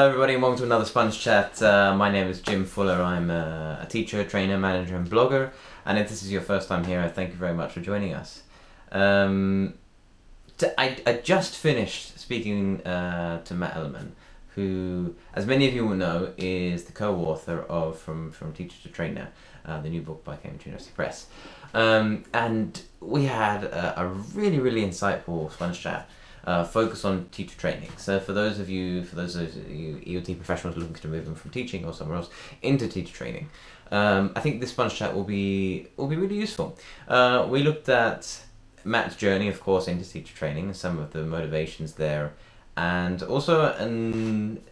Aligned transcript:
Hello, 0.00 0.08
everybody, 0.08 0.32
and 0.32 0.42
welcome 0.42 0.56
to 0.56 0.64
another 0.64 0.86
Sponge 0.86 1.20
Chat. 1.20 1.60
Uh, 1.60 1.94
my 1.94 2.10
name 2.10 2.26
is 2.26 2.40
Jim 2.40 2.64
Fuller. 2.64 3.02
I'm 3.02 3.30
a, 3.30 3.80
a, 3.82 3.86
teacher, 3.86 4.24
trainer, 4.24 4.56
manager, 4.56 4.96
and 4.96 5.06
blogger. 5.06 5.50
And 5.84 5.98
if 5.98 6.08
this 6.08 6.22
is 6.22 6.32
your 6.32 6.40
first 6.40 6.68
time 6.68 6.84
here, 6.84 7.06
thank 7.10 7.32
you 7.32 7.36
very 7.36 7.52
much 7.52 7.72
for 7.72 7.80
joining 7.80 8.14
us. 8.14 8.42
Um, 8.92 9.74
to, 10.56 10.80
I, 10.80 10.96
I 11.06 11.12
just 11.22 11.54
finished 11.54 12.18
speaking 12.18 12.80
uh, 12.86 13.42
to 13.44 13.52
Matt 13.52 13.74
Ellman, 13.74 14.12
who, 14.54 15.16
as 15.34 15.44
many 15.44 15.68
of 15.68 15.74
you 15.74 15.86
will 15.86 15.96
know, 15.96 16.32
is 16.38 16.84
the 16.84 16.92
co-author 16.92 17.60
of 17.68 17.98
From 17.98 18.32
From 18.32 18.54
Teacher 18.54 18.78
to 18.84 18.88
Trainer, 18.88 19.28
uh, 19.66 19.82
the 19.82 19.90
new 19.90 20.00
book 20.00 20.24
by 20.24 20.36
Cambridge 20.36 20.64
University 20.64 20.94
Press. 20.96 21.26
Um, 21.74 22.24
and 22.32 22.80
we 23.00 23.26
had 23.26 23.64
a, 23.64 24.00
a 24.00 24.08
really, 24.08 24.60
really 24.60 24.80
insightful 24.80 25.52
Sponge 25.52 25.78
Chat 25.78 26.08
uh, 26.44 26.64
focus 26.64 27.04
on 27.04 27.28
teacher 27.30 27.58
training. 27.58 27.90
So 27.96 28.20
for 28.20 28.32
those 28.32 28.58
of 28.58 28.68
you, 28.68 29.04
for 29.04 29.16
those 29.16 29.36
of 29.36 29.54
you 29.70 29.96
ELT 30.06 30.36
professionals 30.36 30.76
looking 30.76 30.94
to 30.94 31.08
move 31.08 31.24
them 31.24 31.34
from 31.34 31.50
teaching 31.50 31.84
or 31.84 31.92
somewhere 31.92 32.18
else 32.18 32.30
into 32.62 32.88
teacher 32.88 33.14
training, 33.14 33.50
um, 33.90 34.32
I 34.36 34.40
think 34.40 34.60
this 34.60 34.70
sponge 34.70 34.94
chat 34.94 35.14
will 35.14 35.24
be 35.24 35.88
will 35.96 36.06
be 36.06 36.16
really 36.16 36.36
useful. 36.36 36.78
Uh, 37.08 37.46
we 37.48 37.62
looked 37.62 37.88
at 37.88 38.40
Matt's 38.84 39.16
journey, 39.16 39.48
of 39.48 39.60
course, 39.60 39.88
into 39.88 40.08
teacher 40.08 40.34
training 40.34 40.72
some 40.74 40.98
of 40.98 41.12
the 41.12 41.24
motivations 41.24 41.94
there, 41.94 42.32
and 42.76 43.22
also 43.22 43.72
and 43.74 44.62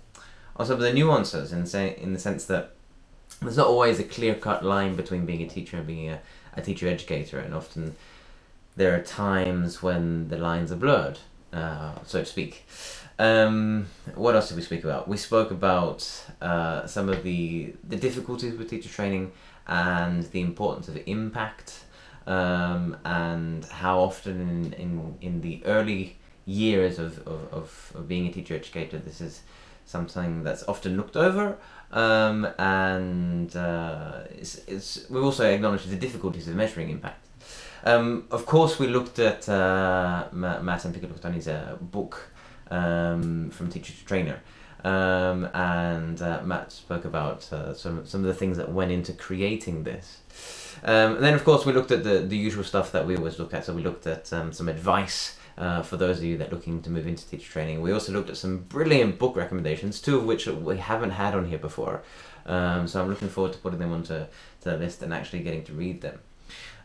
of 0.56 0.80
the 0.80 0.92
nuances 0.92 1.52
in 1.52 1.66
say 1.66 1.96
in 1.98 2.12
the 2.12 2.18
sense 2.18 2.44
that 2.46 2.74
there's 3.40 3.56
not 3.56 3.66
always 3.66 4.00
a 4.00 4.04
clear 4.04 4.34
cut 4.34 4.64
line 4.64 4.96
between 4.96 5.24
being 5.24 5.42
a 5.42 5.48
teacher 5.48 5.76
and 5.76 5.86
being 5.86 6.08
a, 6.08 6.20
a 6.54 6.62
teacher 6.62 6.88
educator, 6.88 7.38
and 7.38 7.54
often 7.54 7.94
there 8.76 8.94
are 8.94 9.02
times 9.02 9.82
when 9.82 10.28
the 10.28 10.38
lines 10.38 10.70
are 10.72 10.76
blurred 10.76 11.18
uh, 11.52 11.94
so 12.04 12.20
to 12.20 12.26
speak. 12.26 12.66
Um, 13.18 13.86
what 14.14 14.36
else 14.36 14.48
did 14.48 14.56
we 14.56 14.62
speak 14.62 14.84
about? 14.84 15.08
We 15.08 15.16
spoke 15.16 15.50
about 15.50 16.08
uh, 16.40 16.86
some 16.86 17.08
of 17.08 17.22
the 17.22 17.74
the 17.82 17.96
difficulties 17.96 18.54
with 18.54 18.70
teacher 18.70 18.88
training 18.88 19.32
and 19.66 20.22
the 20.24 20.40
importance 20.40 20.88
of 20.88 20.98
impact, 21.06 21.84
um, 22.26 22.96
and 23.04 23.64
how 23.66 24.00
often 24.00 24.40
in, 24.40 24.72
in, 24.74 25.18
in 25.20 25.40
the 25.42 25.62
early 25.66 26.16
years 26.46 26.98
of, 26.98 27.26
of, 27.28 27.92
of, 27.94 28.08
being 28.08 28.26
a 28.26 28.32
teacher 28.32 28.54
educator, 28.54 28.98
this 28.98 29.20
is 29.20 29.42
something 29.84 30.42
that's 30.42 30.66
often 30.66 30.96
looked 30.96 31.16
over. 31.16 31.58
Um, 31.92 32.46
and 32.58 33.54
uh, 33.54 34.20
it's, 34.30 34.56
it's, 34.66 35.08
we 35.10 35.20
also 35.20 35.44
acknowledge 35.50 35.84
the 35.84 35.96
difficulties 35.96 36.48
of 36.48 36.54
measuring 36.54 36.88
impact. 36.88 37.27
Um, 37.84 38.26
of 38.30 38.46
course, 38.46 38.78
we 38.78 38.86
looked 38.86 39.18
at 39.18 39.48
uh, 39.48 40.26
Matt 40.32 40.84
and 40.84 41.24
on 41.24 41.32
his 41.32 41.48
uh, 41.48 41.76
book 41.80 42.30
um, 42.70 43.50
from 43.50 43.70
teacher 43.70 43.92
to 43.92 44.04
trainer. 44.04 44.40
Um, 44.84 45.48
and 45.54 46.22
uh, 46.22 46.42
Matt 46.44 46.70
spoke 46.70 47.04
about 47.04 47.52
uh, 47.52 47.74
some 47.74 48.06
some 48.06 48.20
of 48.20 48.26
the 48.26 48.34
things 48.34 48.56
that 48.58 48.70
went 48.70 48.92
into 48.92 49.12
creating 49.12 49.84
this. 49.84 50.20
Um, 50.84 51.16
and 51.16 51.24
then, 51.24 51.34
of 51.34 51.44
course, 51.44 51.66
we 51.66 51.72
looked 51.72 51.90
at 51.90 52.04
the, 52.04 52.20
the 52.20 52.36
usual 52.36 52.62
stuff 52.62 52.92
that 52.92 53.06
we 53.06 53.16
always 53.16 53.38
look 53.38 53.52
at. 53.52 53.64
So 53.64 53.74
we 53.74 53.82
looked 53.82 54.06
at 54.06 54.32
um, 54.32 54.52
some 54.52 54.68
advice 54.68 55.36
uh, 55.56 55.82
for 55.82 55.96
those 55.96 56.18
of 56.18 56.24
you 56.24 56.38
that 56.38 56.48
are 56.48 56.54
looking 56.54 56.80
to 56.82 56.90
move 56.90 57.06
into 57.06 57.26
teacher 57.26 57.50
training. 57.50 57.82
We 57.82 57.92
also 57.92 58.12
looked 58.12 58.30
at 58.30 58.36
some 58.36 58.58
brilliant 58.58 59.18
book 59.18 59.34
recommendations, 59.36 60.00
two 60.00 60.18
of 60.18 60.24
which 60.24 60.46
we 60.46 60.78
haven't 60.78 61.10
had 61.10 61.34
on 61.34 61.46
here 61.46 61.58
before. 61.58 62.02
Um, 62.46 62.86
so 62.86 63.02
I'm 63.02 63.08
looking 63.08 63.28
forward 63.28 63.52
to 63.54 63.58
putting 63.58 63.80
them 63.80 63.92
onto 63.92 64.14
to 64.14 64.28
the 64.62 64.76
list 64.76 65.02
and 65.02 65.12
actually 65.12 65.40
getting 65.40 65.64
to 65.64 65.72
read 65.72 66.00
them. 66.00 66.20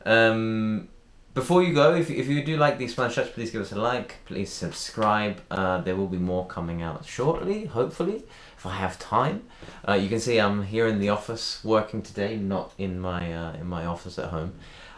Um, 0.05 0.89
before 1.33 1.63
you 1.63 1.73
go, 1.73 1.95
if, 1.95 2.11
if 2.11 2.27
you 2.27 2.43
do 2.43 2.57
like 2.57 2.77
these 2.77 2.91
sponge 2.91 3.15
chats, 3.15 3.31
please 3.31 3.49
give 3.49 3.61
us 3.61 3.71
a 3.71 3.75
like. 3.75 4.17
Please 4.25 4.51
subscribe. 4.51 5.41
Uh, 5.49 5.81
there 5.81 5.95
will 5.95 6.07
be 6.07 6.17
more 6.17 6.45
coming 6.45 6.83
out 6.83 7.05
shortly, 7.05 7.65
hopefully, 7.65 8.23
if 8.55 8.65
I 8.67 8.75
have 8.75 8.99
time. 8.99 9.43
Uh, 9.87 9.93
you 9.93 10.09
can 10.09 10.19
see 10.19 10.39
I'm 10.39 10.63
here 10.63 10.85
in 10.85 10.99
the 10.99 11.09
office 11.09 11.63
working 11.63 12.03
today, 12.03 12.37
not 12.37 12.71
in 12.77 12.99
my 12.99 13.33
uh, 13.33 13.53
in 13.53 13.65
my 13.65 13.85
office 13.85 14.19
at 14.19 14.29
home. 14.29 14.53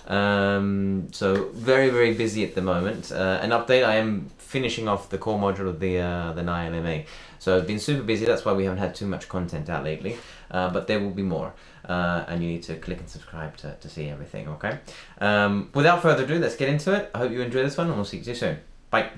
Um, 0.08 1.08
so 1.12 1.50
very 1.54 1.90
very 1.90 2.14
busy 2.14 2.44
at 2.44 2.54
the 2.54 2.62
moment. 2.62 3.14
Uh, 3.14 3.40
an 3.42 3.52
update: 3.52 3.86
I 3.86 3.96
am 3.96 4.30
finishing 4.38 4.90
off 4.90 5.10
the 5.10 5.18
core 5.18 5.40
module 5.40 5.70
of 5.70 5.80
the 5.80 6.00
uh, 6.00 6.34
the 6.34 6.42
NILMA. 6.42 7.06
So 7.40 7.58
I've 7.58 7.68
been 7.68 7.80
super 7.80 8.04
busy. 8.04 8.26
That's 8.26 8.44
why 8.44 8.52
we 8.52 8.66
haven't 8.66 8.80
had 8.80 8.94
too 8.94 9.08
much 9.08 9.30
content 9.30 9.70
out 9.70 9.86
lately. 9.86 10.18
Uh, 10.52 10.70
but 10.70 10.88
there 10.88 11.00
will 11.00 11.12
be 11.12 11.24
more 11.24 11.54
uh, 11.88 12.26
and 12.28 12.44
you 12.44 12.50
need 12.50 12.64
to 12.64 12.76
click 12.76 13.00
and 13.00 13.10
subscribe 13.10 13.56
to, 13.58 13.76
to 13.80 13.90
see 13.90 14.10
everything, 14.10 14.48
okay? 14.48 14.80
Um, 15.20 15.70
without 15.74 16.02
further 16.02 16.24
ado, 16.24 16.40
let's 16.40 16.56
get 16.56 16.70
into 16.70 16.94
it. 16.94 17.12
I 17.14 17.20
hope 17.20 17.32
you 17.32 17.42
enjoy 17.42 17.64
this 17.64 17.78
one, 17.78 17.88
and 17.88 17.96
we'll 17.96 18.06
see 18.06 18.18
you 18.18 18.36
soon. 18.36 18.60
Bye. 18.90 19.12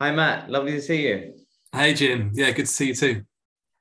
Hi, 0.00 0.12
Matt. 0.12 0.50
Lovely 0.50 0.72
to 0.72 0.82
see 0.82 1.08
you. 1.08 1.34
Hey, 1.72 1.94
Jim. 1.94 2.30
Yeah, 2.34 2.50
good 2.50 2.66
to 2.66 2.72
see 2.72 2.88
you 2.88 2.94
too. 2.94 3.24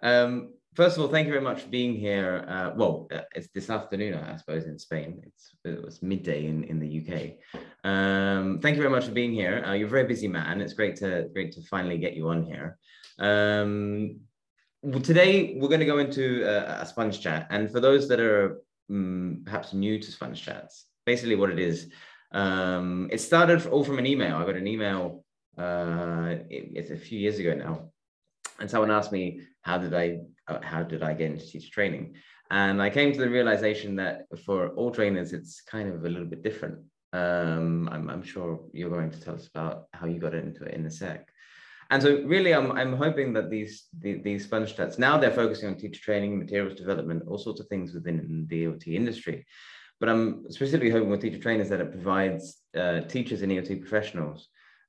Um, 0.02 0.53
first 0.76 0.98
of 0.98 1.04
all, 1.04 1.10
thank 1.10 1.28
you 1.28 1.34
very 1.34 1.44
much 1.44 1.62
for 1.62 1.70
being 1.70 1.96
here. 1.96 2.46
Uh, 2.48 2.72
well, 2.76 3.08
uh, 3.14 3.22
it's 3.36 3.48
this 3.54 3.70
afternoon, 3.70 4.16
I 4.16 4.36
suppose, 4.38 4.66
in 4.66 4.78
Spain. 4.80 5.22
It's 5.26 5.56
it 5.64 5.84
was 5.84 6.02
midday 6.02 6.46
in, 6.46 6.64
in 6.66 6.80
the 6.80 7.02
UK. 7.02 7.62
Um, 7.84 8.60
thank 8.62 8.76
you 8.76 8.82
very 8.82 8.94
much 8.94 9.06
for 9.06 9.12
being 9.12 9.34
here. 9.34 9.64
Uh, 9.66 9.74
you're 9.74 9.88
a 9.88 9.92
very 9.92 10.08
busy 10.08 10.28
man. 10.28 10.62
It's 10.62 10.74
great 10.74 10.96
to 10.98 11.30
great 11.34 11.52
to 11.54 11.62
finally 11.64 11.98
get 11.98 12.14
you 12.14 12.30
on 12.30 12.44
here. 12.44 12.78
Um, 13.20 14.20
today 15.02 15.56
we're 15.58 15.70
going 15.70 15.80
to 15.80 15.86
go 15.86 16.00
into 16.00 16.44
a, 16.44 16.82
a, 16.82 16.86
sponge 16.86 17.22
chat, 17.22 17.48
and 17.50 17.72
for 17.72 17.80
those 17.80 18.08
that 18.10 18.20
are 18.20 18.62
um, 18.90 19.44
perhaps 19.46 19.74
new 19.74 20.00
to 20.00 20.12
sponge 20.12 20.44
chats, 20.44 20.86
basically 21.06 21.36
what 21.36 21.52
it 21.52 21.60
is, 21.60 21.90
um, 22.32 23.10
it 23.12 23.22
started 23.22 23.66
all 23.68 23.84
from 23.84 24.00
an 24.00 24.08
email. 24.08 24.38
I 24.38 24.46
got 24.46 24.56
an 24.56 24.68
email. 24.68 25.24
Uh, 25.58 26.36
it, 26.50 26.72
it's 26.74 26.92
a 26.92 26.98
few 26.98 27.20
years 27.20 27.38
ago 27.38 27.54
now, 27.54 27.92
and 28.60 28.70
someone 28.70 28.90
asked 28.90 29.12
me 29.12 29.42
how 29.62 29.78
did 29.78 29.94
I 29.94 30.20
how 30.62 30.84
did 30.84 31.04
I 31.04 31.14
get 31.14 31.32
into 31.32 31.46
teacher 31.46 31.72
training, 31.72 32.16
and 32.52 32.82
I 32.82 32.90
came 32.90 33.12
to 33.14 33.20
the 33.20 33.30
realization 33.30 33.96
that 33.96 34.26
for 34.46 34.70
all 34.70 34.92
trainers 34.92 35.34
it's 35.34 35.62
kind 35.62 35.90
of 35.90 36.06
a 36.06 36.10
little 36.10 36.28
bit 36.28 36.44
different. 36.44 36.80
Um, 37.14 37.90
I'm, 37.92 38.10
I'm 38.10 38.24
sure 38.24 38.60
you're 38.74 38.90
going 38.90 39.12
to 39.12 39.22
tell 39.22 39.36
us 39.36 39.48
about 39.48 39.86
how 39.94 40.08
you 40.08 40.20
got 40.20 40.34
into 40.34 40.64
it 40.64 40.74
in 40.74 40.86
a 40.86 40.92
sec. 40.92 41.28
And 41.90 42.02
so 42.02 42.24
really, 42.24 42.54
I'm, 42.54 42.72
I'm 42.72 42.94
hoping 42.94 43.34
that 43.34 43.50
these, 43.50 43.84
the, 44.00 44.16
these 44.16 44.46
sponge 44.46 44.76
chats, 44.76 44.98
now 44.98 45.18
they're 45.18 45.32
focusing 45.32 45.70
on 45.70 45.76
teacher 45.76 46.02
training, 46.02 46.40
materials 46.40 46.76
development, 46.76 47.24
all 47.28 47.38
sorts 47.38 47.60
of 47.60 47.68
things 47.68 47.94
within 47.94 48.48
the 48.50 48.66
ELT 48.66 48.88
industry. 48.88 49.46
But 50.00 50.10
I'm 50.10 50.46
specifically 50.50 50.90
hoping 50.90 51.10
with 51.10 51.22
teacher 51.22 51.40
trainers 51.40 51.70
that 51.70 51.82
it 51.82 51.92
provides 51.92 52.58
uh, 52.76 53.02
teachers 53.02 53.42
and 53.42 53.52
ELT 53.52 53.80
professionals 53.80 54.48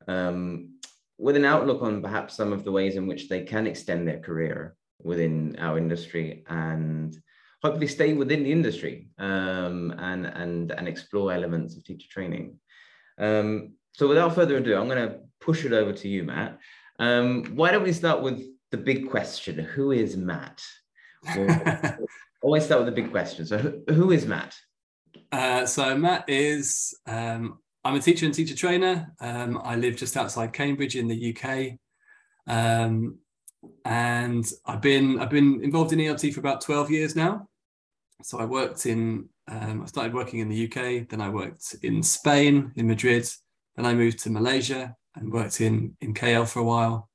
um, 0.09 0.79
with 1.19 1.37
an 1.37 1.45
outlook 1.45 1.83
on 1.83 2.03
perhaps 2.03 2.35
some 2.35 2.53
of 2.53 2.65
the 2.65 2.73
ways 2.73 2.97
in 2.97 3.07
which 3.07 3.29
they 3.29 3.43
can 3.43 3.67
extend 3.67 4.09
their 4.09 4.21
career 4.21 4.75
within 5.03 5.57
our 5.59 5.79
industry 5.79 6.45
and 6.49 7.17
hopefully 7.63 7.87
stay 7.87 8.13
within 8.13 8.45
the 8.45 8.53
industry 8.53 9.09
um, 9.19 9.95
and, 9.99 10.27
and, 10.27 10.71
and 10.71 10.89
explore 10.89 11.33
elements 11.33 11.77
of 11.77 11.85
teacher 11.85 12.09
training. 12.11 12.59
Um, 13.19 13.73
so 13.93 14.09
without 14.09 14.35
further 14.35 14.57
ado, 14.57 14.77
I'm 14.77 14.89
going 14.89 15.09
to 15.09 15.21
push 15.41 15.65
it 15.65 15.73
over 15.73 15.93
to 15.93 16.09
you, 16.09 16.25
Matt. 16.25 16.59
Um, 16.99 17.45
why 17.55 17.71
don't 17.71 17.83
we 17.83 17.93
start 17.93 18.23
with 18.23 18.43
the 18.71 18.77
big 18.77 19.09
question? 19.11 19.59
Who 19.59 19.93
is 19.93 20.17
Matt? 20.17 20.63
always 22.43 22.67
start 22.67 22.85
with 22.85 22.95
the 22.95 23.03
big 23.03 23.11
question. 23.11 23.47
So 23.47 23.59
who, 23.59 23.95
who 23.95 24.11
is 24.11 24.27
Matt? 24.27 24.55
Uh, 25.33 25.65
so 25.67 25.97
Matt 25.97 26.29
is, 26.29 26.95
um, 27.07 27.59
I'm 27.85 27.97
a 27.97 28.01
teacher 28.01 28.27
and 28.27 28.35
teacher 28.35 28.55
trainer. 28.55 29.13
Um, 29.21 29.61
I 29.65 29.77
live 29.77 29.97
just 29.97 30.17
outside 30.17 30.53
Cambridge 30.53 30.97
in 30.97 31.09
the 31.09 31.35
UK. 31.35 31.79
Um, 32.47 33.19
and 33.85 34.45
I've 34.67 34.81
been 34.81 35.21
I've 35.21 35.31
been 35.31 35.63
involved 35.63 35.93
in 35.93 35.99
ELT 35.99 36.33
for 36.33 36.41
about 36.41 36.61
12 36.61 36.91
years 36.91 37.17
now 37.17 37.49
so 38.25 38.39
I 38.39 38.45
worked 38.45 38.87
in, 38.87 39.29
um, 39.49 39.83
I 39.83 39.87
started 39.87 40.15
working 40.15 40.41
in 40.41 40.49
the 40.49 40.65
UK, 40.65 41.09
then 41.09 41.21
I 41.21 41.29
worked 41.29 41.77
in 41.83 42.03
Spain, 42.03 42.73
in 42.77 42.87
Madrid, 42.87 43.29
then 43.77 43.85
I 43.85 43.95
moved 43.95 44.21
to 44.21 44.31
Malaysia 44.31 44.97
and 45.15 45.33
worked 45.33 45.61
in, 45.61 45.97
in 46.01 46.15
KL 46.15 46.49
for 46.49 46.61
a 46.61 46.65
while. 46.65 47.11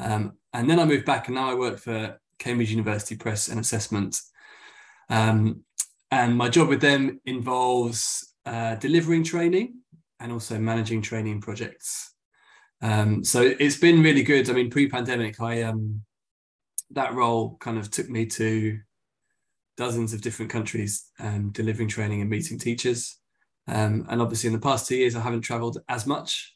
Um, 0.00 0.32
and 0.52 0.68
then 0.68 0.80
I 0.80 0.84
moved 0.84 1.04
back 1.04 1.28
and 1.28 1.36
now 1.36 1.50
I 1.50 1.54
work 1.54 1.78
for 1.78 2.18
Cambridge 2.38 2.70
University 2.70 3.16
Press 3.16 3.48
and 3.48 3.60
Assessment. 3.60 4.20
Um, 5.08 5.62
and 6.10 6.36
my 6.36 6.48
job 6.48 6.68
with 6.68 6.80
them 6.80 7.20
involves 7.26 8.34
uh, 8.44 8.74
delivering 8.76 9.22
training 9.22 9.80
and 10.18 10.32
also 10.32 10.58
managing 10.58 11.02
training 11.02 11.40
projects. 11.40 12.09
Um, 12.82 13.24
so 13.24 13.42
it's 13.58 13.76
been 13.76 14.02
really 14.02 14.22
good. 14.22 14.48
I 14.48 14.52
mean, 14.52 14.70
pre-pandemic, 14.70 15.40
I 15.40 15.62
um, 15.62 16.02
that 16.90 17.14
role 17.14 17.56
kind 17.60 17.78
of 17.78 17.90
took 17.90 18.08
me 18.08 18.26
to 18.26 18.78
dozens 19.76 20.12
of 20.12 20.20
different 20.20 20.50
countries 20.50 21.10
um, 21.18 21.50
delivering 21.50 21.88
training 21.88 22.20
and 22.20 22.30
meeting 22.30 22.58
teachers. 22.58 23.16
Um, 23.68 24.06
and 24.08 24.20
obviously, 24.20 24.48
in 24.48 24.54
the 24.54 24.60
past 24.60 24.88
two 24.88 24.96
years, 24.96 25.14
I 25.14 25.20
haven't 25.20 25.42
traveled 25.42 25.78
as 25.88 26.06
much, 26.06 26.54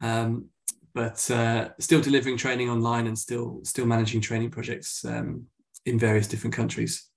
um, 0.00 0.46
but 0.94 1.30
uh, 1.30 1.70
still 1.78 2.00
delivering 2.00 2.36
training 2.36 2.68
online 2.68 3.06
and 3.06 3.18
still 3.18 3.60
still 3.64 3.86
managing 3.86 4.20
training 4.20 4.50
projects 4.50 5.04
um, 5.04 5.46
in 5.86 5.98
various 5.98 6.28
different 6.28 6.54
countries. 6.54 7.08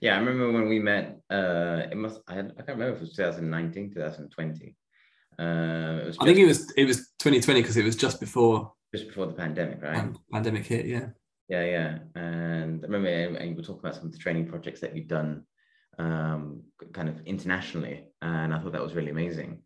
Yeah, 0.00 0.16
I 0.16 0.18
remember 0.18 0.50
when 0.50 0.68
we 0.68 0.80
met. 0.80 1.20
Uh, 1.30 1.82
it 1.90 1.96
must. 1.96 2.20
I, 2.26 2.34
had, 2.34 2.52
I 2.58 2.62
can't 2.62 2.78
remember 2.78 2.94
if 2.94 2.96
it 2.96 3.02
was 3.02 3.14
2019, 3.14 3.94
2020. 3.94 4.74
Uh, 5.42 6.02
it 6.02 6.06
was 6.06 6.16
I 6.20 6.24
think 6.24 6.38
it 6.38 6.46
was 6.46 6.72
it 6.76 6.84
was 6.84 6.98
2020 7.18 7.60
because 7.60 7.76
it 7.76 7.84
was 7.84 7.96
just 7.96 8.20
before 8.20 8.72
just 8.94 9.08
before 9.08 9.26
the 9.26 9.32
pandemic, 9.32 9.82
right? 9.82 10.12
pandemic 10.32 10.66
hit. 10.66 10.86
Yeah. 10.86 11.08
Yeah, 11.48 11.64
yeah. 11.64 11.98
And 12.14 12.84
I 12.84 12.86
remember 12.86 13.08
and 13.08 13.50
you 13.50 13.56
were 13.56 13.62
talking 13.62 13.80
about 13.80 13.94
some 13.96 14.06
of 14.06 14.12
the 14.12 14.18
training 14.18 14.46
projects 14.48 14.80
that 14.80 14.94
you've 14.94 15.08
done 15.08 15.44
um, 15.98 16.62
kind 16.92 17.08
of 17.08 17.20
internationally. 17.26 18.04
And 18.20 18.54
I 18.54 18.58
thought 18.58 18.72
that 18.72 18.82
was 18.82 18.94
really 18.94 19.10
amazing. 19.10 19.62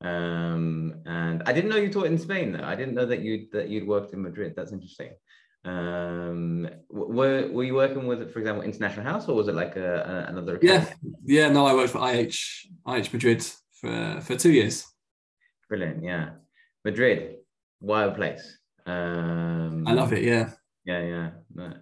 Um, 0.00 1.02
and 1.06 1.42
I 1.44 1.52
didn't 1.52 1.70
know 1.70 1.76
you 1.76 1.92
taught 1.92 2.06
in 2.06 2.18
Spain 2.18 2.52
though. 2.52 2.64
I 2.64 2.76
didn't 2.76 2.94
know 2.94 3.06
that 3.06 3.20
you 3.20 3.48
that 3.52 3.68
you'd 3.68 3.86
worked 3.86 4.12
in 4.12 4.22
Madrid. 4.22 4.54
That's 4.56 4.72
interesting. 4.72 5.10
Um, 5.64 6.68
were 6.88 7.50
were 7.50 7.64
you 7.64 7.74
working 7.74 8.06
with, 8.06 8.32
for 8.32 8.38
example, 8.38 8.62
International 8.62 9.04
House, 9.04 9.28
or 9.28 9.34
was 9.34 9.48
it 9.48 9.54
like 9.54 9.76
a, 9.76 10.26
a 10.28 10.30
another? 10.30 10.56
Academy? 10.56 10.86
Yeah, 11.24 11.46
yeah. 11.46 11.48
No, 11.52 11.66
I 11.66 11.74
worked 11.74 11.90
for 11.90 12.08
IH 12.08 12.68
IH 12.86 13.12
Madrid 13.12 13.44
for 13.72 14.20
for 14.20 14.36
two 14.36 14.52
years. 14.52 14.86
Brilliant. 15.68 16.02
Yeah, 16.02 16.30
Madrid, 16.84 17.36
wild 17.80 18.14
place. 18.16 18.58
Um, 18.86 19.84
I 19.86 19.92
love 19.92 20.12
it. 20.12 20.24
Yeah. 20.24 20.50
Yeah, 20.84 21.30
yeah. 21.56 21.72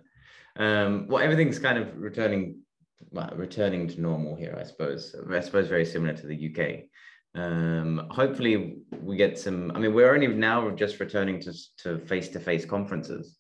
Um, 0.57 1.07
well, 1.09 1.23
everything's 1.23 1.59
kind 1.59 1.79
of 1.79 1.97
returning, 1.97 2.61
well, 3.11 3.33
returning 3.37 3.87
to 3.89 4.01
normal 4.01 4.35
here, 4.35 4.57
I 4.59 4.65
suppose. 4.65 5.15
I 5.31 5.41
suppose 5.41 5.69
very 5.69 5.85
similar 5.85 6.15
to 6.15 6.27
the 6.27 6.51
UK. 6.51 7.41
Um, 7.41 8.09
hopefully, 8.11 8.79
we 9.01 9.17
get 9.17 9.39
some. 9.39 9.71
I 9.75 9.79
mean, 9.79 9.95
we're 9.95 10.13
only 10.13 10.27
now 10.27 10.71
just 10.71 10.99
returning 10.99 11.41
to 11.43 11.53
to 11.83 11.99
face 11.99 12.29
to 12.31 12.41
face 12.41 12.65
conferences. 12.65 13.37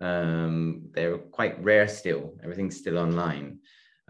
Um, 0.00 0.88
they're 0.94 1.18
quite 1.18 1.62
rare 1.62 1.88
still. 1.88 2.34
Everything's 2.42 2.78
still 2.78 2.98
online. 2.98 3.58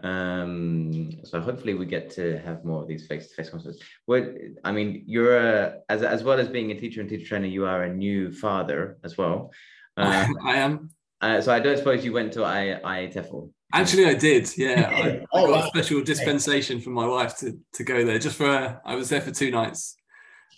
Um, 0.03 1.11
so 1.23 1.39
hopefully 1.39 1.75
we 1.75 1.85
get 1.85 2.09
to 2.11 2.37
have 2.39 2.65
more 2.65 2.81
of 2.81 2.89
these 2.89 3.07
face-to-face 3.07 3.49
conferences. 3.49 3.81
What 4.05 4.35
I 4.65 4.71
mean, 4.73 5.03
you're 5.07 5.37
a, 5.37 5.77
as 5.87 6.03
as 6.03 6.23
well 6.23 6.39
as 6.39 6.49
being 6.49 6.71
a 6.71 6.79
teacher 6.79 6.99
and 6.99 7.09
teacher 7.09 7.25
trainer, 7.25 7.47
you 7.47 7.65
are 7.65 7.83
a 7.83 7.93
new 7.93 8.31
father 8.31 8.97
as 9.03 9.17
well. 9.17 9.51
Um, 9.95 10.39
I 10.43 10.55
am. 10.55 10.89
Uh, 11.21 11.39
so 11.39 11.53
I 11.53 11.59
don't 11.59 11.77
suppose 11.77 12.03
you 12.03 12.13
went 12.13 12.33
to 12.33 12.43
I 12.43 12.81
IATEFL. 12.83 13.51
Actually, 13.73 14.07
I 14.07 14.15
did. 14.15 14.49
Yeah, 14.57 14.89
I, 14.91 15.21
oh, 15.31 15.43
I 15.43 15.47
got 15.47 15.51
wow. 15.51 15.65
a 15.65 15.67
special 15.67 16.01
dispensation 16.01 16.81
from 16.81 16.93
my 16.93 17.05
wife 17.05 17.37
to 17.37 17.59
to 17.73 17.83
go 17.83 18.03
there. 18.03 18.17
Just 18.17 18.37
for 18.37 18.81
I 18.83 18.95
was 18.95 19.09
there 19.09 19.21
for 19.21 19.29
two 19.29 19.51
nights. 19.51 19.95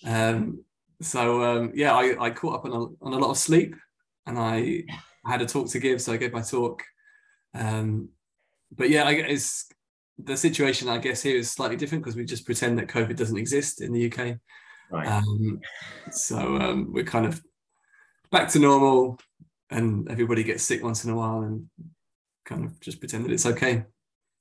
Um, 0.05 0.63
so 1.01 1.43
um, 1.43 1.71
yeah, 1.75 1.93
I, 1.93 2.15
I 2.19 2.29
caught 2.29 2.55
up 2.55 2.65
on 2.65 2.71
a, 2.71 3.05
on 3.05 3.13
a 3.13 3.17
lot 3.17 3.31
of 3.31 3.37
sleep, 3.37 3.75
and 4.25 4.39
I 4.39 4.83
had 5.25 5.41
a 5.41 5.45
talk 5.45 5.69
to 5.71 5.79
give, 5.79 6.01
so 6.01 6.13
I 6.13 6.17
gave 6.17 6.31
my 6.31 6.41
talk. 6.41 6.81
Um, 7.53 8.09
but 8.71 8.89
yeah, 8.89 9.05
I 9.05 9.13
guess 9.15 9.67
the 10.17 10.37
situation 10.37 10.87
I 10.87 10.97
guess 10.97 11.21
here 11.21 11.37
is 11.37 11.51
slightly 11.51 11.75
different 11.75 12.03
because 12.03 12.15
we 12.15 12.25
just 12.25 12.45
pretend 12.45 12.77
that 12.79 12.87
COVID 12.87 13.15
doesn't 13.15 13.37
exist 13.37 13.81
in 13.81 13.91
the 13.91 14.11
UK. 14.11 14.37
Right. 14.91 15.07
Um, 15.07 15.59
so 16.11 16.37
um, 16.57 16.93
we're 16.93 17.03
kind 17.03 17.25
of 17.25 17.41
back 18.31 18.49
to 18.49 18.59
normal, 18.59 19.19
and 19.69 20.09
everybody 20.09 20.43
gets 20.43 20.63
sick 20.63 20.83
once 20.83 21.03
in 21.03 21.11
a 21.11 21.15
while, 21.15 21.41
and 21.41 21.67
kind 22.45 22.63
of 22.63 22.79
just 22.79 22.99
pretend 22.99 23.25
that 23.25 23.31
it's 23.31 23.45
okay. 23.45 23.83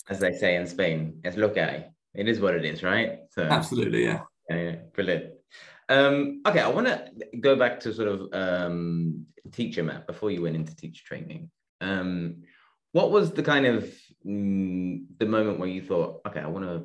As 0.09 0.21
they 0.21 0.33
say 0.33 0.57
in 0.57 0.67
Spain, 0.67 1.21
it's 1.25 1.37
lo 1.37 1.49
que 1.49 1.63
hay. 1.63 1.87
It 2.15 2.29
is 2.29 2.41
what 2.41 2.55
it 2.55 2.65
is, 2.65 2.83
right? 2.83 3.21
So, 3.31 3.43
Absolutely, 3.43 4.05
yeah. 4.05 4.21
Yeah, 4.51 4.57
yeah. 4.57 4.77
brilliant. 4.95 5.33
Um, 5.89 6.43
okay, 6.47 6.61
I 6.61 6.69
want 6.69 6.87
to 6.87 7.11
go 7.41 7.57
back 7.57 7.81
to 7.81 7.95
sort 7.95 8.09
of 8.09 8.33
um, 8.33 9.27
teacher 9.53 9.83
Matt 9.83 10.07
before 10.07 10.31
you 10.31 10.43
went 10.43 10.57
into 10.57 10.77
teacher 10.77 11.03
training. 11.05 11.51
Um, 11.81 12.43
what 12.93 13.11
was 13.11 13.33
the 13.33 13.43
kind 13.43 13.67
of 13.67 13.93
mm, 14.27 15.05
the 15.19 15.27
moment 15.27 15.59
where 15.59 15.69
you 15.69 15.83
thought, 15.83 16.21
okay, 16.27 16.41
I 16.41 16.47
want 16.47 16.65
to, 16.65 16.85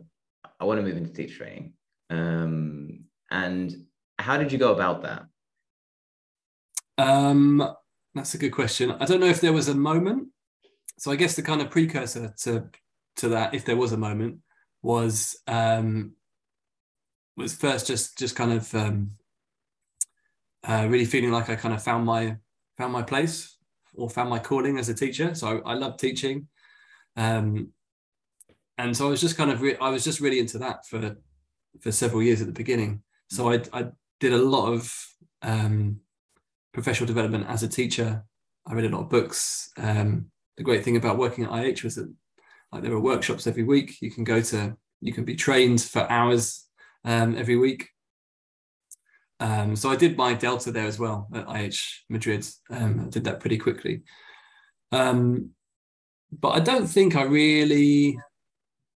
I 0.60 0.66
want 0.66 0.80
to 0.80 0.86
move 0.86 0.98
into 0.98 1.14
teacher 1.14 1.38
training, 1.38 1.74
um, 2.10 3.06
and 3.32 3.86
how 4.18 4.38
did 4.38 4.52
you 4.52 4.58
go 4.58 4.74
about 4.74 5.04
that? 5.04 5.26
Um, 6.98 7.76
that's 8.14 8.34
a 8.34 8.38
good 8.38 8.52
question. 8.52 8.92
I 8.92 9.06
don't 9.06 9.20
know 9.20 9.28
if 9.28 9.42
there 9.42 9.54
was 9.54 9.70
a 9.70 9.76
moment. 9.76 10.28
So 10.98 11.12
I 11.12 11.16
guess 11.16 11.36
the 11.36 11.42
kind 11.42 11.62
of 11.62 11.72
precursor 11.72 12.34
to 12.42 12.70
to 13.18 13.30
that, 13.30 13.54
if 13.54 13.66
there 13.66 13.78
was 13.78 13.94
a 13.94 13.98
moment, 13.98 14.40
was 14.82 15.38
um, 15.48 16.14
was 17.38 17.56
first 17.56 17.88
just 17.88 18.18
just 18.18 18.36
kind 18.36 18.52
of 18.52 18.76
um, 18.76 19.12
uh, 20.68 20.88
really 20.90 21.06
feeling 21.06 21.32
like 21.32 21.50
I 21.50 21.56
kind 21.56 21.74
of 21.74 21.82
found 21.82 22.06
my 22.06 22.36
found 22.78 22.92
my 22.92 23.02
place 23.02 23.58
or 23.94 24.10
found 24.10 24.30
my 24.30 24.40
calling 24.40 24.78
as 24.78 24.90
a 24.90 24.94
teacher. 24.94 25.34
So 25.36 25.62
I, 25.66 25.72
I 25.72 25.74
love 25.76 25.98
teaching, 25.98 26.48
um, 27.16 27.70
and 28.78 28.96
so 28.96 29.08
I 29.08 29.10
was 29.10 29.22
just 29.22 29.38
kind 29.38 29.52
of 29.52 29.62
re- 29.62 29.78
I 29.80 29.90
was 29.90 30.04
just 30.04 30.20
really 30.20 30.40
into 30.40 30.58
that 30.60 30.86
for 30.86 31.18
for 31.82 31.92
several 31.92 32.24
years 32.24 32.42
at 32.42 32.48
the 32.48 32.54
beginning. 32.54 33.04
So 33.30 33.52
I 33.52 33.62
I 33.74 33.88
did 34.20 34.34
a 34.34 34.38
lot 34.38 34.72
of 34.72 34.96
um, 35.42 36.00
professional 36.74 37.08
development 37.08 37.46
as 37.48 37.64
a 37.64 37.68
teacher. 37.68 38.24
I 38.66 38.74
read 38.74 38.86
a 38.86 38.96
lot 38.96 39.04
of 39.04 39.10
books. 39.10 39.70
Um, 39.78 40.32
the 40.58 40.64
great 40.64 40.84
thing 40.84 40.98
about 40.98 41.18
working 41.18 41.46
at 41.46 41.52
IH 41.52 41.84
was 41.84 41.96
that 41.96 42.14
like 42.72 42.84
there 42.84 42.92
were 42.92 43.00
workshops 43.00 43.48
every 43.48 43.64
week. 43.64 44.02
You 44.02 44.12
can 44.12 44.24
go 44.24 44.42
to 44.42 44.76
you 45.02 45.14
can 45.14 45.26
be 45.26 45.36
trained 45.36 45.82
for 45.82 46.10
hours 46.12 46.66
um, 47.06 47.36
every 47.38 47.56
week. 47.56 47.90
Um, 49.40 49.76
so 49.76 49.90
I 49.90 49.96
did 49.96 50.18
my 50.18 50.34
Delta 50.34 50.72
there 50.72 50.86
as 50.86 51.00
well 51.00 51.28
at 51.34 51.48
IH 51.48 51.80
Madrid. 52.10 52.46
Um, 52.70 53.06
I 53.06 53.10
did 53.10 53.24
that 53.24 53.40
pretty 53.40 53.58
quickly. 53.58 54.04
Um, 54.92 55.52
but 56.32 56.50
I 56.50 56.60
don't 56.60 56.88
think 56.88 57.16
I 57.16 57.24
really 57.24 58.20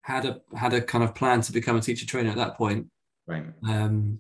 had 0.02 0.25
a 0.25 0.40
had 0.56 0.73
a 0.75 0.81
kind 0.81 1.05
of 1.05 1.14
plan 1.14 1.40
to 1.43 1.52
become 1.52 1.76
a 1.76 1.81
teacher 1.81 2.06
trainer 2.06 2.31
at 2.31 2.37
that 2.37 2.56
point. 2.56 2.87
Right. 3.26 3.44
Um, 3.67 4.19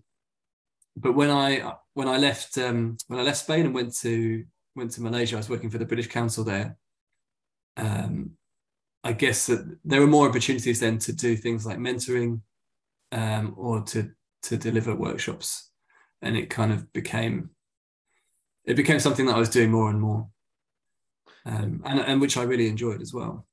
but 0.96 1.12
when 1.12 1.30
I 1.30 1.74
when 1.94 2.08
I 2.08 2.18
left 2.18 2.58
um, 2.58 2.96
when 3.08 3.18
I 3.18 3.22
left 3.22 3.38
Spain 3.38 3.66
and 3.66 3.74
went 3.74 3.94
to 3.98 4.44
went 4.76 4.92
to 4.92 5.02
Malaysia, 5.02 5.36
I 5.36 5.38
was 5.38 5.50
working 5.50 5.70
for 5.70 5.78
the 5.78 5.86
British 5.86 6.08
Council 6.08 6.44
there. 6.44 6.76
Um, 7.76 8.32
I 9.04 9.12
guess 9.12 9.46
that 9.46 9.78
there 9.84 10.00
were 10.00 10.06
more 10.06 10.28
opportunities 10.28 10.80
then 10.80 10.98
to 10.98 11.12
do 11.12 11.36
things 11.36 11.66
like 11.66 11.78
mentoring 11.78 12.40
um, 13.10 13.54
or 13.56 13.82
to 13.82 14.10
to 14.42 14.56
deliver 14.56 14.94
workshops 14.94 15.70
and 16.22 16.36
it 16.36 16.48
kind 16.48 16.72
of 16.72 16.90
became 16.92 17.50
it 18.64 18.76
became 18.76 19.00
something 19.00 19.26
that 19.26 19.34
I 19.34 19.40
was 19.40 19.48
doing 19.48 19.72
more 19.72 19.90
and 19.90 20.00
more, 20.00 20.28
um, 21.46 21.82
and 21.84 22.00
and 22.00 22.20
which 22.20 22.36
I 22.36 22.42
really 22.42 22.68
enjoyed 22.68 23.00
as 23.00 23.12
well. 23.12 23.46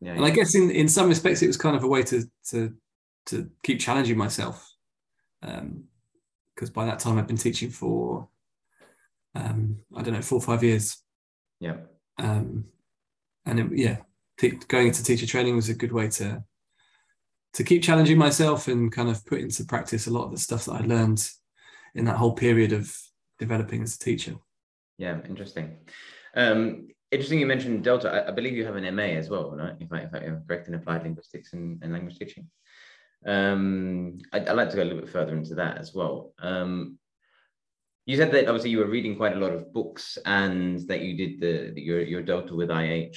Yeah, 0.00 0.12
and 0.12 0.20
yeah. 0.20 0.26
I 0.26 0.30
guess 0.30 0.54
in 0.54 0.70
in 0.70 0.88
some 0.88 1.08
respects 1.08 1.42
it 1.42 1.46
was 1.46 1.56
kind 1.56 1.76
of 1.76 1.84
a 1.84 1.88
way 1.88 2.02
to 2.04 2.24
to 2.50 2.74
to 3.26 3.50
keep 3.62 3.80
challenging 3.80 4.16
myself, 4.16 4.72
because 5.40 5.60
um, 5.60 6.74
by 6.74 6.84
that 6.86 6.98
time 6.98 7.18
I'd 7.18 7.26
been 7.26 7.36
teaching 7.36 7.70
for 7.70 8.28
um, 9.34 9.78
I 9.94 10.02
don't 10.02 10.14
know 10.14 10.22
four 10.22 10.38
or 10.38 10.42
five 10.42 10.62
years. 10.62 11.02
Yeah. 11.60 11.76
Um, 12.18 12.66
and 13.44 13.60
it, 13.60 13.66
yeah, 13.72 13.96
going 14.68 14.88
into 14.88 15.04
teacher 15.04 15.26
training 15.26 15.56
was 15.56 15.68
a 15.68 15.74
good 15.74 15.92
way 15.92 16.08
to 16.08 16.42
to 17.54 17.64
keep 17.64 17.82
challenging 17.82 18.18
myself 18.18 18.68
and 18.68 18.92
kind 18.92 19.08
of 19.08 19.24
put 19.24 19.40
into 19.40 19.64
practice 19.64 20.06
a 20.06 20.12
lot 20.12 20.24
of 20.24 20.30
the 20.30 20.38
stuff 20.38 20.66
that 20.66 20.72
I 20.72 20.80
learned 20.80 21.26
in 21.94 22.04
that 22.04 22.16
whole 22.16 22.34
period 22.34 22.72
of 22.72 22.94
developing 23.38 23.82
as 23.82 23.94
a 23.94 23.98
teacher. 23.98 24.34
Yeah, 24.98 25.20
interesting. 25.26 25.78
Um, 26.34 26.88
interesting 27.10 27.38
you 27.38 27.46
mentioned 27.46 27.84
Delta. 27.84 28.10
I, 28.10 28.28
I, 28.28 28.30
believe 28.30 28.54
you 28.54 28.64
have 28.64 28.76
an 28.76 28.94
MA 28.94 29.02
as 29.02 29.28
well, 29.28 29.50
right? 29.50 29.74
If, 29.80 29.92
I, 29.92 29.98
if 30.00 30.14
I 30.14 30.18
am 30.18 30.42
correct 30.46 30.68
in 30.68 30.74
applied 30.74 31.02
linguistics 31.02 31.52
and, 31.52 31.82
and 31.82 31.92
language 31.92 32.18
teaching. 32.18 32.48
Um, 33.26 34.18
I, 34.32 34.40
would 34.40 34.56
like 34.56 34.70
to 34.70 34.76
go 34.76 34.82
a 34.82 34.84
little 34.84 35.00
bit 35.00 35.10
further 35.10 35.36
into 35.36 35.54
that 35.56 35.78
as 35.78 35.94
well. 35.94 36.32
Um, 36.38 36.98
you 38.04 38.16
said 38.16 38.30
that 38.32 38.46
obviously 38.46 38.70
you 38.70 38.78
were 38.78 38.86
reading 38.86 39.16
quite 39.16 39.36
a 39.36 39.40
lot 39.40 39.52
of 39.52 39.72
books 39.72 40.16
and 40.24 40.78
that 40.88 41.00
you 41.00 41.16
did 41.16 41.40
the, 41.40 41.80
your 41.80 42.00
your 42.02 42.22
Delta 42.22 42.54
with 42.54 42.70
IH. 42.70 43.16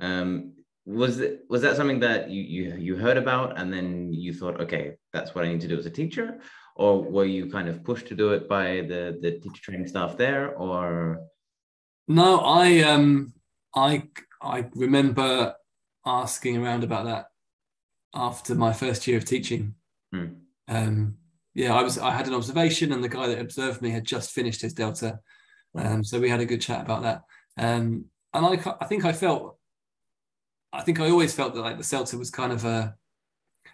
Um, 0.00 0.54
was 0.86 1.20
it 1.20 1.42
was 1.50 1.60
that 1.60 1.76
something 1.76 2.00
that 2.00 2.30
you, 2.30 2.42
you 2.42 2.76
you 2.76 2.96
heard 2.96 3.18
about 3.18 3.58
and 3.58 3.70
then 3.70 4.12
you 4.12 4.32
thought, 4.32 4.60
okay, 4.62 4.96
that's 5.12 5.34
what 5.34 5.44
I 5.44 5.48
need 5.48 5.60
to 5.60 5.68
do 5.68 5.78
as 5.78 5.84
a 5.84 5.90
teacher, 5.90 6.40
or 6.74 7.02
were 7.02 7.26
you 7.26 7.50
kind 7.50 7.68
of 7.68 7.84
pushed 7.84 8.06
to 8.08 8.14
do 8.14 8.32
it 8.32 8.48
by 8.48 8.80
the 8.88 9.18
the 9.20 9.32
teacher 9.40 9.62
training 9.62 9.86
staff 9.86 10.16
there 10.16 10.56
or 10.56 11.20
no 12.10 12.40
i 12.40 12.80
um 12.80 13.32
i 13.74 14.02
i 14.42 14.66
remember 14.74 15.54
asking 16.04 16.56
around 16.56 16.84
about 16.84 17.04
that 17.04 17.26
after 18.14 18.54
my 18.54 18.72
first 18.72 19.06
year 19.06 19.16
of 19.16 19.24
teaching 19.24 19.74
hmm. 20.12 20.26
um 20.68 21.14
yeah 21.54 21.74
i 21.74 21.82
was 21.82 21.98
i 21.98 22.10
had 22.10 22.26
an 22.26 22.34
observation 22.34 22.92
and 22.92 23.02
the 23.02 23.08
guy 23.08 23.26
that 23.26 23.38
observed 23.38 23.80
me 23.80 23.90
had 23.90 24.04
just 24.04 24.32
finished 24.32 24.60
his 24.60 24.74
delta 24.74 25.18
um 25.76 26.02
so 26.02 26.18
we 26.18 26.28
had 26.28 26.40
a 26.40 26.46
good 26.46 26.60
chat 26.60 26.80
about 26.80 27.02
that 27.02 27.22
um 27.58 28.04
and 28.34 28.46
i 28.46 28.74
i 28.80 28.84
think 28.84 29.04
i 29.04 29.12
felt 29.12 29.56
i 30.72 30.80
think 30.80 31.00
i 31.00 31.08
always 31.08 31.34
felt 31.34 31.54
that 31.54 31.62
like 31.62 31.76
the 31.76 31.84
CELTA 31.84 32.18
was 32.18 32.30
kind 32.30 32.52
of 32.52 32.64
a 32.64 32.94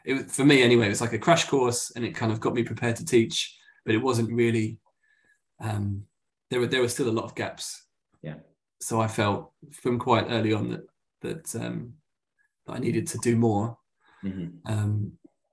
it 0.07 0.15
was 0.15 0.25
for 0.35 0.45
me 0.45 0.63
anyway. 0.63 0.87
It 0.87 0.91
was 0.91 1.01
like 1.01 1.13
a 1.13 1.19
crash 1.19 1.47
course, 1.47 1.93
and 1.95 2.05
it 2.05 2.15
kind 2.15 2.33
of 2.33 2.41
got 2.41 2.55
me 2.55 2.63
prepared 2.63 2.97
to 2.97 3.05
teach, 3.05 3.59
but 3.85 3.95
it 3.95 4.03
wasn't 4.03 4.33
really. 4.33 4.79
Um, 5.61 6.05
there 6.51 6.61
were 6.61 6.67
there 6.67 6.81
were 6.81 6.89
still 6.89 7.09
a 7.09 7.11
lot 7.11 7.25
of 7.25 7.35
gaps. 7.35 7.86
Yeah. 8.23 8.37
So 8.81 9.01
I 9.01 9.09
felt 9.09 9.53
from 9.73 9.99
quite 9.99 10.27
early 10.29 10.53
on 10.53 10.71
that 10.71 10.87
that 11.23 11.65
um, 11.65 11.95
that 12.67 12.75
I 12.75 12.79
needed 12.79 13.07
to 13.09 13.19
do 13.19 13.37
more. 13.37 13.79
Mhm. 14.25 14.59
Um, 14.67 15.13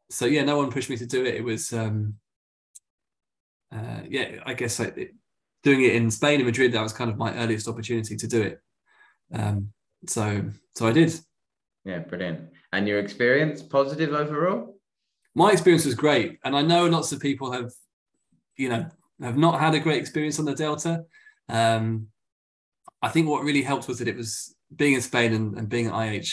so 0.09 0.25
yeah, 0.25 0.43
no 0.43 0.57
one 0.57 0.71
pushed 0.71 0.89
me 0.89 0.97
to 0.97 1.05
do 1.05 1.25
it. 1.25 1.35
It 1.35 1.43
was 1.43 1.73
um, 1.73 2.15
uh, 3.73 4.01
yeah, 4.07 4.39
I 4.45 4.53
guess 4.53 4.79
it, 4.79 5.13
doing 5.63 5.83
it 5.83 5.95
in 5.95 6.11
Spain 6.11 6.39
in 6.39 6.45
Madrid. 6.45 6.71
That 6.73 6.83
was 6.83 6.93
kind 6.93 7.09
of 7.09 7.17
my 7.17 7.35
earliest 7.35 7.67
opportunity 7.67 8.15
to 8.15 8.27
do 8.27 8.41
it. 8.41 8.59
Um, 9.33 9.73
so 10.07 10.43
so 10.75 10.87
I 10.87 10.91
did. 10.91 11.13
Yeah, 11.85 11.99
brilliant. 11.99 12.49
And 12.71 12.87
your 12.87 12.99
experience, 12.99 13.61
positive 13.61 14.13
overall? 14.13 14.77
My 15.35 15.51
experience 15.51 15.85
was 15.85 15.95
great, 15.95 16.39
and 16.43 16.55
I 16.55 16.61
know 16.61 16.87
lots 16.87 17.11
of 17.11 17.19
people 17.19 17.51
have, 17.51 17.71
you 18.57 18.69
know, 18.69 18.85
have 19.21 19.37
not 19.37 19.59
had 19.59 19.73
a 19.73 19.79
great 19.79 19.99
experience 19.99 20.39
on 20.39 20.45
the 20.45 20.55
Delta. 20.55 21.05
Um, 21.49 22.07
I 23.03 23.09
think 23.09 23.27
what 23.27 23.43
really 23.43 23.61
helped 23.61 23.87
was 23.87 23.99
that 23.99 24.07
it 24.07 24.17
was 24.17 24.55
being 24.75 24.93
in 24.93 25.01
Spain 25.01 25.33
and, 25.33 25.57
and 25.57 25.69
being 25.69 25.87
at 25.87 25.93
IH. 25.93 26.31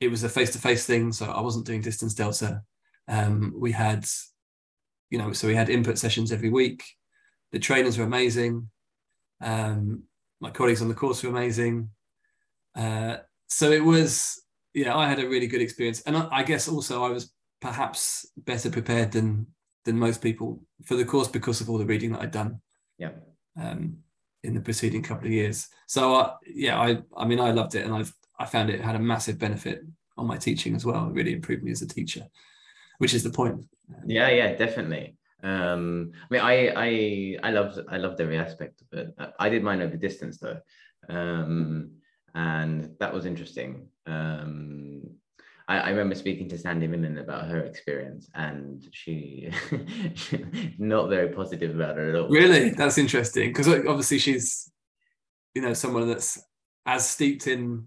It 0.00 0.10
was 0.10 0.24
a 0.24 0.28
face-to-face 0.28 0.84
thing, 0.84 1.12
so 1.12 1.26
I 1.26 1.40
wasn't 1.40 1.64
doing 1.64 1.80
distance 1.80 2.12
Delta. 2.12 2.62
Um, 3.08 3.54
we 3.56 3.72
had, 3.72 4.04
you 5.10 5.18
know, 5.18 5.32
so 5.32 5.46
we 5.46 5.54
had 5.54 5.70
input 5.70 5.96
sessions 5.98 6.32
every 6.32 6.50
week. 6.50 6.82
The 7.52 7.60
trainers 7.60 7.96
were 7.96 8.04
amazing. 8.04 8.68
Um, 9.40 10.02
my 10.40 10.50
colleagues 10.50 10.82
on 10.82 10.88
the 10.88 10.94
course 10.94 11.22
were 11.22 11.30
amazing. 11.30 11.90
Uh, 12.74 13.18
so 13.46 13.70
it 13.70 13.84
was, 13.84 14.42
yeah, 14.74 14.96
I 14.96 15.08
had 15.08 15.20
a 15.20 15.28
really 15.28 15.46
good 15.46 15.62
experience, 15.62 16.00
and 16.02 16.16
I, 16.16 16.28
I 16.32 16.42
guess 16.42 16.66
also 16.68 17.04
I 17.04 17.10
was 17.10 17.32
perhaps 17.60 18.26
better 18.36 18.70
prepared 18.70 19.12
than 19.12 19.46
than 19.84 19.98
most 19.98 20.22
people 20.22 20.62
for 20.84 20.96
the 20.96 21.04
course 21.04 21.28
because 21.28 21.60
of 21.60 21.68
all 21.68 21.78
the 21.78 21.86
reading 21.86 22.12
that 22.12 22.22
I'd 22.22 22.30
done 22.30 22.60
Yeah. 22.98 23.10
um, 23.60 23.98
in 24.42 24.54
the 24.54 24.60
preceding 24.60 25.02
couple 25.02 25.26
of 25.26 25.32
years. 25.32 25.68
So 25.86 26.14
uh, 26.14 26.34
yeah, 26.46 26.80
I 26.80 27.02
I 27.16 27.26
mean 27.26 27.40
I 27.40 27.50
loved 27.52 27.74
it, 27.74 27.84
and 27.84 27.94
I've 27.94 28.12
I 28.38 28.46
found 28.46 28.70
it 28.70 28.80
had 28.80 28.96
a 28.96 28.98
massive 28.98 29.38
benefit 29.38 29.82
on 30.16 30.26
my 30.26 30.36
teaching 30.36 30.74
as 30.74 30.84
well. 30.84 31.06
It 31.08 31.12
really 31.12 31.32
improved 31.32 31.62
me 31.62 31.70
as 31.70 31.82
a 31.82 31.88
teacher, 31.88 32.26
which 32.98 33.14
is 33.14 33.22
the 33.22 33.30
point. 33.30 33.64
Yeah, 34.06 34.28
yeah, 34.30 34.54
definitely. 34.54 35.16
Um, 35.42 36.12
I 36.14 36.26
mean, 36.30 36.40
I, 36.40 36.68
I, 36.76 37.48
I 37.48 37.50
loved, 37.50 37.80
I 37.88 37.96
loved 37.96 38.20
every 38.20 38.38
aspect 38.38 38.80
of 38.82 38.98
it. 38.98 39.14
I- 39.38 39.48
did 39.48 39.62
mine 39.62 39.82
over 39.82 39.96
distance 39.96 40.38
though, 40.38 40.60
um, 41.08 41.92
and 42.34 42.94
that 43.00 43.12
was 43.12 43.26
interesting. 43.26 43.88
Um, 44.06 45.02
I, 45.68 45.78
I 45.78 45.90
remember 45.90 46.14
speaking 46.14 46.48
to 46.48 46.58
Sandy 46.58 46.86
Millin 46.86 47.18
about 47.18 47.46
her 47.46 47.60
experience, 47.60 48.28
and 48.34 48.86
she, 48.92 49.50
not 50.78 51.08
very 51.08 51.28
positive 51.28 51.74
about 51.74 51.98
it 51.98 52.10
at 52.10 52.20
all. 52.20 52.28
Really, 52.28 52.70
that's 52.70 52.98
interesting 52.98 53.50
because 53.50 53.68
obviously 53.68 54.18
she's, 54.18 54.70
you 55.54 55.62
know, 55.62 55.74
someone 55.74 56.08
that's 56.08 56.42
as 56.86 57.08
steeped 57.08 57.46
in, 57.46 57.86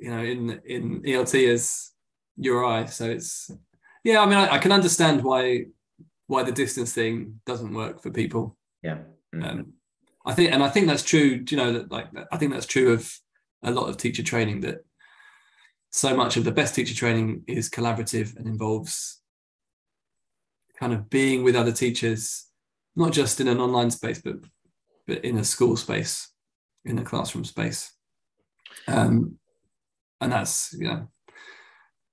you 0.00 0.10
know, 0.10 0.22
in 0.22 0.60
in 0.64 1.02
ELT 1.02 1.52
as 1.52 1.92
your 2.36 2.64
eye. 2.64 2.86
So 2.86 3.10
it's 3.10 3.50
yeah. 4.04 4.20
I 4.20 4.26
mean, 4.26 4.38
I, 4.38 4.54
I 4.54 4.58
can 4.58 4.72
understand 4.72 5.22
why 5.22 5.66
why 6.26 6.42
the 6.42 6.52
distance 6.52 6.92
thing 6.92 7.40
doesn't 7.46 7.74
work 7.74 8.02
for 8.02 8.10
people. 8.10 8.56
Yeah. 8.82 8.98
Mm. 9.34 9.50
Um, 9.50 9.72
I 10.24 10.34
think, 10.34 10.52
and 10.52 10.62
I 10.62 10.68
think 10.68 10.86
that's 10.86 11.02
true. 11.02 11.44
You 11.48 11.56
know, 11.56 11.72
that 11.72 11.90
like 11.90 12.08
I 12.30 12.36
think 12.36 12.52
that's 12.52 12.66
true 12.66 12.92
of 12.92 13.12
a 13.62 13.70
lot 13.70 13.88
of 13.88 13.96
teacher 13.96 14.22
training. 14.22 14.60
That 14.60 14.84
so 15.90 16.14
much 16.14 16.36
of 16.36 16.44
the 16.44 16.52
best 16.52 16.74
teacher 16.74 16.94
training 16.94 17.44
is 17.46 17.70
collaborative 17.70 18.36
and 18.36 18.46
involves 18.46 19.20
kind 20.78 20.92
of 20.92 21.10
being 21.10 21.42
with 21.42 21.56
other 21.56 21.72
teachers, 21.72 22.46
not 22.94 23.12
just 23.12 23.40
in 23.40 23.48
an 23.48 23.58
online 23.60 23.90
space, 23.90 24.20
but 24.20 24.36
but 25.06 25.24
in 25.24 25.38
a 25.38 25.44
school 25.44 25.76
space, 25.76 26.30
in 26.84 26.98
a 26.98 27.04
classroom 27.04 27.44
space. 27.44 27.92
Um, 28.86 29.38
and 30.20 30.32
that's 30.32 30.74
you 30.78 30.88
know, 30.88 31.08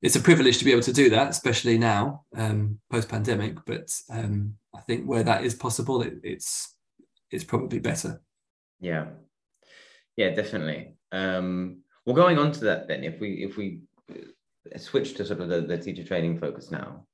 it's 0.02 0.16
a 0.16 0.22
privilege 0.22 0.58
to 0.60 0.66
be 0.66 0.72
able 0.72 0.84
to 0.84 0.94
do 0.94 1.10
that, 1.10 1.30
especially 1.30 1.78
now 1.78 2.24
um, 2.36 2.80
post 2.90 3.10
pandemic. 3.10 3.58
But 3.66 3.90
um, 4.10 4.56
I 4.74 4.82
think 4.82 5.06
where 5.06 5.24
that 5.24 5.44
is 5.44 5.54
possible, 5.54 6.02
it, 6.02 6.16
it's 6.24 6.76
it's 7.32 7.44
probably 7.44 7.80
better. 7.80 8.22
Yeah, 8.80 9.08
yeah, 10.16 10.30
definitely. 10.34 10.96
Um, 11.12 11.84
well, 12.06 12.16
going 12.16 12.38
on 12.38 12.52
to 12.54 12.60
that 12.66 12.88
then, 12.88 13.04
if 13.04 13.20
we 13.20 13.44
if 13.44 13.58
we 13.58 13.82
uh, 14.12 14.78
switch 14.78 15.16
to 15.16 15.26
sort 15.26 15.42
of 15.42 15.50
the, 15.50 15.62
the 15.62 15.78
teacher 15.78 16.04
training 16.04 16.40
focus 16.40 16.72
now, 16.72 17.06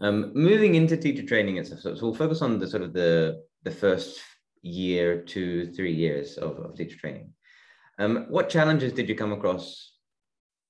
um, 0.00 0.32
moving 0.34 0.74
into 0.74 0.96
teacher 0.96 1.26
training 1.26 1.56
itself. 1.56 1.80
So, 1.80 1.96
we'll 2.00 2.14
focus 2.14 2.42
on 2.42 2.58
the 2.58 2.68
sort 2.68 2.82
of 2.82 2.92
the 2.92 3.42
the 3.64 3.70
first 3.70 4.20
year, 4.62 5.22
two, 5.22 5.72
three 5.72 5.92
years 5.92 6.36
of, 6.36 6.58
of 6.58 6.76
teacher 6.76 6.98
training. 6.98 7.32
Um, 7.98 8.26
what 8.28 8.48
challenges 8.48 8.92
did 8.92 9.08
you 9.08 9.14
come 9.14 9.32
across 9.32 9.92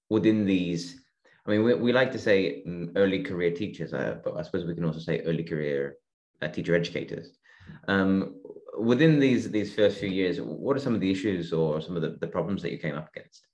within 0.09 0.45
these? 0.45 1.01
I 1.47 1.51
mean, 1.51 1.63
we, 1.63 1.75
we 1.75 1.93
like 1.93 2.13
to 2.13 2.19
say 2.19 2.63
mm, 2.67 2.93
early 2.97 3.23
career 3.23 3.51
teachers, 3.51 3.93
uh, 3.93 4.19
but 4.25 4.37
I 4.37 4.43
suppose 4.43 4.65
we 4.65 4.75
can 4.75 4.85
also 4.85 5.01
say 5.01 5.21
early 5.21 5.45
career 5.45 5.97
uh, 6.41 6.49
teacher 6.49 6.75
educators. 6.75 7.39
Um, 7.87 8.37
within 8.79 9.19
these 9.19 9.51
these 9.51 9.75
first 9.75 9.99
few 9.99 10.09
years, 10.09 10.41
what 10.41 10.77
are 10.77 10.81
some 10.81 10.95
of 10.95 11.01
the 11.01 11.11
issues 11.11 11.53
or 11.53 11.81
some 11.81 11.97
of 11.97 12.03
the, 12.03 12.17
the 12.21 12.27
problems 12.27 12.63
that 12.63 12.73
you 12.73 12.79
came 12.79 12.95
up 12.95 13.11
against? 13.15 13.47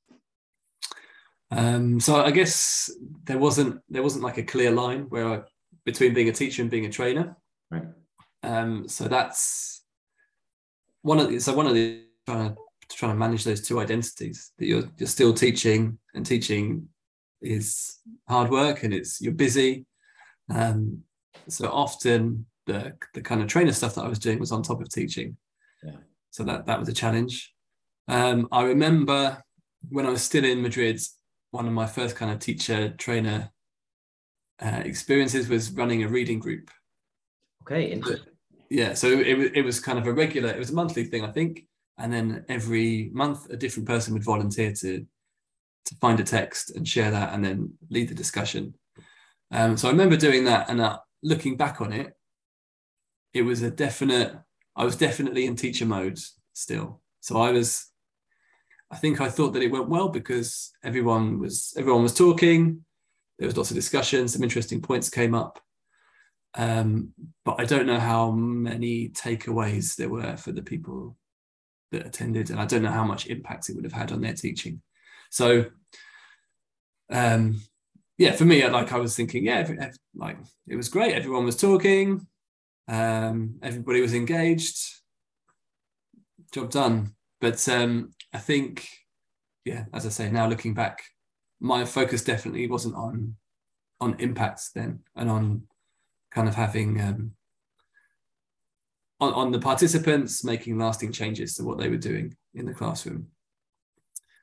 Um, 1.54 2.00
so 2.00 2.24
I 2.24 2.30
guess 2.30 2.90
there 3.24 3.38
wasn't 3.38 3.80
there 3.88 4.02
wasn't 4.02 4.24
like 4.24 4.38
a 4.38 4.42
clear 4.42 4.70
line 4.70 5.02
where 5.08 5.28
I, 5.28 5.42
between 5.84 6.14
being 6.14 6.28
a 6.28 6.32
teacher 6.32 6.62
and 6.62 6.70
being 6.70 6.86
a 6.86 6.90
trainer. 6.90 7.36
Right. 7.70 7.84
Um, 8.42 8.88
so 8.88 9.08
that's 9.08 9.82
one 11.02 11.20
of 11.20 11.28
the, 11.28 11.38
so 11.38 11.54
one 11.54 11.66
of 11.66 11.74
the 11.74 12.02
trying 12.26 12.50
to 12.50 12.56
trying 12.90 13.12
to 13.12 13.18
manage 13.18 13.44
those 13.44 13.66
two 13.66 13.80
identities 13.80 14.52
that 14.58 14.66
you're 14.66 14.84
you're 14.98 15.06
still 15.06 15.32
teaching 15.32 15.98
and 16.14 16.26
teaching 16.26 16.88
is 17.40 17.98
hard 18.28 18.50
work 18.50 18.82
and 18.82 18.92
it's 18.92 19.20
you're 19.20 19.32
busy. 19.32 19.86
Um, 20.50 21.02
so 21.48 21.68
often 21.70 22.46
the 22.66 22.94
the 23.12 23.20
kind 23.20 23.42
of 23.42 23.48
trainer 23.48 23.72
stuff 23.72 23.94
that 23.94 24.04
I 24.04 24.08
was 24.08 24.18
doing 24.18 24.38
was 24.38 24.52
on 24.52 24.62
top 24.62 24.80
of 24.80 24.88
teaching. 24.88 25.36
Yeah. 25.82 25.96
So 26.30 26.44
that 26.44 26.66
that 26.66 26.80
was 26.80 26.88
a 26.88 26.92
challenge. 26.92 27.52
Um, 28.08 28.48
I 28.52 28.62
remember 28.64 29.42
when 29.88 30.06
I 30.06 30.10
was 30.10 30.22
still 30.22 30.44
in 30.44 30.62
Madrid, 30.62 31.00
one 31.54 31.68
of 31.68 31.72
my 31.72 31.86
first 31.86 32.16
kind 32.16 32.32
of 32.32 32.40
teacher 32.40 32.90
trainer 32.90 33.50
uh, 34.60 34.82
experiences 34.84 35.48
was 35.48 35.70
running 35.70 36.02
a 36.02 36.08
reading 36.08 36.40
group. 36.40 36.68
Okay, 37.62 37.84
interesting. 37.84 38.32
Yeah, 38.70 38.94
so 38.94 39.06
it, 39.06 39.38
wa- 39.38 39.54
it 39.54 39.62
was 39.62 39.78
kind 39.78 39.98
of 39.98 40.06
a 40.08 40.12
regular, 40.12 40.50
it 40.50 40.58
was 40.58 40.70
a 40.70 40.74
monthly 40.74 41.04
thing, 41.04 41.24
I 41.24 41.30
think. 41.30 41.66
And 41.96 42.12
then 42.12 42.44
every 42.48 43.10
month, 43.12 43.48
a 43.50 43.56
different 43.56 43.88
person 43.88 44.14
would 44.14 44.24
volunteer 44.24 44.72
to 44.72 45.06
to 45.86 45.94
find 45.96 46.18
a 46.18 46.24
text 46.24 46.74
and 46.74 46.88
share 46.88 47.10
that 47.10 47.34
and 47.34 47.44
then 47.44 47.74
lead 47.90 48.08
the 48.08 48.14
discussion. 48.14 48.74
Um, 49.50 49.76
so 49.76 49.86
I 49.86 49.90
remember 49.90 50.16
doing 50.16 50.46
that 50.46 50.70
and 50.70 50.80
uh, 50.80 50.98
looking 51.22 51.58
back 51.58 51.82
on 51.82 51.92
it, 51.92 52.16
it 53.34 53.42
was 53.42 53.60
a 53.60 53.70
definite, 53.70 54.32
I 54.74 54.84
was 54.86 54.96
definitely 54.96 55.44
in 55.44 55.56
teacher 55.56 55.84
mode 55.84 56.18
still. 56.54 57.02
So 57.20 57.36
I 57.36 57.50
was, 57.50 57.92
I 58.94 58.96
think 58.96 59.20
I 59.20 59.28
thought 59.28 59.52
that 59.54 59.62
it 59.62 59.72
went 59.72 59.88
well 59.88 60.08
because 60.08 60.70
everyone 60.84 61.40
was 61.40 61.74
everyone 61.76 62.04
was 62.04 62.14
talking. 62.14 62.84
There 63.38 63.48
was 63.48 63.56
lots 63.56 63.72
of 63.72 63.74
discussion. 63.74 64.28
Some 64.28 64.44
interesting 64.44 64.80
points 64.80 65.10
came 65.10 65.34
up, 65.34 65.60
um, 66.54 67.12
but 67.44 67.56
I 67.58 67.64
don't 67.64 67.88
know 67.88 67.98
how 67.98 68.30
many 68.30 69.08
takeaways 69.08 69.96
there 69.96 70.08
were 70.08 70.36
for 70.36 70.52
the 70.52 70.62
people 70.62 71.16
that 71.90 72.06
attended, 72.06 72.50
and 72.50 72.60
I 72.60 72.66
don't 72.66 72.84
know 72.84 72.92
how 72.92 73.04
much 73.04 73.26
impact 73.26 73.68
it 73.68 73.74
would 73.74 73.84
have 73.84 73.92
had 73.92 74.12
on 74.12 74.20
their 74.20 74.34
teaching. 74.34 74.80
So, 75.30 75.64
um, 77.10 77.60
yeah, 78.16 78.30
for 78.30 78.44
me, 78.44 78.64
like 78.68 78.92
I 78.92 78.98
was 78.98 79.16
thinking, 79.16 79.44
yeah, 79.44 79.56
every- 79.56 79.80
ev- 79.80 79.98
like 80.14 80.38
it 80.68 80.76
was 80.76 80.88
great. 80.88 81.14
Everyone 81.14 81.44
was 81.44 81.56
talking. 81.56 82.28
Um, 82.86 83.56
everybody 83.60 84.00
was 84.00 84.14
engaged. 84.14 84.78
Job 86.52 86.70
done. 86.70 87.16
But 87.40 87.68
um, 87.68 88.12
I 88.34 88.38
think, 88.38 88.88
yeah, 89.64 89.84
as 89.94 90.04
I 90.04 90.08
say, 90.08 90.30
now 90.30 90.48
looking 90.48 90.74
back, 90.74 91.02
my 91.60 91.84
focus 91.84 92.24
definitely 92.24 92.66
wasn't 92.66 92.96
on 92.96 93.36
on 94.00 94.16
impacts 94.18 94.72
then, 94.72 94.98
and 95.14 95.30
on 95.30 95.62
kind 96.32 96.48
of 96.48 96.56
having 96.56 97.00
um, 97.00 97.30
on, 99.20 99.32
on 99.32 99.52
the 99.52 99.60
participants 99.60 100.44
making 100.44 100.78
lasting 100.78 101.12
changes 101.12 101.54
to 101.54 101.64
what 101.64 101.78
they 101.78 101.88
were 101.88 101.96
doing 101.96 102.36
in 102.54 102.66
the 102.66 102.74
classroom. 102.74 103.28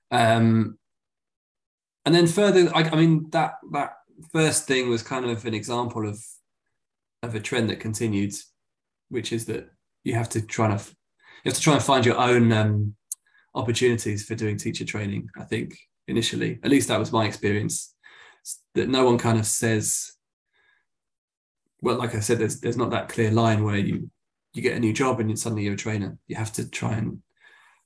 Um, 0.10 0.78
and 2.06 2.16
then 2.16 2.28
further, 2.28 2.72
I, 2.74 2.84
I 2.84 2.96
mean 2.96 3.30
that 3.32 3.56
that 3.74 3.94
first 4.32 4.68
thing 4.68 4.90
was 4.90 5.04
kind 5.04 5.26
of 5.26 5.46
an 5.46 5.54
example 5.54 6.08
of 6.08 6.24
of 7.24 7.36
a 7.36 7.40
trend 7.40 7.70
that 7.70 7.82
continued, 7.82 8.34
which 9.10 9.34
is 9.34 9.46
that 9.46 9.70
you 10.06 10.16
have 10.16 10.30
to 10.30 10.42
try 10.42 10.68
to 10.68 10.82
you 11.44 11.50
have 11.50 11.56
to 11.56 11.62
try 11.62 11.74
and 11.74 11.84
find 11.84 12.06
your 12.06 12.18
own 12.18 12.52
um, 12.54 12.96
opportunities 13.53 14.25
for 14.25 14.36
doing 14.36 14.58
teacher 14.58 14.86
training. 14.86 15.29
I 15.38 15.43
think 15.43 15.77
initially, 16.08 16.60
at 16.63 16.72
least 16.72 16.88
that 16.88 17.00
was 17.00 17.12
my 17.12 17.25
experience, 17.25 17.93
that 18.75 18.89
no 18.89 19.05
one 19.05 19.17
kind 19.17 19.39
of 19.39 19.46
says, 19.46 20.13
well, 21.81 21.98
like 21.98 22.15
I 22.15 22.20
said, 22.20 22.39
there's 22.39 22.60
there's 22.60 22.77
not 22.77 22.91
that 22.91 23.10
clear 23.10 23.31
line 23.31 23.63
where 23.63 23.77
you 23.77 24.10
you 24.53 24.62
get 24.62 24.75
a 24.75 24.79
new 24.79 24.93
job 24.93 25.20
and 25.20 25.38
suddenly 25.38 25.63
you're 25.63 25.74
a 25.74 25.77
trainer. 25.77 26.17
You 26.27 26.36
have 26.36 26.53
to 26.53 26.70
try 26.70 26.93
and 26.93 27.22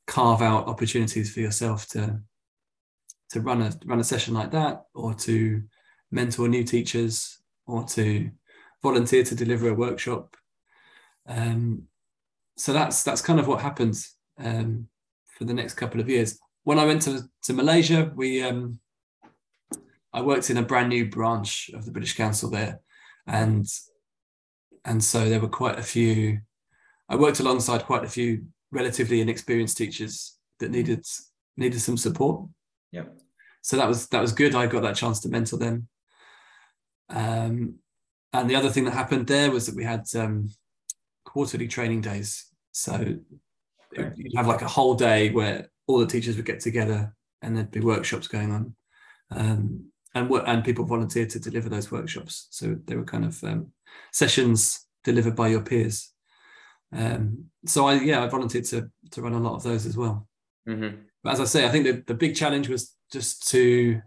carve 0.08 0.42
out 0.42 0.68
opportunities 0.68 1.34
for 1.34 1.40
yourself 1.40 1.88
to 1.90 2.20
to 3.30 3.42
run 3.42 3.62
a 3.62 3.72
run 3.86 4.00
a 4.00 4.04
session 4.04 4.34
like 4.34 4.52
that, 4.52 4.84
or 4.94 5.14
to 5.14 5.64
mentor 6.12 6.48
new 6.48 6.64
teachers, 6.64 7.40
or 7.68 7.84
to 7.84 8.30
volunteer 8.84 9.24
to 9.24 9.36
deliver 9.36 9.70
a 9.70 9.74
workshop. 9.74 10.36
Um, 11.28 11.84
so 12.58 12.74
that's 12.74 13.04
that's 13.04 13.22
kind 13.22 13.40
of 13.40 13.48
what 13.48 13.62
happens 13.62 14.16
um, 14.40 14.88
for 15.36 15.46
the 15.46 15.54
next 15.54 15.76
couple 15.76 16.02
of 16.02 16.10
years. 16.10 16.40
When 16.64 16.80
I 16.80 16.86
went 16.86 17.04
to, 17.04 17.22
to 17.44 17.54
Malaysia, 17.54 18.12
we 18.16 18.42
um, 18.42 18.80
I 20.14 20.22
worked 20.22 20.50
in 20.50 20.58
a 20.58 20.64
brand 20.64 20.90
new 20.90 21.10
branch 21.10 21.70
of 21.74 21.86
the 21.86 21.92
British 21.92 22.16
Council 22.16 22.50
there, 22.50 22.80
and 23.28 23.68
and 24.84 25.04
so 25.04 25.30
there 25.30 25.40
were 25.42 25.50
quite 25.50 25.78
a 25.78 25.84
few. 25.84 26.40
I 27.10 27.16
worked 27.16 27.40
alongside 27.40 27.86
quite 27.86 28.04
a 28.04 28.10
few 28.10 28.46
relatively 28.72 29.22
inexperienced 29.22 29.78
teachers 29.78 30.38
that 30.60 30.72
needed 30.72 31.06
needed 31.58 31.80
some 31.80 31.98
support. 31.98 32.48
Yeah. 32.92 33.06
So 33.62 33.78
that 33.78 33.88
was 33.88 34.08
that 34.08 34.22
was 34.22 34.32
good. 34.32 34.56
I 34.56 34.68
got 34.68 34.84
that 34.84 34.96
chance 34.96 35.20
to 35.22 35.30
mentor 35.30 35.58
them. 35.58 35.88
Um, 37.10 37.76
and 38.34 38.50
the 38.50 38.56
other 38.56 38.70
thing 38.70 38.86
that 38.86 38.94
happened 38.94 39.28
there 39.28 39.52
was 39.52 39.66
that 39.66 39.76
we 39.76 39.84
had 39.84 40.06
um, 40.16 40.50
quarterly 41.24 41.68
training 41.68 42.02
days. 42.02 42.46
So 42.72 43.16
you'd 43.98 44.36
have 44.36 44.48
like 44.48 44.62
a 44.62 44.68
whole 44.68 44.96
day 44.96 45.30
where 45.32 45.70
all 45.88 46.00
the 46.00 46.08
teachers 46.08 46.36
would 46.36 46.46
get 46.46 46.60
together 46.60 47.14
and 47.42 47.56
there'd 47.56 47.72
be 47.72 47.80
workshops 47.80 48.28
going 48.28 48.52
on. 48.52 48.76
Um, 49.32 49.92
and 50.14 50.32
and 50.32 50.64
people 50.64 50.86
volunteered 50.86 51.30
to 51.32 51.40
deliver 51.40 51.70
those 51.70 51.92
workshops. 51.92 52.48
So 52.52 52.78
they 52.86 52.96
were 52.96 53.04
kind 53.04 53.26
of 53.26 53.44
um, 53.44 53.68
sessions 54.12 54.86
delivered 55.04 55.36
by 55.36 55.50
your 55.50 55.62
peers. 55.62 56.12
Um, 56.94 57.46
so 57.66 57.86
I 57.86 57.96
yeah 57.96 58.24
I 58.24 58.28
volunteered 58.28 58.66
to 58.66 58.90
to 59.12 59.22
run 59.22 59.34
a 59.34 59.40
lot 59.40 59.56
of 59.56 59.64
those 59.64 59.86
as 59.86 59.98
well. 59.98 60.28
Mm-hmm. 60.68 61.02
But 61.24 61.34
as 61.34 61.40
I 61.40 61.46
say, 61.46 61.66
I 61.66 61.70
think 61.70 61.86
the, 61.86 62.04
the 62.08 62.14
big 62.14 62.36
challenge 62.36 62.70
was 62.70 62.96
just 63.12 63.48
to 63.50 64.02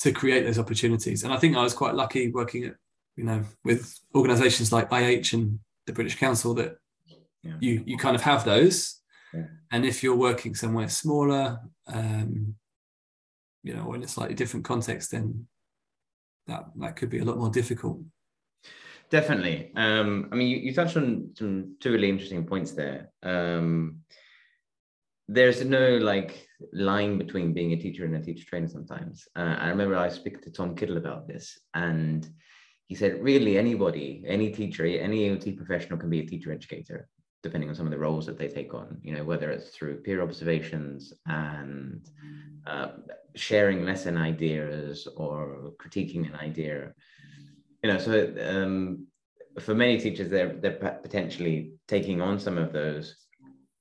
to 0.00 0.12
create 0.12 0.44
those 0.44 0.58
opportunities, 0.58 1.24
and 1.24 1.32
I 1.32 1.38
think 1.38 1.56
I 1.56 1.62
was 1.62 1.74
quite 1.74 1.94
lucky 1.94 2.30
working 2.30 2.64
at 2.64 2.74
you 3.16 3.24
know 3.24 3.44
with 3.64 3.98
organisations 4.14 4.72
like 4.72 4.92
IH 4.92 5.32
and 5.32 5.58
the 5.86 5.92
British 5.92 6.18
Council 6.18 6.52
that 6.54 6.76
yeah. 7.46 7.56
you 7.60 7.82
you 7.86 7.96
kind 7.96 8.16
of 8.16 8.22
have 8.22 8.44
those. 8.44 9.00
Yeah. 9.32 9.44
And 9.70 9.84
if 9.84 10.02
you're 10.02 10.16
working 10.16 10.54
somewhere 10.54 10.88
smaller, 10.88 11.58
um, 11.86 12.54
you 13.62 13.74
know, 13.74 13.84
or 13.84 13.96
in 13.96 14.02
a 14.02 14.08
slightly 14.08 14.34
different 14.34 14.64
context, 14.64 15.10
then 15.10 15.46
that 16.46 16.66
that 16.76 16.96
could 16.96 17.10
be 17.10 17.18
a 17.18 17.24
lot 17.24 17.38
more 17.38 17.50
difficult. 17.50 18.00
Definitely. 19.10 19.72
Um, 19.76 20.28
I 20.32 20.36
mean, 20.36 20.48
you, 20.48 20.56
you 20.58 20.74
touched 20.74 20.96
on 20.96 21.30
some 21.34 21.76
two 21.80 21.92
really 21.92 22.08
interesting 22.08 22.44
points 22.44 22.72
there. 22.72 23.10
Um, 23.22 24.00
there's 25.28 25.64
no 25.64 25.98
like 25.98 26.46
line 26.72 27.18
between 27.18 27.52
being 27.52 27.72
a 27.72 27.76
teacher 27.76 28.04
and 28.04 28.16
a 28.16 28.20
teacher 28.20 28.44
trainer 28.48 28.68
sometimes. 28.68 29.26
Uh, 29.36 29.56
I 29.58 29.68
remember 29.68 29.96
I 29.96 30.08
speak 30.08 30.42
to 30.42 30.50
Tom 30.50 30.74
Kittle 30.74 30.96
about 30.96 31.26
this, 31.26 31.58
and 31.74 32.28
he 32.86 32.94
said, 32.94 33.22
really, 33.22 33.58
anybody, 33.58 34.22
any 34.26 34.50
teacher, 34.50 34.86
any 34.86 35.28
ELT 35.28 35.56
professional 35.56 35.98
can 35.98 36.10
be 36.10 36.20
a 36.20 36.26
teacher 36.26 36.52
educator, 36.52 37.08
depending 37.46 37.70
on 37.70 37.76
some 37.76 37.86
of 37.86 37.92
the 37.92 38.04
roles 38.06 38.26
that 38.26 38.38
they 38.38 38.48
take 38.48 38.72
on. 38.74 38.86
You 39.06 39.12
know, 39.14 39.24
whether 39.24 39.50
it's 39.50 39.70
through 39.70 40.02
peer 40.04 40.20
observations 40.22 41.12
and 41.26 42.02
uh, 42.66 42.88
sharing 43.34 43.84
lesson 43.84 44.16
ideas 44.16 45.08
or 45.16 45.72
critiquing 45.82 46.26
an 46.30 46.36
idea. 46.48 46.92
You 47.82 47.88
know, 47.90 47.98
so 47.98 48.12
um, 48.50 49.06
for 49.64 49.74
many 49.74 49.98
teachers, 49.98 50.28
they're 50.30 50.54
they're 50.60 50.98
potentially 51.06 51.72
taking 51.94 52.20
on 52.20 52.38
some 52.38 52.58
of 52.58 52.72
those 52.72 53.04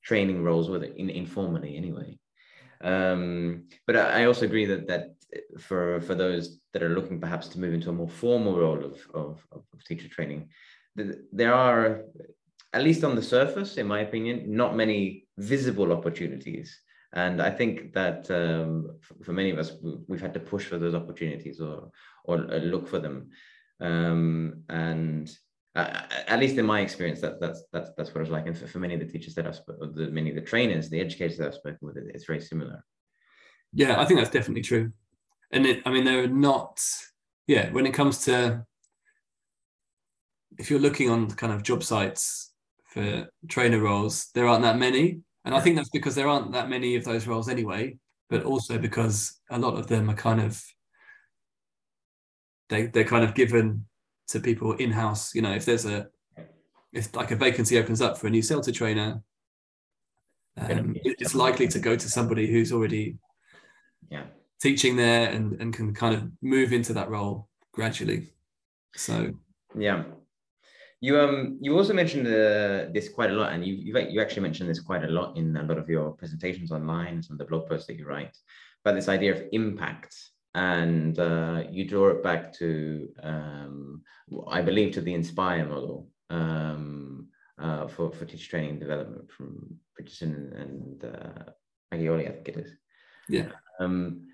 training 0.04 0.44
roles 0.44 0.70
with 0.70 0.84
it 0.84 0.94
in, 0.98 1.10
informally 1.10 1.76
anyway. 1.76 2.18
Um, 2.82 3.68
but 3.88 3.96
I 3.96 4.26
also 4.26 4.46
agree 4.46 4.66
that 4.66 4.88
that 4.88 5.16
for 5.60 6.02
for 6.02 6.16
those 6.16 6.60
that 6.74 6.84
are 6.84 6.96
looking 6.98 7.20
perhaps 7.20 7.48
to 7.50 7.60
move 7.60 7.74
into 7.74 7.90
a 7.90 8.00
more 8.02 8.10
formal 8.24 8.56
role 8.58 8.84
of, 8.90 8.96
of, 9.14 9.48
of 9.52 9.84
teacher 9.88 10.10
training, 10.10 10.50
there 11.32 11.54
are, 11.54 12.02
at 12.76 12.84
least 12.84 13.04
on 13.04 13.16
the 13.16 13.22
surface, 13.22 13.78
in 13.78 13.88
my 13.88 14.02
opinion, 14.02 14.44
not 14.48 14.76
many 14.76 15.28
visible 15.38 15.92
opportunities. 15.92 16.80
And 17.14 17.42
I 17.42 17.50
think 17.50 17.94
that 17.94 18.30
um, 18.30 18.98
for 19.24 19.34
many 19.34 19.50
of 19.52 19.58
us, 19.58 19.72
we've 20.08 20.22
had 20.22 20.34
to 20.34 20.40
push 20.40 20.66
for 20.66 20.78
those 20.78 20.96
opportunities 20.96 21.60
or 21.60 21.90
or 22.26 22.38
look 22.38 22.88
for 22.88 23.00
them. 23.00 23.30
Um, 23.80 24.64
and 24.70 25.32
uh, 25.76 26.02
at 26.28 26.40
least 26.40 26.58
in 26.58 26.66
my 26.66 26.82
experience, 26.82 27.22
that, 27.22 27.40
that's 27.40 27.64
that's 27.72 27.92
that's 27.98 28.14
what 28.14 28.22
it's 28.22 28.32
like. 28.32 28.48
And 28.48 28.58
for, 28.58 28.68
for 28.68 28.80
many 28.80 28.96
of 28.96 29.00
the 29.00 29.12
teachers 29.14 29.36
that 29.36 29.48
I've 29.48 29.56
spoken, 29.56 29.94
the 29.96 30.12
many 30.12 30.30
of 30.30 30.36
the 30.36 30.50
trainers, 30.52 30.90
the 30.90 31.00
educators 31.00 31.38
that 31.38 31.48
I've 31.48 31.62
spoken 31.64 31.80
with, 31.82 31.98
it's 31.98 32.26
very 32.26 32.42
similar. 32.42 32.84
Yeah, 33.74 34.00
I 34.00 34.06
think 34.06 34.20
that's 34.20 34.38
definitely 34.38 34.64
true 34.64 34.92
and 35.52 35.66
it, 35.66 35.82
I 35.86 35.92
mean, 35.92 36.04
there 36.04 36.24
are 36.24 36.28
not, 36.28 36.82
yeah, 37.48 37.72
when 37.72 37.86
it 37.86 37.94
comes 37.94 38.26
to, 38.26 38.66
if 40.58 40.70
you're 40.70 40.80
looking 40.80 41.10
on 41.10 41.32
kind 41.32 41.54
of 41.54 41.64
job 41.64 41.84
sites 41.84 42.52
for 42.96 43.28
trainer 43.50 43.80
roles, 43.80 44.32
there 44.34 44.48
aren't 44.48 44.64
that 44.64 44.80
many. 44.80 45.20
And 45.44 45.54
I 45.54 45.60
think 45.60 45.76
that's 45.76 45.90
because 45.90 46.16
there 46.16 46.30
aren't 46.30 46.54
that 46.54 46.70
many 46.70 46.96
of 46.96 47.04
those 47.04 47.28
roles 47.28 47.50
anyway, 47.50 47.98
but 48.30 48.44
also 48.44 48.78
because 48.78 49.40
a 49.52 49.60
lot 49.60 49.78
of 49.78 49.88
them 49.88 50.10
are 50.10 50.16
kind 50.16 50.40
of, 50.42 50.64
they, 52.70 52.88
they're 52.88 53.04
kind 53.04 53.26
of 53.26 53.36
given 53.36 53.86
to 54.30 54.40
people 54.40 54.72
in-house. 54.74 55.36
You 55.36 55.42
know, 55.42 55.52
if 55.52 55.66
there's 55.66 55.86
a, 55.86 56.08
if 56.94 57.14
like 57.14 57.32
a 57.32 57.36
vacancy 57.36 57.78
opens 57.78 58.02
up 58.02 58.18
for 58.18 58.28
a 58.28 58.30
new 58.30 58.42
CELTA 58.42 58.74
trainer, 58.74 59.22
um, 60.58 60.96
it's 61.04 61.36
likely 61.36 61.68
to 61.68 61.80
go 61.80 61.98
to 61.98 62.10
somebody 62.10 62.50
who's 62.50 62.72
already 62.72 63.18
yeah 64.10 64.24
teaching 64.62 64.96
there 64.96 65.30
and, 65.30 65.60
and 65.60 65.74
can 65.74 65.94
kind 65.94 66.16
of 66.16 66.32
move 66.42 66.72
into 66.72 66.94
that 66.94 67.10
role 67.10 67.50
gradually. 67.74 68.30
So 68.96 69.34
yeah. 69.78 70.06
You 71.02 71.20
um 71.20 71.58
you 71.62 71.76
also 71.76 71.94
mentioned 71.94 72.28
uh, 72.28 72.92
this 72.94 73.10
quite 73.10 73.30
a 73.30 73.34
lot, 73.34 73.54
and 73.54 73.66
you 73.66 73.76
you 73.76 73.98
you 74.10 74.22
actually 74.22 74.44
mentioned 74.44 74.70
this 74.70 74.80
quite 74.80 75.04
a 75.04 75.10
lot 75.10 75.38
in 75.38 75.56
a 75.58 75.64
lot 75.64 75.78
of 75.78 75.90
your 75.90 76.12
presentations 76.12 76.72
online, 76.72 77.16
and 77.16 77.26
some 77.26 77.36
of 77.36 77.40
the 77.40 77.46
blog 77.46 77.68
posts 77.68 77.88
that 77.88 77.98
you 77.98 78.08
write, 78.08 78.36
about 78.84 78.96
this 78.96 79.10
idea 79.10 79.34
of 79.34 79.44
impact, 79.52 80.16
and 80.56 81.20
uh, 81.20 81.64
you 81.70 81.86
draw 81.86 82.10
it 82.10 82.24
back 82.24 82.54
to 82.54 83.10
um, 83.22 84.02
I 84.48 84.62
believe 84.62 84.94
to 84.94 85.02
the 85.02 85.14
Inspire 85.14 85.66
model 85.66 86.08
um, 86.30 87.28
uh, 87.60 87.88
for 87.88 88.12
for 88.12 88.26
teacher 88.26 88.50
training 88.50 88.72
and 88.72 88.80
development 88.80 89.30
from 89.32 89.80
Bridgerton 90.00 90.60
and 90.62 91.06
uh, 91.06 91.52
Agioli, 91.94 92.28
I 92.28 92.32
think 92.32 92.48
it 92.50 92.58
is. 92.58 92.72
Yeah. 93.30 93.50
Um, 93.80 94.28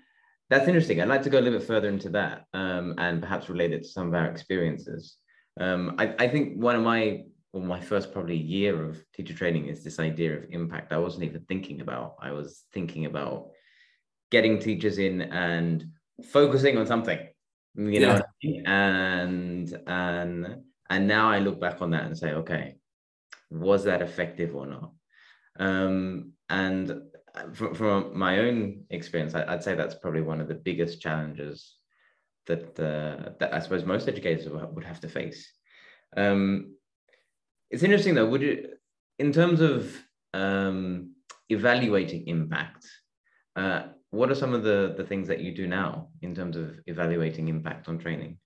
that's 0.48 0.68
interesting. 0.68 1.00
I'd 1.00 1.08
like 1.08 1.22
to 1.22 1.30
go 1.30 1.38
a 1.38 1.40
little 1.40 1.58
bit 1.58 1.66
further 1.66 1.88
into 1.88 2.10
that 2.10 2.44
um, 2.52 2.94
and 2.98 3.22
perhaps 3.22 3.48
relate 3.48 3.72
it 3.72 3.82
to 3.82 3.88
some 3.88 4.08
of 4.08 4.14
our 4.14 4.26
experiences. 4.26 5.16
Um, 5.60 5.96
I, 5.98 6.14
I, 6.18 6.28
think 6.28 6.56
one 6.56 6.76
of 6.76 6.82
my, 6.82 7.24
well, 7.52 7.62
my 7.62 7.80
first 7.80 8.12
probably 8.12 8.36
year 8.36 8.84
of 8.84 9.02
teacher 9.12 9.34
training 9.34 9.66
is 9.66 9.84
this 9.84 9.98
idea 9.98 10.36
of 10.36 10.46
impact. 10.50 10.92
I 10.92 10.98
wasn't 10.98 11.24
even 11.24 11.42
thinking 11.42 11.80
about. 11.80 12.16
I 12.20 12.32
was 12.32 12.64
thinking 12.72 13.06
about 13.06 13.50
getting 14.30 14.58
teachers 14.58 14.98
in 14.98 15.22
and 15.22 15.84
focusing 16.30 16.78
on 16.78 16.86
something, 16.86 17.18
you 17.76 18.00
know, 18.00 18.20
yeah. 18.40 18.62
and 18.66 19.78
and 19.86 20.56
and 20.88 21.06
now 21.06 21.30
I 21.30 21.38
look 21.38 21.60
back 21.60 21.82
on 21.82 21.90
that 21.90 22.04
and 22.04 22.16
say, 22.16 22.32
okay, 22.32 22.76
was 23.50 23.84
that 23.84 24.02
effective 24.02 24.56
or 24.56 24.66
not? 24.66 24.92
Um, 25.58 26.32
and 26.48 27.02
from, 27.52 27.74
from 27.74 28.18
my 28.18 28.38
own 28.40 28.84
experience, 28.90 29.34
I, 29.34 29.44
would 29.54 29.62
say 29.62 29.74
that's 29.74 29.94
probably 29.94 30.22
one 30.22 30.40
of 30.40 30.48
the 30.48 30.54
biggest 30.54 31.00
challenges 31.00 31.76
that 32.46 32.78
uh, 32.78 33.30
that 33.38 33.54
I 33.54 33.58
suppose 33.60 33.84
most 33.84 34.08
educators 34.08 34.48
would 34.48 34.84
have 34.84 35.00
to 35.00 35.08
face. 35.08 35.50
Um, 36.16 36.74
it's 37.70 37.82
interesting 37.82 38.14
though. 38.14 38.28
Would 38.28 38.42
you, 38.42 38.68
in 39.18 39.32
terms 39.32 39.60
of 39.60 39.96
um, 40.34 41.14
evaluating 41.48 42.26
impact, 42.26 42.86
uh, 43.56 43.84
what 44.10 44.30
are 44.30 44.34
some 44.34 44.54
of 44.54 44.62
the 44.62 44.94
the 44.96 45.04
things 45.04 45.28
that 45.28 45.40
you 45.40 45.54
do 45.54 45.66
now 45.66 46.08
in 46.20 46.34
terms 46.34 46.56
of 46.56 46.78
evaluating 46.86 47.48
impact 47.48 47.88
on 47.88 47.98
training? 47.98 48.38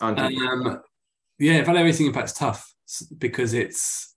Um, 0.00 0.16
yeah, 1.38 1.54
evaluating 1.54 2.06
impact's 2.06 2.32
tough 2.32 2.72
because 3.18 3.54
it's 3.54 4.14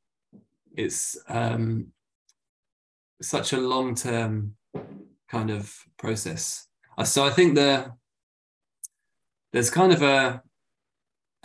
it's 0.75 1.17
um, 1.29 1.87
such 3.21 3.53
a 3.53 3.57
long 3.57 3.95
term 3.95 4.55
kind 5.29 5.49
of 5.49 5.75
process. 5.97 6.67
Uh, 6.97 7.03
so 7.03 7.25
I 7.25 7.29
think 7.29 7.55
the 7.55 7.91
there's 9.53 9.69
kind 9.69 9.91
of 9.91 10.01
a 10.01 10.41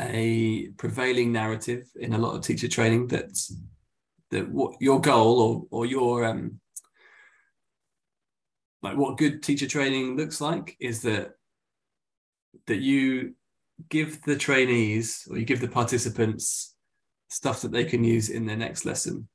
a 0.00 0.68
prevailing 0.78 1.32
narrative 1.32 1.84
in 1.96 2.14
a 2.14 2.18
lot 2.18 2.34
of 2.34 2.42
teacher 2.42 2.68
training 2.68 3.06
that 3.08 3.30
that 4.30 4.48
what 4.50 4.74
your 4.80 5.00
goal 5.00 5.40
or 5.40 5.66
or 5.70 5.86
your 5.86 6.24
um 6.24 6.60
like 8.82 8.96
what 8.96 9.18
good 9.18 9.42
teacher 9.42 9.66
training 9.66 10.16
looks 10.16 10.40
like 10.40 10.76
is 10.80 11.02
that 11.02 11.32
that 12.66 12.80
you 12.80 13.34
give 13.88 14.22
the 14.22 14.36
trainees 14.36 15.26
or 15.30 15.38
you 15.38 15.44
give 15.44 15.60
the 15.60 15.68
participants 15.68 16.74
stuff 17.28 17.62
that 17.62 17.72
they 17.72 17.84
can 17.84 18.04
use 18.04 18.28
in 18.28 18.46
their 18.46 18.56
next 18.56 18.84
lesson. 18.84 19.28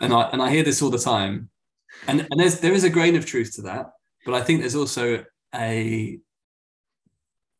And 0.00 0.12
I 0.12 0.22
and 0.30 0.42
I 0.42 0.50
hear 0.50 0.62
this 0.62 0.82
all 0.82 0.90
the 0.90 0.98
time, 0.98 1.48
and 2.06 2.26
and 2.30 2.40
there's 2.40 2.60
there 2.60 2.74
is 2.74 2.84
a 2.84 2.90
grain 2.90 3.16
of 3.16 3.24
truth 3.24 3.54
to 3.56 3.62
that, 3.62 3.92
but 4.24 4.34
I 4.34 4.42
think 4.42 4.60
there's 4.60 4.74
also 4.74 5.24
a 5.54 6.18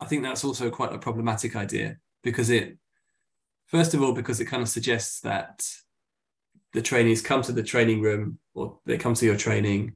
I 0.03 0.07
think 0.07 0.25
that's 0.25 0.45
also 0.45 0.69
quite 0.69 0.93
a 0.93 0.99
problematic 0.99 1.55
idea 1.55 1.97
because 2.25 2.51
it 2.51 2.77
first 3.67 3.95
of 3.95 4.03
all 4.03 4.13
because 4.13 4.41
it 4.41 4.47
kind 4.47 4.63
of 4.63 4.69
suggests 4.69 5.21
that 5.21 5.65
the 6.73 6.83
trainees 6.83 7.23
come 7.23 7.43
to 7.43 7.53
the 7.53 7.63
training 7.63 8.01
room 8.01 8.39
or 8.55 8.79
they 8.85 8.99
come 8.99 9.15
to 9.15 9.27
your 9.27 9.37
training 9.37 9.95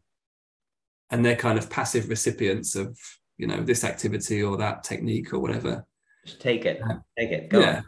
and 1.10 1.24
they're 1.24 1.36
kind 1.36 1.58
of 1.58 1.68
passive 1.68 2.08
recipients 2.08 2.76
of 2.76 2.96
you 3.36 3.48
know 3.48 3.62
this 3.62 3.82
activity 3.82 4.42
or 4.42 4.56
that 4.56 4.84
technique 4.84 5.32
or 5.32 5.40
whatever. 5.40 5.84
Just 6.24 6.40
take 6.40 6.64
it 6.64 6.80
take 7.18 7.30
it 7.30 7.48
go. 7.48 7.60
Yeah. 7.60 7.82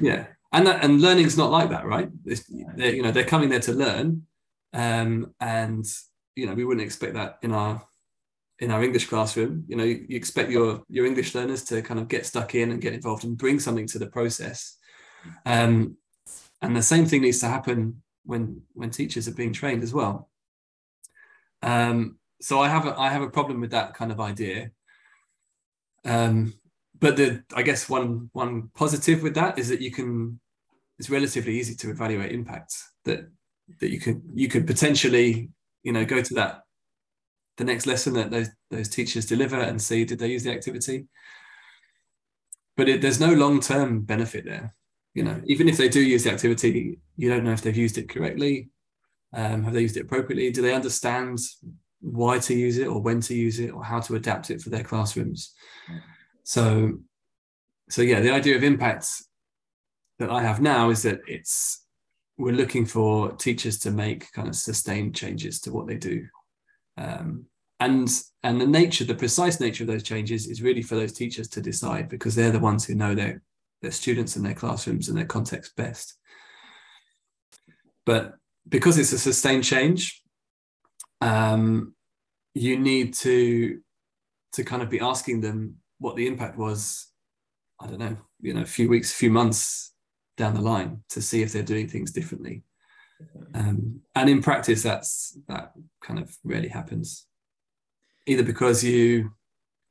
Yeah. 0.00 0.26
And 0.52 0.66
that 0.66 0.82
and 0.82 1.02
learning's 1.02 1.36
not 1.36 1.50
like 1.50 1.68
that 1.70 1.84
right? 1.84 2.08
They're, 2.24 2.94
you 2.94 3.02
know 3.02 3.10
they're 3.10 3.24
coming 3.24 3.50
there 3.50 3.60
to 3.60 3.72
learn 3.72 4.22
um, 4.72 5.34
and 5.40 5.84
you 6.36 6.46
know 6.46 6.54
we 6.54 6.64
wouldn't 6.64 6.86
expect 6.86 7.14
that 7.14 7.38
in 7.42 7.52
our 7.52 7.82
in 8.60 8.70
our 8.70 8.82
english 8.82 9.06
classroom 9.06 9.64
you 9.68 9.76
know 9.76 9.84
you, 9.84 10.04
you 10.08 10.16
expect 10.16 10.50
your 10.50 10.82
your 10.88 11.06
english 11.06 11.34
learners 11.34 11.64
to 11.64 11.82
kind 11.82 11.98
of 12.00 12.08
get 12.08 12.26
stuck 12.26 12.54
in 12.54 12.70
and 12.70 12.80
get 12.80 12.94
involved 12.94 13.24
and 13.24 13.36
bring 13.38 13.58
something 13.58 13.86
to 13.86 13.98
the 13.98 14.06
process 14.06 14.78
um, 15.46 15.96
and 16.62 16.76
the 16.76 16.82
same 16.82 17.06
thing 17.06 17.22
needs 17.22 17.40
to 17.40 17.48
happen 17.48 18.02
when 18.24 18.60
when 18.74 18.90
teachers 18.90 19.26
are 19.26 19.34
being 19.34 19.52
trained 19.52 19.82
as 19.82 19.92
well 19.92 20.28
um, 21.64 22.18
so 22.40 22.60
I 22.60 22.68
have 22.68 22.86
a, 22.86 22.98
I 22.98 23.08
have 23.08 23.22
a 23.22 23.30
problem 23.30 23.60
with 23.60 23.70
that 23.70 23.94
kind 23.94 24.12
of 24.12 24.20
idea. 24.20 24.70
Um, 26.04 26.52
but 27.00 27.16
the 27.16 27.42
I 27.54 27.62
guess 27.62 27.88
one 27.88 28.28
one 28.34 28.70
positive 28.74 29.22
with 29.22 29.34
that 29.34 29.58
is 29.58 29.70
that 29.70 29.80
you 29.80 29.90
can 29.90 30.38
it's 30.98 31.08
relatively 31.08 31.58
easy 31.58 31.74
to 31.76 31.90
evaluate 31.90 32.32
impact 32.32 32.74
that 33.06 33.30
that 33.80 33.90
you 33.90 33.98
could 33.98 34.22
you 34.34 34.48
could 34.48 34.66
potentially 34.66 35.48
you 35.82 35.92
know 35.92 36.04
go 36.04 36.20
to 36.20 36.34
that 36.34 36.63
the 37.56 37.64
next 37.64 37.86
lesson 37.86 38.14
that 38.14 38.30
those 38.30 38.48
those 38.70 38.88
teachers 38.88 39.26
deliver 39.26 39.60
and 39.60 39.80
see 39.80 40.04
did 40.04 40.18
they 40.18 40.28
use 40.28 40.42
the 40.42 40.52
activity 40.52 41.06
but 42.76 42.88
it, 42.88 43.00
there's 43.00 43.20
no 43.20 43.32
long-term 43.32 44.00
benefit 44.00 44.44
there 44.44 44.74
you 45.14 45.22
know 45.22 45.40
even 45.46 45.68
if 45.68 45.76
they 45.76 45.88
do 45.88 46.00
use 46.00 46.24
the 46.24 46.32
activity 46.32 46.98
you 47.16 47.28
don't 47.28 47.44
know 47.44 47.52
if 47.52 47.62
they've 47.62 47.76
used 47.76 47.98
it 47.98 48.08
correctly 48.08 48.68
um, 49.32 49.64
have 49.64 49.74
they 49.74 49.82
used 49.82 49.96
it 49.96 50.04
appropriately 50.04 50.50
do 50.50 50.62
they 50.62 50.74
understand 50.74 51.38
why 52.04 52.38
to 52.38 52.54
use 52.54 52.76
it 52.76 52.86
or 52.86 53.00
when 53.00 53.20
to 53.22 53.34
use 53.34 53.58
it 53.58 53.70
or 53.70 53.82
how 53.82 53.98
to 53.98 54.14
adapt 54.14 54.50
it 54.50 54.60
for 54.60 54.68
their 54.68 54.84
classrooms. 54.84 55.54
So, 56.42 56.98
so 57.88 58.02
yeah, 58.02 58.20
the 58.20 58.30
idea 58.30 58.56
of 58.56 58.62
impact 58.62 59.08
that 60.18 60.30
I 60.30 60.42
have 60.42 60.60
now 60.60 60.90
is 60.90 61.02
that 61.02 61.20
it's 61.26 61.82
we're 62.36 62.52
looking 62.52 62.84
for 62.84 63.32
teachers 63.32 63.78
to 63.80 63.90
make 63.90 64.30
kind 64.32 64.48
of 64.48 64.56
sustained 64.56 65.14
changes 65.14 65.60
to 65.60 65.72
what 65.72 65.86
they 65.86 65.96
do. 65.96 66.26
Um, 66.96 67.46
and 67.80 68.08
and 68.42 68.60
the 68.60 68.66
nature, 68.66 69.04
the 69.04 69.14
precise 69.14 69.60
nature 69.60 69.84
of 69.84 69.88
those 69.88 70.02
changes 70.02 70.46
is 70.46 70.62
really 70.62 70.82
for 70.82 70.94
those 70.94 71.12
teachers 71.12 71.48
to 71.48 71.60
decide 71.60 72.08
because 72.08 72.34
they're 72.34 72.50
the 72.50 72.58
ones 72.58 72.84
who 72.84 72.94
know 72.94 73.14
their 73.14 73.42
their 73.82 73.90
students 73.90 74.36
and 74.36 74.44
their 74.44 74.54
classrooms 74.54 75.08
and 75.08 75.18
their 75.18 75.26
context 75.26 75.76
best. 75.76 76.14
But 78.06 78.34
because 78.68 78.96
it's 78.98 79.12
a 79.12 79.18
sustained 79.18 79.64
change, 79.64 80.22
um, 81.20 81.94
you 82.54 82.78
need 82.78 83.14
to 83.14 83.80
to 84.52 84.64
kind 84.64 84.82
of 84.82 84.88
be 84.88 85.00
asking 85.00 85.40
them 85.40 85.76
what 85.98 86.16
the 86.16 86.26
impact 86.26 86.56
was 86.56 87.08
i 87.80 87.86
don't 87.86 87.98
know 87.98 88.16
you 88.40 88.54
know 88.54 88.62
a 88.62 88.66
few 88.66 88.88
weeks 88.88 89.12
a 89.12 89.16
few 89.16 89.30
months 89.30 89.92
down 90.36 90.54
the 90.54 90.60
line 90.60 91.00
to 91.08 91.20
see 91.20 91.42
if 91.42 91.52
they're 91.52 91.62
doing 91.62 91.88
things 91.88 92.12
differently 92.12 92.62
um, 93.54 94.00
and 94.14 94.30
in 94.30 94.42
practice 94.42 94.82
that's 94.82 95.38
that 95.48 95.72
kind 96.02 96.18
of 96.18 96.36
rarely 96.44 96.68
happens. 96.68 97.26
Either 98.26 98.42
because 98.42 98.82
you 98.82 99.32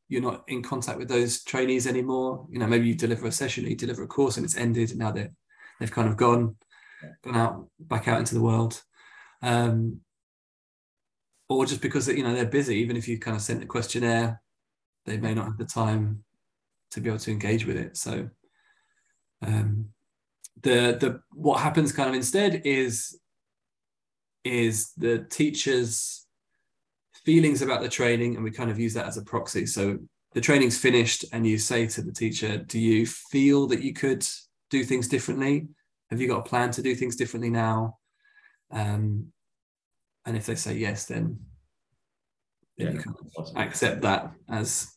you're 0.09 0.21
not 0.21 0.43
in 0.47 0.61
contact 0.61 0.99
with 0.99 1.07
those 1.07 1.43
trainees 1.43 1.87
anymore 1.87 2.45
you 2.51 2.59
know 2.59 2.67
maybe 2.67 2.87
you 2.87 2.93
deliver 2.93 3.25
a 3.25 3.31
session 3.31 3.65
or 3.65 3.69
you 3.69 3.75
deliver 3.75 4.03
a 4.03 4.07
course 4.07 4.37
and 4.37 4.45
it's 4.45 4.57
ended 4.57 4.89
and 4.89 4.99
now 4.99 5.11
they're 5.11 5.31
they've 5.79 5.91
kind 5.91 6.07
of 6.07 6.17
gone 6.17 6.55
gone 7.23 7.35
out 7.35 7.67
back 7.79 8.07
out 8.07 8.19
into 8.19 8.35
the 8.35 8.41
world. 8.41 8.81
Um, 9.41 10.01
or 11.49 11.65
just 11.65 11.81
because 11.81 12.07
you 12.07 12.23
know 12.23 12.33
they're 12.33 12.45
busy 12.45 12.75
even 12.77 12.97
if 12.97 13.07
you 13.07 13.19
kind 13.19 13.35
of 13.35 13.43
sent 13.43 13.61
a 13.61 13.65
questionnaire 13.65 14.41
they 15.05 15.17
may 15.17 15.33
not 15.33 15.45
have 15.45 15.57
the 15.57 15.65
time 15.65 16.23
to 16.91 17.01
be 17.01 17.09
able 17.09 17.19
to 17.19 17.31
engage 17.31 17.65
with 17.65 17.75
it. 17.75 17.97
So 17.97 18.29
um, 19.41 19.89
the 20.61 20.97
the 20.99 21.21
what 21.33 21.59
happens 21.59 21.91
kind 21.91 22.09
of 22.09 22.15
instead 22.15 22.61
is 22.65 23.19
is 24.43 24.91
the 24.97 25.19
teachers 25.29 26.25
feelings 27.25 27.61
about 27.61 27.81
the 27.81 27.89
training 27.89 28.35
and 28.35 28.43
we 28.43 28.51
kind 28.51 28.69
of 28.69 28.79
use 28.79 28.93
that 28.93 29.07
as 29.07 29.17
a 29.17 29.23
proxy 29.23 29.65
so 29.65 29.97
the 30.33 30.41
training's 30.41 30.77
finished 30.77 31.23
and 31.31 31.47
you 31.47 31.57
say 31.57 31.87
to 31.87 32.01
the 32.01 32.11
teacher 32.11 32.57
do 32.57 32.79
you 32.79 33.05
feel 33.05 33.65
that 33.67 33.81
you 33.81 33.93
could 33.93 34.25
do 34.69 34.83
things 34.83 35.07
differently 35.07 35.67
have 36.09 36.19
you 36.19 36.27
got 36.27 36.39
a 36.39 36.49
plan 36.49 36.69
to 36.69 36.81
do 36.81 36.93
things 36.93 37.15
differently 37.15 37.49
now 37.49 37.97
um, 38.71 39.31
and 40.25 40.37
if 40.37 40.45
they 40.45 40.55
say 40.55 40.75
yes, 40.75 41.05
then, 41.05 41.39
then 42.77 42.87
yeah, 42.87 42.93
you 42.93 42.99
can 42.99 43.15
awesome. 43.35 43.57
accept 43.57 44.01
that 44.01 44.31
as 44.49 44.91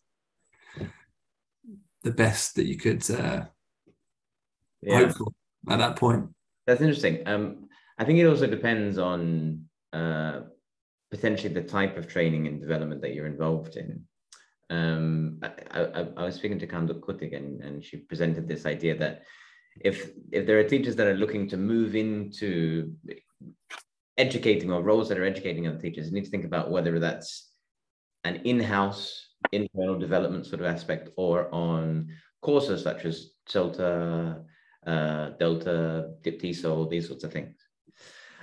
the 2.02 2.12
best 2.12 2.54
that 2.56 2.66
you 2.66 2.76
could 2.76 3.09
uh, 3.11 3.44
yeah. 4.82 4.98
hope 4.98 5.16
for 5.16 5.26
at 5.68 5.78
that 5.78 5.96
point. 5.96 6.28
That's 6.66 6.80
interesting. 6.80 7.26
Um, 7.26 7.68
I 7.98 8.04
think 8.04 8.18
it 8.18 8.26
also 8.26 8.46
depends 8.46 8.98
on 8.98 9.64
uh, 9.92 10.40
potentially 11.11 11.52
the 11.52 11.62
type 11.62 11.96
of 11.96 12.09
training 12.09 12.46
and 12.46 12.61
development 12.61 13.00
that 13.02 13.14
you're 13.14 13.26
involved 13.26 13.76
in. 13.76 14.04
Um, 14.68 15.38
I, 15.42 15.80
I, 15.80 16.06
I, 16.16 16.24
was 16.24 16.35
speaking 16.35 16.59
to 16.59 16.66
Kanduk 16.66 17.00
Kutik 17.00 17.37
and, 17.37 17.62
and 17.62 17.85
she 17.85 17.98
presented 17.98 18.48
this 18.48 18.66
idea 18.66 18.96
that 18.98 19.22
if 19.80 20.11
if 20.32 20.44
there 20.44 20.59
are 20.59 20.64
teachers 20.64 20.96
that 20.96 21.06
are 21.06 21.14
looking 21.14 21.48
to 21.50 21.56
move 21.56 21.94
into 21.94 22.92
educating 24.18 24.72
or 24.72 24.82
roles 24.82 25.09
that 25.09 25.18
are 25.18 25.24
educating 25.24 25.68
other 25.68 25.78
teachers, 25.78 26.06
you 26.09 26.14
need 26.14 26.24
to 26.24 26.30
think 26.30 26.44
about 26.44 26.70
whether 26.70 26.98
that's 26.98 27.50
an 28.24 28.37
in-house 28.44 29.28
internal 29.52 29.98
development 29.98 30.46
sort 30.46 30.61
of 30.61 30.66
aspect 30.66 31.11
or 31.16 31.52
on 31.54 32.09
courses 32.42 32.82
such 32.82 33.04
as 33.04 33.30
CELTA, 33.48 34.42
uh, 34.87 35.30
Delta, 35.38 36.11
DIPTESOL, 36.22 36.90
these 36.90 37.06
sorts 37.06 37.22
of 37.22 37.32
things. 37.32 37.65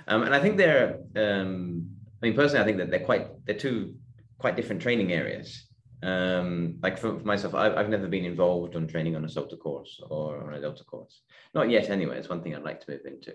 Um, 0.06 0.22
and 0.22 0.34
I 0.34 0.40
think 0.40 0.56
they're, 0.56 0.98
um, 1.16 1.88
I 2.22 2.26
mean, 2.26 2.34
personally, 2.34 2.62
I 2.62 2.64
think 2.64 2.78
that 2.78 2.90
they're 2.90 3.00
quite, 3.04 3.28
they're 3.46 3.56
two 3.56 3.94
quite 4.38 4.56
different 4.56 4.82
training 4.82 5.12
areas. 5.12 5.66
Um, 6.02 6.78
like 6.82 6.98
for, 6.98 7.18
for 7.18 7.24
myself, 7.24 7.54
I've, 7.54 7.74
I've 7.76 7.88
never 7.88 8.08
been 8.08 8.26
involved 8.26 8.76
on 8.76 8.86
training 8.86 9.16
on 9.16 9.24
a 9.24 9.28
CELTA 9.28 9.58
course 9.58 10.00
or 10.10 10.46
on 10.46 10.54
a 10.54 10.60
Delta 10.60 10.84
course. 10.84 11.22
Not 11.54 11.70
yet, 11.70 11.88
anyway. 11.88 12.18
It's 12.18 12.28
one 12.28 12.42
thing 12.42 12.54
I'd 12.54 12.62
like 12.62 12.80
to 12.80 12.90
move 12.90 13.06
into. 13.06 13.34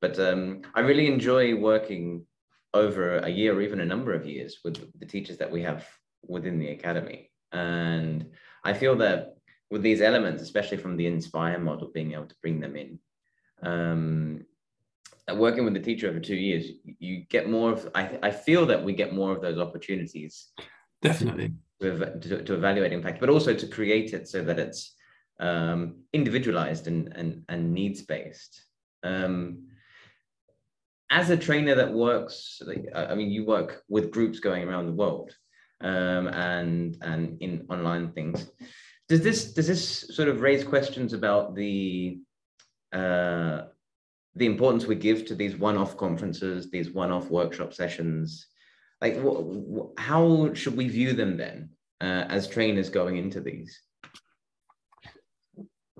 But 0.00 0.18
um, 0.18 0.62
I 0.74 0.80
really 0.80 1.06
enjoy 1.06 1.54
working 1.54 2.26
over 2.74 3.18
a 3.18 3.28
year 3.28 3.54
or 3.54 3.62
even 3.62 3.80
a 3.80 3.86
number 3.86 4.12
of 4.12 4.26
years 4.26 4.58
with 4.64 4.76
the 4.98 5.06
teachers 5.06 5.38
that 5.38 5.50
we 5.50 5.62
have 5.62 5.86
within 6.26 6.58
the 6.58 6.68
academy. 6.68 7.30
And 7.52 8.30
I 8.64 8.74
feel 8.74 8.96
that 8.96 9.36
with 9.70 9.82
these 9.82 10.02
elements, 10.02 10.42
especially 10.42 10.76
from 10.76 10.96
the 10.96 11.06
Inspire 11.06 11.58
model, 11.58 11.90
being 11.92 12.12
able 12.12 12.26
to 12.26 12.36
bring 12.42 12.60
them 12.60 12.76
in, 12.76 12.98
um, 13.62 14.44
working 15.34 15.64
with 15.64 15.74
the 15.74 15.80
teacher 15.80 16.08
over 16.08 16.20
two 16.20 16.36
years, 16.36 16.66
you 16.98 17.24
get 17.28 17.48
more 17.48 17.72
of, 17.72 17.88
I, 17.94 18.18
I 18.22 18.30
feel 18.30 18.66
that 18.66 18.82
we 18.82 18.92
get 18.92 19.14
more 19.14 19.32
of 19.32 19.40
those 19.40 19.58
opportunities. 19.58 20.48
Definitely. 21.00 21.52
To, 21.80 22.18
to, 22.20 22.42
to 22.44 22.54
evaluate 22.54 22.92
impact, 22.92 23.18
but 23.18 23.28
also 23.28 23.54
to 23.54 23.66
create 23.66 24.12
it 24.12 24.28
so 24.28 24.42
that 24.44 24.58
it's 24.58 24.94
um, 25.40 26.02
individualized 26.12 26.86
and, 26.86 27.12
and, 27.16 27.44
and 27.48 27.72
needs 27.72 28.02
based. 28.02 28.62
Um, 29.02 29.68
as 31.10 31.28
a 31.28 31.36
trainer 31.36 31.74
that 31.74 31.92
works, 31.92 32.62
I 32.94 33.14
mean, 33.14 33.30
you 33.30 33.44
work 33.44 33.82
with 33.88 34.10
groups 34.10 34.40
going 34.40 34.62
around 34.64 34.86
the 34.86 34.92
world 34.92 35.36
um, 35.82 36.28
and 36.28 36.96
and 37.02 37.40
in 37.42 37.66
online 37.68 38.12
things. 38.12 38.50
Does 39.08 39.20
this 39.20 39.52
does 39.52 39.66
this 39.66 40.16
sort 40.16 40.28
of 40.28 40.40
raise 40.40 40.64
questions 40.64 41.12
about 41.12 41.54
the 41.54 42.20
uh, 42.92 43.62
the 44.34 44.46
importance 44.46 44.86
we 44.86 44.94
give 44.94 45.26
to 45.26 45.34
these 45.34 45.56
one-off 45.56 45.96
conferences, 45.96 46.70
these 46.70 46.90
one-off 46.90 47.30
workshop 47.30 47.74
sessions? 47.74 48.46
Like, 49.00 49.16
wh- 49.16 49.42
wh- 49.76 50.00
how 50.00 50.54
should 50.54 50.76
we 50.76 50.88
view 50.88 51.12
them 51.12 51.36
then 51.36 51.70
uh, 52.00 52.24
as 52.28 52.48
trainers 52.48 52.88
going 52.88 53.16
into 53.16 53.40
these? 53.40 53.80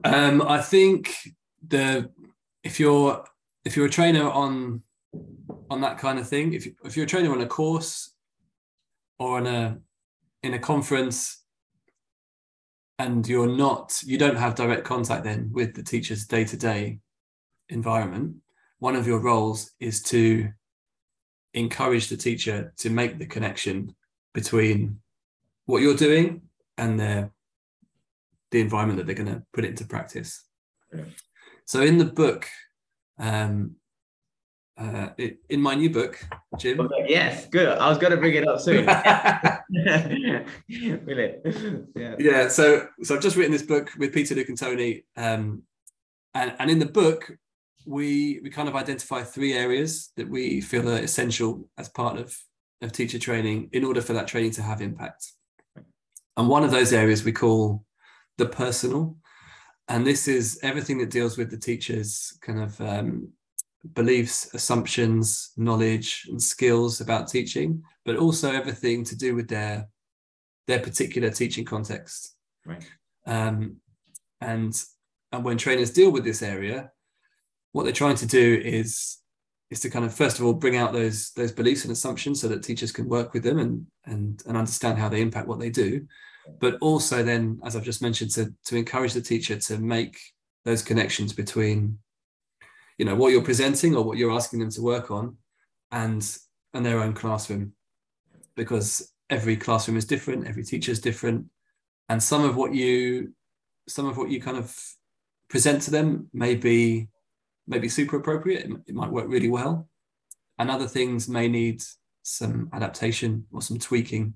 Um, 0.05 0.43
I 0.43 0.61
think 0.61 1.15
the 1.67 2.11
if 2.65 2.81
you're 2.81 3.25
if 3.65 3.77
you're 3.77 3.87
a 3.87 3.91
trainer 3.91 4.29
on 4.29 4.83
on 5.71 5.81
that 5.81 5.99
kind 5.99 6.19
of 6.19 6.29
thing. 6.29 6.55
If 6.55 6.67
you, 6.67 6.75
if 6.85 6.97
you're 6.97 7.07
a 7.07 7.09
trainer 7.09 7.33
on 7.33 7.41
a 7.41 7.47
course 7.47 8.15
or 9.19 9.39
on 9.39 9.47
a 9.47 9.79
in 10.43 10.55
a 10.55 10.59
conference 10.59 11.43
and 12.99 13.27
you're 13.27 13.49
not 13.49 14.01
you 14.05 14.19
don't 14.19 14.37
have 14.37 14.55
direct 14.55 14.85
contact 14.85 15.25
then 15.25 15.51
with 15.53 15.75
the 15.75 15.83
teacher's 15.83 16.27
day-to-day 16.27 16.99
environment 17.73 18.37
one 18.83 18.97
of 18.97 19.07
your 19.07 19.21
roles 19.21 19.71
is 19.79 20.03
to 20.03 20.49
encourage 21.55 22.09
the 22.09 22.17
teacher 22.17 22.75
to 22.79 22.91
make 22.91 23.17
the 23.17 23.27
connection 23.27 23.95
between 24.35 24.99
what 25.67 25.83
you're 25.83 25.95
doing 25.95 26.43
and 26.77 26.99
their 26.99 27.31
the 28.51 28.61
environment 28.61 28.99
that 28.99 29.07
they're 29.07 29.25
going 29.25 29.33
to 29.33 29.45
put 29.53 29.65
it 29.65 29.69
into 29.69 29.87
practice. 29.87 30.43
Yeah. 30.93 31.05
So 31.65 31.83
in 31.83 31.99
the 31.99 32.07
book, 32.07 32.49
um, 33.21 33.77
uh, 34.77 35.11
it, 35.17 35.39
in 35.49 35.61
my 35.61 35.77
new 35.77 35.89
book, 35.89 36.21
Jim. 36.59 36.91
Yes, 37.07 37.47
good. 37.47 37.69
I 37.69 37.89
was 37.89 37.99
going 37.99 38.11
to 38.11 38.17
bring 38.17 38.35
it 38.35 38.49
up 38.49 38.61
soon. 38.61 38.85
really? 41.07 41.35
Yeah. 41.95 42.17
Yeah. 42.19 42.49
So, 42.49 42.89
so 43.05 43.15
I've 43.15 43.23
just 43.23 43.37
written 43.37 43.53
this 43.53 43.63
book 43.63 43.91
with 43.97 44.13
Peter 44.13 44.35
Lucantoni, 44.35 45.05
um, 45.17 45.63
and 46.35 46.53
and 46.59 46.69
in 46.69 46.81
the 46.81 46.87
book, 46.87 47.31
we 47.87 48.41
we 48.43 48.51
kind 48.51 48.69
of 48.69 48.77
identify 48.77 49.23
three 49.23 49.55
areas 49.55 50.11
that 50.17 50.29
we 50.29 50.61
feel 50.61 50.89
are 50.89 50.99
essential 50.99 51.69
as 51.79 51.89
part 51.89 52.19
of 52.19 52.37
of 52.81 52.93
teacher 52.93 53.19
training 53.19 53.69
in 53.73 53.85
order 53.85 54.01
for 54.01 54.13
that 54.13 54.27
training 54.27 54.51
to 54.53 54.63
have 54.63 54.81
impact. 54.81 55.33
And 56.37 56.49
one 56.49 56.65
of 56.65 56.71
those 56.71 56.93
areas 56.93 57.25
we 57.25 57.33
call 57.33 57.85
the 58.39 58.47
personal, 58.47 59.17
and 59.89 60.07
this 60.07 60.27
is 60.27 60.59
everything 60.63 60.99
that 60.99 61.11
deals 61.11 61.37
with 61.37 61.51
the 61.51 61.59
teacher's 61.59 62.37
kind 62.41 62.61
of 62.61 62.81
um, 62.81 63.29
beliefs, 63.95 64.53
assumptions, 64.55 65.53
knowledge, 65.57 66.27
and 66.29 66.43
skills 66.43 67.01
about 67.01 67.29
teaching, 67.29 67.83
but 68.05 68.17
also 68.17 68.51
everything 68.51 69.05
to 69.05 69.17
do 69.17 69.35
with 69.35 69.49
their 69.49 69.89
their 70.67 70.81
particular 70.81 71.31
teaching 71.31 71.65
context. 71.65 72.37
Right. 72.65 72.85
Um, 73.27 73.77
and 74.41 74.75
and 75.33 75.45
when 75.45 75.59
trainers 75.59 75.93
deal 75.93 76.11
with 76.11 76.25
this 76.25 76.43
area, 76.43 76.91
what 77.73 77.85
they're 77.85 77.93
trying 77.93 78.17
to 78.17 78.27
do 78.27 78.61
is 78.65 79.19
is 79.71 79.81
to 79.81 79.91
kind 79.91 80.05
of 80.05 80.15
first 80.15 80.39
of 80.39 80.45
all 80.45 80.53
bring 80.53 80.77
out 80.77 80.93
those 80.93 81.31
those 81.33 81.53
beliefs 81.53 81.85
and 81.85 81.93
assumptions 81.93 82.41
so 82.41 82.49
that 82.49 82.63
teachers 82.63 82.93
can 82.93 83.09
work 83.09 83.33
with 83.33 83.43
them 83.43 83.59
and 83.59 83.87
and 84.05 84.43
and 84.47 84.57
understand 84.57 84.99
how 84.99 85.09
they 85.09 85.23
impact 85.23 85.49
what 85.49 85.59
they 85.59 85.71
do. 85.71 86.07
But 86.61 86.77
also 86.81 87.23
then 87.23 87.61
as 87.65 87.77
i've 87.77 87.85
just 87.85 88.03
mentioned 88.03 88.31
to 88.33 88.53
to 88.67 88.77
encourage 88.77 89.15
the 89.15 89.21
teacher 89.21 89.57
to 89.57 89.79
make 89.79 90.19
those 90.65 90.83
connections 90.83 91.33
between 91.33 91.99
you 92.99 93.05
know 93.05 93.15
what 93.15 93.33
you're 93.33 93.43
presenting 93.43 93.97
or 93.97 94.05
what 94.05 94.19
you're 94.19 94.33
asking 94.33 94.61
them 94.61 94.71
to 94.71 94.83
work 94.83 95.11
on 95.11 95.37
and 95.91 96.39
and 96.75 96.85
their 96.85 97.01
own 97.01 97.15
classroom. 97.15 97.73
Because 98.55 99.13
every 99.31 99.57
classroom 99.57 99.97
is 99.97 100.05
different 100.05 100.47
every 100.47 100.63
teacher 100.63 100.93
is 100.93 101.01
different 101.01 101.47
and 102.11 102.23
some 102.23 102.45
of 102.45 102.55
what 102.55 102.75
you 102.75 103.33
some 103.89 104.07
of 104.07 104.19
what 104.19 104.29
you 104.29 104.41
kind 104.41 104.59
of 104.59 104.77
present 105.49 105.81
to 105.83 105.91
them 105.91 106.29
may 106.35 106.55
be 106.55 107.09
maybe 107.67 107.89
super 107.89 108.17
appropriate. 108.17 108.65
It, 108.67 108.73
it 108.89 108.95
might 108.95 109.11
work 109.11 109.27
really 109.29 109.49
well. 109.49 109.89
And 110.59 110.71
other 110.71 110.87
things 110.87 111.29
may 111.29 111.49
need 111.49 111.83
some 112.23 112.71
adaptation 112.73 113.47
or 113.53 113.63
some 113.63 113.79
tweaking. 113.79 114.35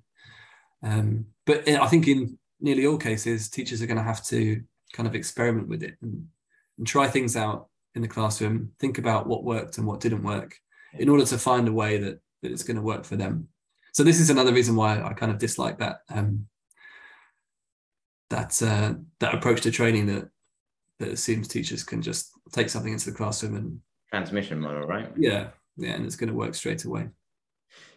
Um, 0.82 1.26
but 1.44 1.68
I 1.68 1.86
think 1.86 2.08
in 2.08 2.38
nearly 2.60 2.86
all 2.86 2.98
cases, 2.98 3.48
teachers 3.48 3.82
are 3.82 3.86
going 3.86 3.98
to 3.98 4.02
have 4.02 4.24
to 4.26 4.62
kind 4.92 5.06
of 5.06 5.14
experiment 5.14 5.68
with 5.68 5.82
it 5.82 5.94
and, 6.02 6.26
and 6.78 6.86
try 6.86 7.06
things 7.06 7.36
out 7.36 7.68
in 7.94 8.02
the 8.02 8.08
classroom, 8.08 8.72
think 8.78 8.98
about 8.98 9.26
what 9.26 9.44
worked 9.44 9.78
and 9.78 9.86
what 9.86 10.00
didn't 10.00 10.22
work 10.22 10.54
in 10.98 11.08
order 11.08 11.24
to 11.24 11.38
find 11.38 11.66
a 11.66 11.72
way 11.72 11.98
that, 11.98 12.20
that 12.42 12.52
it's 12.52 12.62
going 12.62 12.76
to 12.76 12.82
work 12.82 13.04
for 13.04 13.16
them. 13.16 13.48
So 13.92 14.02
this 14.04 14.20
is 14.20 14.28
another 14.28 14.52
reason 14.52 14.76
why 14.76 15.02
I 15.02 15.14
kind 15.14 15.32
of 15.32 15.38
dislike 15.38 15.78
that 15.78 16.00
um, 16.10 16.46
that 18.28 18.60
uh, 18.62 18.94
that 19.20 19.34
approach 19.34 19.62
to 19.62 19.70
training 19.70 20.06
that 20.06 20.28
that 20.98 21.08
assumes 21.08 21.48
teachers 21.48 21.84
can 21.84 22.02
just 22.02 22.30
take 22.52 22.68
something 22.68 22.92
into 22.92 23.10
the 23.10 23.16
classroom 23.16 23.56
and 23.56 23.80
transmission 24.10 24.60
model, 24.60 24.86
right? 24.86 25.10
Yeah, 25.16 25.48
yeah, 25.76 25.92
and 25.92 26.04
it's 26.04 26.16
going 26.16 26.30
to 26.30 26.36
work 26.36 26.54
straight 26.54 26.84
away. 26.84 27.08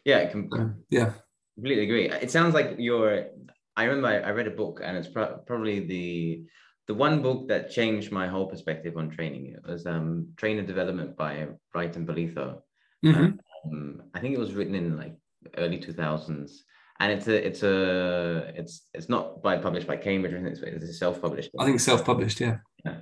Yeah, 0.06 0.30
com- 0.30 0.50
um, 0.54 0.84
yeah, 0.90 1.14
completely 1.56 1.84
agree. 1.84 2.10
It 2.10 2.32
sounds 2.32 2.54
like 2.54 2.76
you're. 2.78 3.28
I 3.76 3.84
remember 3.86 4.08
I, 4.08 4.32
read 4.32 4.48
a 4.48 4.52
book, 4.52 4.82
and 4.84 4.98
it's 4.98 5.08
pro- 5.08 5.38
probably 5.38 5.80
the 5.80 6.46
the 6.88 6.94
one 6.94 7.22
book 7.22 7.48
that 7.48 7.70
changed 7.70 8.12
my 8.12 8.28
whole 8.28 8.48
perspective 8.48 8.98
on 8.98 9.10
training. 9.10 9.54
It 9.56 9.70
was 9.70 9.86
um, 9.86 10.30
Trainer 10.38 10.64
Development 10.64 11.16
by 11.16 11.48
Wright 11.74 11.96
and 11.96 12.08
Bolitho. 12.08 12.62
Mm-hmm. 13.06 13.72
Um, 13.72 14.02
I 14.14 14.20
think 14.20 14.34
it 14.34 14.40
was 14.40 14.54
written 14.54 14.76
in 14.76 14.98
like 14.98 15.16
early 15.58 15.80
two 15.80 15.94
thousands, 15.94 16.64
and 17.00 17.12
it's 17.12 17.28
a 17.28 17.48
it's 17.48 17.64
a 17.64 18.54
it's 18.56 18.88
it's 18.94 19.10
not 19.10 19.42
by 19.42 19.58
published 19.58 19.88
by 19.88 19.96
Cambridge. 19.96 20.34
I 20.34 20.38
think 20.38 20.58
it's, 20.58 20.84
it's 20.84 21.00
self 21.00 21.22
published. 21.22 21.52
I 21.58 21.66
think 21.66 21.80
self 21.80 22.04
published. 22.06 22.40
Yeah. 22.40 22.58
Yeah. 22.86 22.98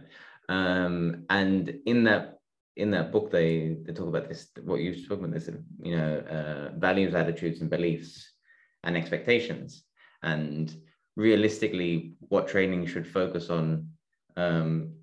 Um, 0.50 1.26
and 1.30 1.80
in 1.86 2.04
that 2.04 2.40
in 2.76 2.92
that 2.92 3.12
book, 3.12 3.32
they 3.32 3.78
they 3.86 3.94
talk 3.94 4.08
about 4.08 4.30
this 4.30 4.50
what 4.64 4.82
you've 4.82 5.04
spoken 5.04 5.26
about 5.26 5.34
this 5.34 5.50
you 5.82 5.98
know 5.98 6.20
uh, 6.20 6.78
values, 6.78 7.16
attitudes, 7.16 7.62
and 7.62 7.70
beliefs, 7.70 8.34
and 8.84 8.96
expectations, 8.96 9.84
and 10.22 10.76
realistically, 11.16 12.14
what 12.20 12.48
training 12.48 12.86
should 12.86 13.08
focus 13.08 13.50
on 13.50 13.90
um, 14.38 14.94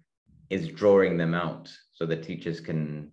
is 0.50 0.68
drawing 0.68 1.16
them 1.16 1.34
out 1.34 1.68
so 1.92 2.06
that 2.06 2.22
teachers 2.22 2.60
can 2.60 3.10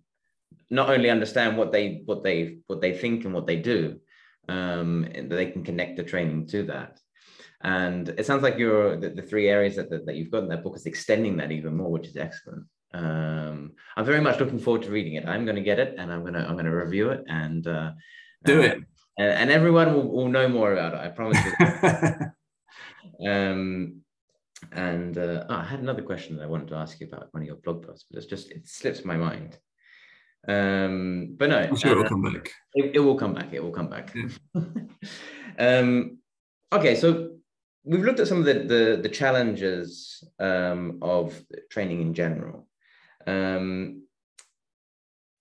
not 0.70 0.90
only 0.90 1.10
understand 1.10 1.56
what 1.56 1.72
they 1.72 2.02
what 2.06 2.22
they 2.22 2.58
what 2.68 2.80
they 2.80 2.96
think 2.96 3.24
and 3.24 3.34
what 3.34 3.48
they 3.48 3.56
do, 3.56 3.98
um, 4.48 5.06
they 5.14 5.46
can 5.46 5.64
connect 5.64 5.96
the 5.96 6.04
training 6.04 6.46
to 6.48 6.64
that. 6.64 6.98
And 7.62 8.08
it 8.08 8.26
sounds 8.26 8.42
like 8.42 8.58
you're 8.58 8.96
the, 8.96 9.10
the 9.10 9.22
three 9.22 9.48
areas 9.48 9.76
that, 9.76 9.88
that, 9.90 10.06
that, 10.06 10.16
you've 10.16 10.32
got 10.32 10.42
in 10.42 10.48
that 10.48 10.64
book 10.64 10.76
is 10.76 10.86
extending 10.86 11.36
that 11.36 11.52
even 11.52 11.76
more, 11.76 11.90
which 11.90 12.08
is 12.08 12.16
excellent. 12.16 12.66
Um, 12.92 13.72
I'm 13.96 14.04
very 14.04 14.20
much 14.20 14.40
looking 14.40 14.58
forward 14.58 14.82
to 14.82 14.90
reading 14.90 15.14
it. 15.14 15.26
I'm 15.26 15.44
going 15.44 15.56
to 15.56 15.62
get 15.62 15.78
it 15.78 15.94
and 15.96 16.12
I'm 16.12 16.22
going 16.22 16.34
to 16.34 16.40
I'm 16.40 16.54
going 16.54 16.66
to 16.66 16.74
review 16.76 17.10
it 17.10 17.24
and 17.28 17.66
uh, 17.66 17.92
do 18.44 18.60
uh, 18.60 18.64
it. 18.64 18.78
And, 19.18 19.28
and, 19.28 19.50
everyone 19.50 19.94
will, 19.94 20.10
will 20.10 20.28
know 20.28 20.48
more 20.48 20.72
about 20.72 20.94
it. 20.94 21.00
I 21.00 21.08
promise 21.08 21.38
you. 23.20 23.30
um, 23.30 24.02
and 24.72 25.16
uh, 25.18 25.44
oh, 25.48 25.54
I 25.54 25.64
had 25.64 25.80
another 25.80 26.02
question 26.02 26.36
that 26.36 26.44
I 26.44 26.46
wanted 26.46 26.68
to 26.68 26.76
ask 26.76 27.00
you 27.00 27.06
about 27.06 27.28
one 27.32 27.42
of 27.42 27.46
your 27.46 27.56
blog 27.56 27.86
posts, 27.86 28.06
but 28.10 28.18
it's 28.18 28.26
just 28.26 28.50
it 28.50 28.66
slips 28.66 29.04
my 29.04 29.16
mind. 29.16 29.58
Um, 30.48 31.34
but 31.36 31.50
no, 31.50 31.58
I'm 31.58 31.76
sure 31.76 31.92
it'll 31.92 32.04
uh, 32.04 32.08
come 32.08 32.22
back. 32.22 32.50
It, 32.74 32.96
it, 32.96 32.98
will 32.98 33.14
come 33.16 33.34
back. 33.34 33.52
It 33.52 33.62
will 33.62 33.70
come 33.70 33.88
back. 33.88 34.14
Yeah. 34.14 34.62
um, 35.58 36.18
okay, 36.72 36.96
so 36.96 37.36
we've 37.84 38.02
looked 38.02 38.20
at 38.20 38.28
some 38.28 38.38
of 38.38 38.44
the 38.44 38.54
the, 38.54 39.00
the 39.02 39.08
challenges 39.08 40.24
um, 40.40 40.98
of 41.02 41.40
training 41.70 42.00
in 42.02 42.14
general. 42.14 42.66
Um, 43.26 44.02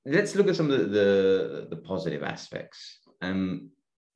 let's 0.06 0.36
look 0.36 0.48
at 0.48 0.56
some 0.56 0.70
of 0.70 0.80
the 0.80 0.86
the, 0.86 1.68
the 1.72 1.78
positive 1.78 2.24
aspects. 2.24 3.00
Um, 3.22 3.70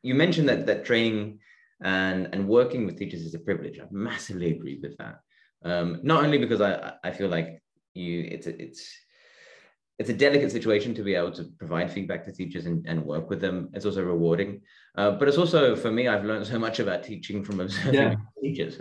you 0.04 0.13
mentioned 0.13 0.50
that 0.50 0.67
that 0.67 0.86
training 0.86 1.39
and 1.84 2.30
and 2.32 2.48
working 2.48 2.86
with 2.86 2.98
teachers 2.98 3.21
is 3.21 3.34
a 3.34 3.39
privilege. 3.39 3.80
I 3.80 3.86
massively 3.89 4.52
agree 4.52 4.80
with 4.82 4.98
that. 4.98 5.19
Um, 5.63 6.00
not 6.04 6.24
only 6.24 6.38
because 6.38 6.62
I 6.62 6.93
I 7.04 7.12
feel 7.12 7.30
like 7.30 7.60
you 7.95 8.28
it's 8.30 8.45
it's 8.45 8.95
it's 9.98 10.10
a 10.10 10.14
delicate 10.14 10.52
situation 10.52 10.94
to 10.94 11.04
be 11.04 11.16
able 11.16 11.32
to 11.32 11.46
provide 11.58 11.92
feedback 11.92 12.26
to 12.26 12.32
teachers 12.32 12.66
and, 12.66 12.86
and 12.88 13.04
work 13.04 13.30
with 13.30 13.40
them. 13.40 13.70
It's 13.74 13.86
also 13.86 14.04
rewarding, 14.04 14.62
uh, 14.98 15.12
but 15.12 15.28
it's 15.28 15.38
also 15.38 15.76
for 15.76 15.92
me. 15.92 16.08
I've 16.08 16.26
learned 16.26 16.46
so 16.46 16.60
much 16.60 16.80
about 16.80 17.04
teaching 17.04 17.44
from 17.44 17.62
observing 17.62 17.94
yeah. 17.94 18.16
teachers. 18.42 18.80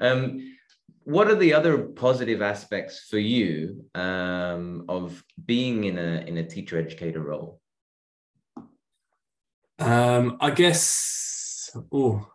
um, 0.00 0.56
what 1.04 1.28
are 1.28 1.36
the 1.36 1.54
other 1.54 1.78
positive 1.78 2.42
aspects 2.42 3.06
for 3.08 3.18
you 3.18 3.84
um, 3.94 4.84
of 4.88 5.22
being 5.44 5.84
in 5.84 5.98
a 5.98 6.24
in 6.26 6.38
a 6.38 6.46
teacher 6.46 6.78
educator 6.78 7.20
role? 7.20 7.60
Um, 9.78 10.38
I 10.40 10.50
guess. 10.50 11.70
Oh, 11.92 12.26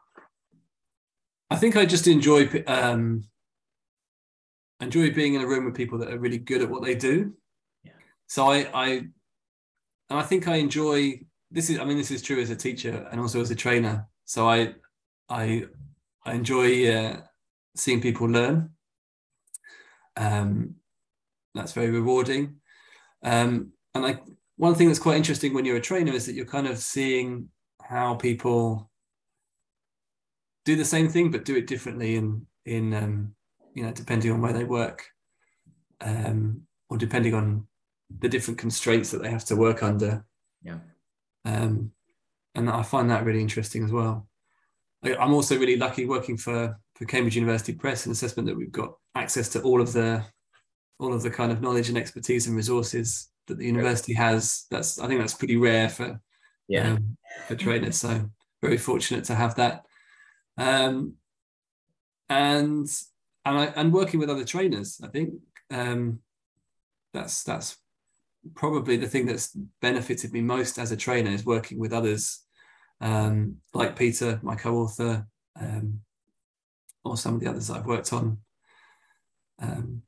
I 1.49 1.57
think 1.57 1.75
I 1.75 1.85
just 1.85 2.07
enjoy 2.07 2.63
um, 2.67 3.23
enjoy 4.81 5.13
being 5.13 5.35
in 5.35 5.41
a 5.41 5.47
room 5.47 5.65
with 5.65 5.75
people 5.75 5.97
that 5.99 6.11
are 6.11 6.19
really 6.19 6.37
good 6.37 6.61
at 6.61 6.69
what 6.69 6.83
they 6.83 6.95
do. 6.95 7.33
Yeah. 7.83 7.91
So 8.27 8.47
I, 8.47 8.67
I, 8.73 8.87
and 10.09 10.19
I 10.19 10.23
think 10.23 10.47
I 10.47 10.55
enjoy 10.55 11.21
this 11.51 11.69
is. 11.69 11.79
I 11.79 11.85
mean, 11.85 11.97
this 11.97 12.11
is 12.11 12.21
true 12.21 12.41
as 12.41 12.49
a 12.49 12.55
teacher 12.55 13.07
and 13.11 13.19
also 13.19 13.41
as 13.41 13.51
a 13.51 13.55
trainer. 13.55 14.07
So 14.25 14.49
I, 14.49 14.73
I, 15.29 15.65
I 16.25 16.33
enjoy 16.33 16.93
uh, 16.93 17.21
seeing 17.75 18.01
people 18.01 18.27
learn. 18.27 18.71
Um, 20.17 20.75
that's 21.53 21.73
very 21.73 21.89
rewarding. 21.89 22.55
Um, 23.23 23.71
and 23.93 24.05
I, 24.05 24.19
one 24.57 24.75
thing 24.75 24.87
that's 24.87 24.99
quite 24.99 25.17
interesting 25.17 25.53
when 25.53 25.65
you're 25.65 25.77
a 25.77 25.81
trainer 25.81 26.13
is 26.13 26.25
that 26.25 26.33
you're 26.33 26.45
kind 26.45 26.67
of 26.67 26.77
seeing 26.77 27.49
how 27.81 28.15
people 28.15 28.89
do 30.63 30.75
the 30.75 30.85
same 30.85 31.09
thing 31.09 31.31
but 31.31 31.45
do 31.45 31.55
it 31.55 31.67
differently 31.67 32.15
in 32.15 32.45
in 32.65 32.93
um, 32.93 33.35
you 33.73 33.83
know, 33.83 33.91
depending 33.91 34.31
on 34.31 34.41
where 34.41 34.53
they 34.53 34.63
work, 34.63 35.05
um, 36.01 36.61
or 36.89 36.97
depending 36.97 37.33
on 37.33 37.67
the 38.19 38.29
different 38.29 38.59
constraints 38.59 39.11
that 39.11 39.21
they 39.21 39.29
have 39.29 39.45
to 39.45 39.55
work 39.55 39.83
under. 39.83 40.25
Yeah. 40.63 40.79
Um, 41.45 41.91
and 42.55 42.69
I 42.69 42.83
find 42.83 43.09
that 43.09 43.23
really 43.25 43.41
interesting 43.41 43.83
as 43.83 43.91
well. 43.91 44.27
I'm 45.03 45.33
also 45.33 45.57
really 45.57 45.77
lucky 45.77 46.05
working 46.05 46.37
for 46.37 46.77
for 46.95 47.05
Cambridge 47.05 47.35
University 47.35 47.73
Press 47.73 48.05
and 48.05 48.13
Assessment 48.13 48.47
that 48.47 48.57
we've 48.57 48.71
got 48.71 48.93
access 49.15 49.49
to 49.49 49.61
all 49.61 49.81
of 49.81 49.93
the 49.93 50.23
all 50.99 51.13
of 51.13 51.23
the 51.23 51.31
kind 51.31 51.51
of 51.51 51.61
knowledge 51.61 51.89
and 51.89 51.97
expertise 51.97 52.45
and 52.47 52.55
resources 52.55 53.29
that 53.47 53.57
the 53.57 53.65
university 53.65 54.13
has. 54.13 54.65
That's 54.69 54.99
I 54.99 55.07
think 55.07 55.19
that's 55.19 55.33
pretty 55.33 55.55
rare 55.57 55.89
for 55.89 56.19
Yeah. 56.67 56.91
um, 56.93 57.17
for 57.47 57.55
trainers. 57.55 57.97
So 57.97 58.29
very 58.61 58.77
fortunate 58.77 59.23
to 59.25 59.35
have 59.35 59.55
that. 59.55 59.85
Um, 60.57 61.15
and 62.29 62.87
and 63.45 63.57
I, 63.57 63.65
and 63.75 63.93
working 63.93 64.19
with 64.19 64.29
other 64.29 64.45
trainers, 64.45 64.99
I 65.03 65.07
think 65.07 65.33
um, 65.71 66.19
that's 67.13 67.43
that's 67.43 67.77
probably 68.55 68.97
the 68.97 69.07
thing 69.07 69.25
that's 69.25 69.55
benefited 69.81 70.33
me 70.33 70.41
most 70.41 70.77
as 70.77 70.91
a 70.91 70.97
trainer 70.97 71.31
is 71.31 71.45
working 71.45 71.79
with 71.79 71.93
others 71.93 72.43
um, 73.01 73.57
like 73.73 73.97
Peter, 73.97 74.39
my 74.43 74.55
co-author, 74.55 75.27
um, 75.59 76.01
or 77.03 77.17
some 77.17 77.35
of 77.35 77.41
the 77.41 77.47
others 77.47 77.67
that 77.67 77.77
I've 77.77 77.85
worked 77.85 78.13
on 78.13 78.37
um, 79.59 80.03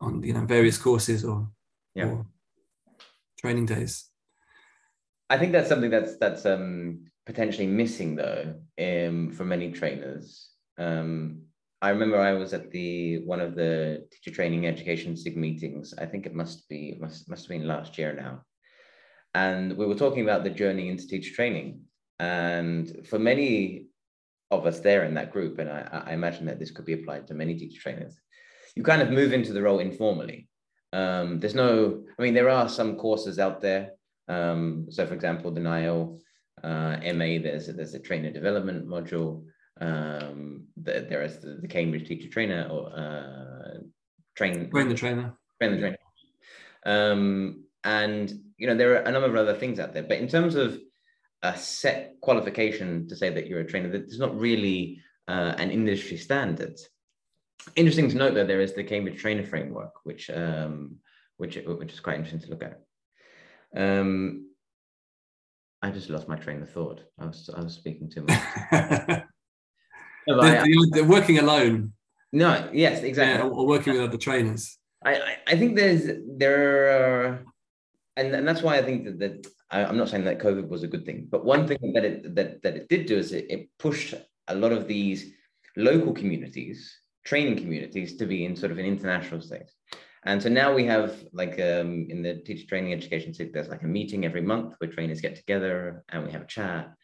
on 0.00 0.22
you 0.22 0.32
know 0.32 0.44
various 0.44 0.78
courses 0.78 1.24
or, 1.24 1.48
Yeah. 1.94 2.06
or 2.06 2.26
training 3.38 3.66
days. 3.66 4.08
I 5.30 5.38
think 5.38 5.52
that's 5.52 5.68
something 5.68 5.90
that's 5.90 6.16
that's 6.16 6.44
um, 6.44 7.04
potentially 7.24 7.66
missing 7.66 8.16
though 8.16 8.54
um, 8.78 9.30
for 9.30 9.44
many 9.44 9.70
trainers. 9.70 10.50
Um, 10.78 11.42
I 11.82 11.90
remember 11.90 12.18
I 12.18 12.32
was 12.32 12.54
at 12.54 12.70
the 12.70 13.18
one 13.24 13.40
of 13.40 13.54
the 13.54 14.06
teacher 14.10 14.34
training 14.34 14.66
education 14.66 15.16
SIG 15.16 15.36
meetings. 15.36 15.92
I 15.98 16.06
think 16.06 16.24
it 16.24 16.34
must 16.34 16.68
be 16.68 16.96
must 17.00 17.28
must 17.28 17.42
have 17.42 17.50
been 17.50 17.68
last 17.68 17.98
year 17.98 18.14
now, 18.14 18.42
and 19.34 19.76
we 19.76 19.86
were 19.86 19.94
talking 19.96 20.22
about 20.22 20.44
the 20.44 20.50
journey 20.50 20.88
into 20.88 21.06
teacher 21.06 21.34
training. 21.34 21.80
And 22.18 23.06
for 23.08 23.18
many 23.18 23.88
of 24.50 24.64
us 24.64 24.80
there 24.80 25.04
in 25.04 25.14
that 25.14 25.32
group, 25.32 25.58
and 25.58 25.68
I, 25.68 26.04
I 26.06 26.12
imagine 26.12 26.46
that 26.46 26.58
this 26.58 26.70
could 26.70 26.86
be 26.86 26.92
applied 26.92 27.26
to 27.26 27.34
many 27.34 27.56
teacher 27.56 27.82
trainers, 27.82 28.16
you 28.76 28.82
kind 28.82 29.02
of 29.02 29.10
move 29.10 29.32
into 29.32 29.52
the 29.52 29.62
role 29.62 29.80
informally. 29.80 30.48
Um, 30.92 31.40
there's 31.40 31.54
no, 31.54 32.04
I 32.18 32.22
mean, 32.22 32.34
there 32.34 32.50
are 32.50 32.68
some 32.68 32.96
courses 32.96 33.38
out 33.38 33.60
there 33.60 33.92
um, 34.28 34.86
so, 34.90 35.06
for 35.06 35.14
example, 35.14 35.50
the 35.50 35.60
NILE 35.60 36.18
uh, 36.62 36.96
MA, 37.14 37.38
there's 37.42 37.68
a, 37.68 37.72
there's 37.72 37.94
a 37.94 38.00
trainer 38.00 38.30
development 38.30 38.86
module. 38.86 39.44
Um, 39.80 40.66
the, 40.76 41.06
there 41.08 41.22
is 41.22 41.38
the, 41.40 41.58
the 41.60 41.68
Cambridge 41.68 42.06
Teacher 42.06 42.28
Trainer 42.28 42.68
or 42.70 42.92
uh, 42.96 43.78
train 44.36 44.70
Train 44.70 44.88
the 44.88 44.94
trainer. 44.94 45.34
train 45.60 45.72
the 45.72 45.78
trainer. 45.78 45.96
Um, 46.84 47.64
and 47.84 48.32
you 48.58 48.66
know 48.66 48.76
there 48.76 48.94
are 48.94 49.02
a 49.02 49.10
number 49.12 49.28
of 49.28 49.36
other 49.36 49.58
things 49.58 49.80
out 49.80 49.92
there, 49.92 50.02
but 50.02 50.18
in 50.18 50.28
terms 50.28 50.54
of 50.54 50.78
a 51.42 51.56
set 51.56 52.14
qualification 52.20 53.08
to 53.08 53.16
say 53.16 53.30
that 53.30 53.46
you're 53.46 53.60
a 53.60 53.66
trainer, 53.66 53.88
there's 53.88 54.18
not 54.18 54.38
really 54.38 55.00
uh, 55.28 55.54
an 55.58 55.70
industry 55.70 56.16
standard. 56.16 56.78
Interesting 57.76 58.08
to 58.10 58.16
note 58.16 58.34
though, 58.34 58.46
there 58.46 58.60
is 58.60 58.74
the 58.74 58.84
Cambridge 58.84 59.20
Trainer 59.20 59.44
Framework, 59.44 59.94
which 60.04 60.30
um, 60.30 60.96
which 61.36 61.58
which 61.66 61.92
is 61.92 62.00
quite 62.00 62.16
interesting 62.16 62.40
to 62.40 62.50
look 62.50 62.62
at. 62.62 62.80
Um, 63.74 64.48
I 65.80 65.90
just 65.90 66.10
lost 66.10 66.28
my 66.28 66.36
train 66.36 66.62
of 66.62 66.70
thought. 66.70 67.02
I 67.18 67.26
was 67.26 67.50
I 67.56 67.60
was 67.60 67.74
speaking 67.74 68.10
too 68.10 68.24
much. 68.28 69.22
the, 70.26 70.34
No, 70.34 70.40
but 70.40 70.58
I- 70.58 70.62
the- 70.62 70.90
the 70.94 71.04
working 71.04 71.38
alone 71.38 71.92
no, 72.32 72.70
yes, 72.72 73.02
yeah, 73.02 73.08
exactly. 73.08 73.50
or 73.50 73.66
working 73.66 73.92
with 73.92 74.02
other 74.02 74.16
trainers. 74.16 74.78
I, 75.04 75.36
I, 75.46 75.56
think 75.56 75.76
there's 75.76 76.08
there 76.26 77.26
are, 77.26 77.44
and, 78.16 78.34
and 78.34 78.48
that's 78.48 78.62
why 78.62 78.78
I 78.78 78.82
think 78.82 79.04
that, 79.04 79.18
that 79.18 79.46
I, 79.70 79.84
I'm 79.84 79.98
not 79.98 80.08
saying 80.08 80.24
that 80.24 80.38
COVID 80.38 80.68
was 80.68 80.82
a 80.82 80.88
good 80.88 81.04
thing, 81.04 81.28
but 81.30 81.44
one 81.44 81.66
thing 81.66 81.92
that 81.94 82.04
it 82.04 82.34
that, 82.34 82.62
that 82.62 82.76
it 82.76 82.88
did 82.88 83.06
do 83.06 83.18
is 83.18 83.32
it, 83.32 83.46
it 83.50 83.68
pushed 83.78 84.14
a 84.48 84.54
lot 84.54 84.72
of 84.72 84.88
these 84.88 85.32
local 85.76 86.12
communities, 86.12 86.96
training 87.24 87.56
communities, 87.56 88.16
to 88.16 88.26
be 88.26 88.46
in 88.46 88.56
sort 88.56 88.72
of 88.72 88.78
an 88.78 88.86
international 88.86 89.42
state. 89.42 89.70
And 90.24 90.40
so 90.42 90.48
now 90.48 90.72
we 90.72 90.84
have 90.86 91.16
like 91.32 91.54
um, 91.60 92.06
in 92.08 92.22
the 92.22 92.36
teacher 92.36 92.66
training 92.66 92.92
education 92.92 93.34
there's 93.52 93.68
like 93.68 93.82
a 93.82 93.86
meeting 93.86 94.24
every 94.24 94.42
month 94.42 94.74
where 94.78 94.90
trainers 94.90 95.20
get 95.20 95.36
together 95.36 96.04
and 96.10 96.24
we 96.24 96.32
have 96.32 96.42
a 96.42 96.46
chat. 96.46 96.94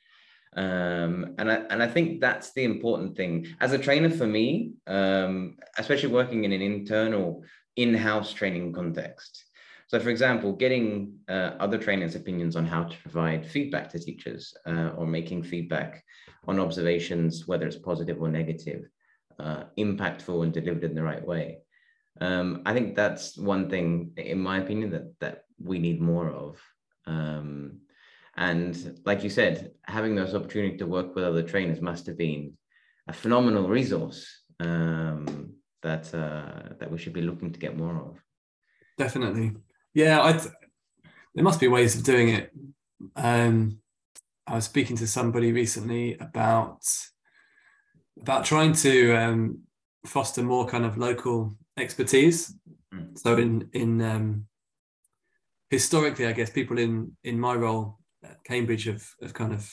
Um, 0.57 1.35
and 1.39 1.51
I 1.51 1.57
and 1.71 1.83
I 1.83 1.87
think 1.87 2.21
that's 2.21 2.53
the 2.53 2.65
important 2.65 3.17
thing 3.17 3.47
as 3.61 3.73
a 3.73 3.79
trainer 3.79 4.11
for 4.11 4.27
me, 4.27 4.73
um, 4.87 5.57
especially 5.77 6.09
working 6.09 6.45
in 6.45 6.53
an 6.53 6.63
internal 6.63 7.45
in-house 7.77 8.33
training 8.33 8.73
context. 8.73 9.45
So, 9.89 9.99
for 9.99 10.11
example, 10.11 10.53
getting 10.53 11.15
uh, 11.29 11.53
other 11.61 11.79
trainers' 11.79 12.15
opinions 12.15 12.57
on 12.57 12.67
how 12.67 12.85
to 12.85 12.97
provide 12.99 13.47
feedback 13.47 13.89
to 13.91 13.99
teachers 13.99 14.55
uh, 14.67 14.91
or 14.97 15.07
making 15.07 15.45
feedback 15.45 16.05
on 16.47 16.61
observations, 16.61 17.47
whether 17.47 17.67
it's 17.67 17.77
positive 17.77 18.21
or 18.21 18.29
negative, 18.29 18.89
uh, 19.39 19.65
impactful 19.79 20.43
and 20.43 20.53
delivered 20.53 20.85
in 20.85 20.95
the 20.95 21.03
right 21.03 21.25
way. 21.25 21.59
Um, 22.21 22.63
I 22.67 22.75
think 22.75 22.97
that's 22.97 23.39
one 23.39 23.71
thing, 23.71 24.13
in 24.17 24.41
my 24.41 24.59
opinion, 24.59 24.91
that 24.91 25.19
that 25.21 25.45
we 25.63 25.79
need 25.79 26.01
more 26.01 26.31
of. 26.31 26.61
Um, 27.07 27.81
and 28.39 29.01
like 29.05 29.25
you 29.25 29.31
said, 29.31 29.73
having 29.83 30.15
those 30.15 30.33
opportunity 30.33 30.77
to 30.79 30.87
work 30.87 31.15
with 31.15 31.25
other 31.25 31.43
trainers 31.43 31.81
must 31.81 32.07
have 32.07 32.17
been 32.17 32.53
a 33.09 33.13
phenomenal 33.13 33.69
resource 33.69 34.43
um, 34.61 35.55
that 35.83 36.15
uh, 36.15 36.75
that 36.79 36.89
we 36.89 36.99
should 36.99 37.13
be 37.13 37.23
looking 37.23 37.53
to 37.53 37.59
get 37.59 37.77
more 37.77 37.97
of. 37.97 38.23
Definitely. 38.97 39.57
Yeah, 39.93 40.21
I 40.23 40.33
there 41.35 41.45
must 41.45 41.59
be 41.59 41.67
ways 41.67 41.97
of 41.97 42.05
doing 42.05 42.29
it. 42.29 42.53
Um, 43.17 43.81
I 44.47 44.55
was 44.55 44.67
speaking 44.67 44.97
to 44.99 45.09
somebody 45.09 45.51
recently 45.51 46.17
about 46.21 46.83
about 48.21 48.45
trying 48.45 48.73
to 48.75 49.17
um, 49.17 49.63
foster 50.07 50.45
more 50.45 50.65
kind 50.65 50.85
of 50.85 50.97
local 50.97 51.57
expertise. 51.77 52.55
Mm. 52.95 53.19
So 53.19 53.37
in 53.37 53.69
in 53.73 54.01
um, 54.01 54.47
historically, 55.71 56.29
I 56.29 56.33
guess 56.33 56.51
people 56.51 56.79
in 56.79 57.17
in 57.25 57.41
my 57.41 57.55
role 57.55 57.98
Cambridge 58.45 58.85
have 58.85 59.07
have 59.23 59.35
kind 59.35 59.53
of 59.53 59.73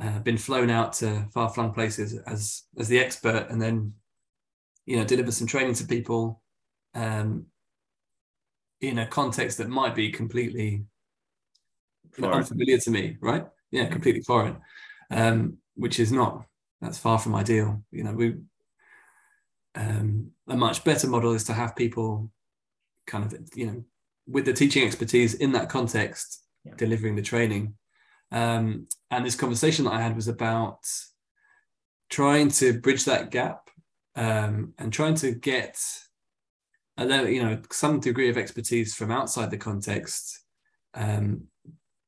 uh, 0.00 0.18
been 0.20 0.38
flown 0.38 0.70
out 0.70 0.92
to 0.94 1.26
far 1.32 1.48
flung 1.48 1.72
places 1.72 2.18
as 2.26 2.64
as 2.78 2.88
the 2.88 2.98
expert, 2.98 3.46
and 3.50 3.60
then 3.60 3.94
you 4.86 4.96
know 4.96 5.04
deliver 5.04 5.32
some 5.32 5.46
training 5.46 5.74
to 5.74 5.86
people 5.86 6.42
um, 6.94 7.46
in 8.80 8.98
a 8.98 9.06
context 9.06 9.58
that 9.58 9.68
might 9.68 9.94
be 9.94 10.10
completely 10.10 10.84
Foreign. 12.12 12.38
unfamiliar 12.38 12.78
to 12.78 12.90
me, 12.90 13.16
right? 13.20 13.46
Yeah, 13.70 13.86
completely 13.86 14.22
foreign, 14.22 14.56
um, 15.10 15.58
which 15.74 16.00
is 16.00 16.12
not. 16.12 16.44
That's 16.80 16.98
far 16.98 17.18
from 17.18 17.34
ideal. 17.34 17.82
You 17.90 18.04
know, 18.04 18.12
we 18.12 18.36
um, 19.74 20.30
a 20.48 20.56
much 20.56 20.82
better 20.84 21.08
model 21.08 21.32
is 21.32 21.44
to 21.44 21.52
have 21.52 21.76
people 21.76 22.30
kind 23.06 23.24
of 23.24 23.38
you 23.54 23.66
know 23.66 23.84
with 24.26 24.44
the 24.44 24.52
teaching 24.52 24.86
expertise 24.86 25.34
in 25.34 25.52
that 25.52 25.68
context 25.68 26.39
Yeah. 26.64 26.74
delivering 26.76 27.16
the 27.16 27.22
training 27.22 27.74
um, 28.32 28.86
and 29.10 29.24
this 29.24 29.34
conversation 29.34 29.84
that 29.84 29.94
i 29.94 30.00
had 30.00 30.14
was 30.14 30.28
about 30.28 30.80
trying 32.10 32.48
to 32.48 32.80
bridge 32.80 33.04
that 33.04 33.30
gap 33.30 33.70
um, 34.16 34.74
and 34.78 34.92
trying 34.92 35.14
to 35.14 35.30
get 35.32 35.80
a 36.96 37.04
level, 37.04 37.30
you 37.30 37.42
know 37.42 37.60
some 37.70 38.00
degree 38.00 38.28
of 38.28 38.36
expertise 38.36 38.94
from 38.94 39.10
outside 39.10 39.50
the 39.50 39.56
context 39.56 40.44
um, 40.94 41.44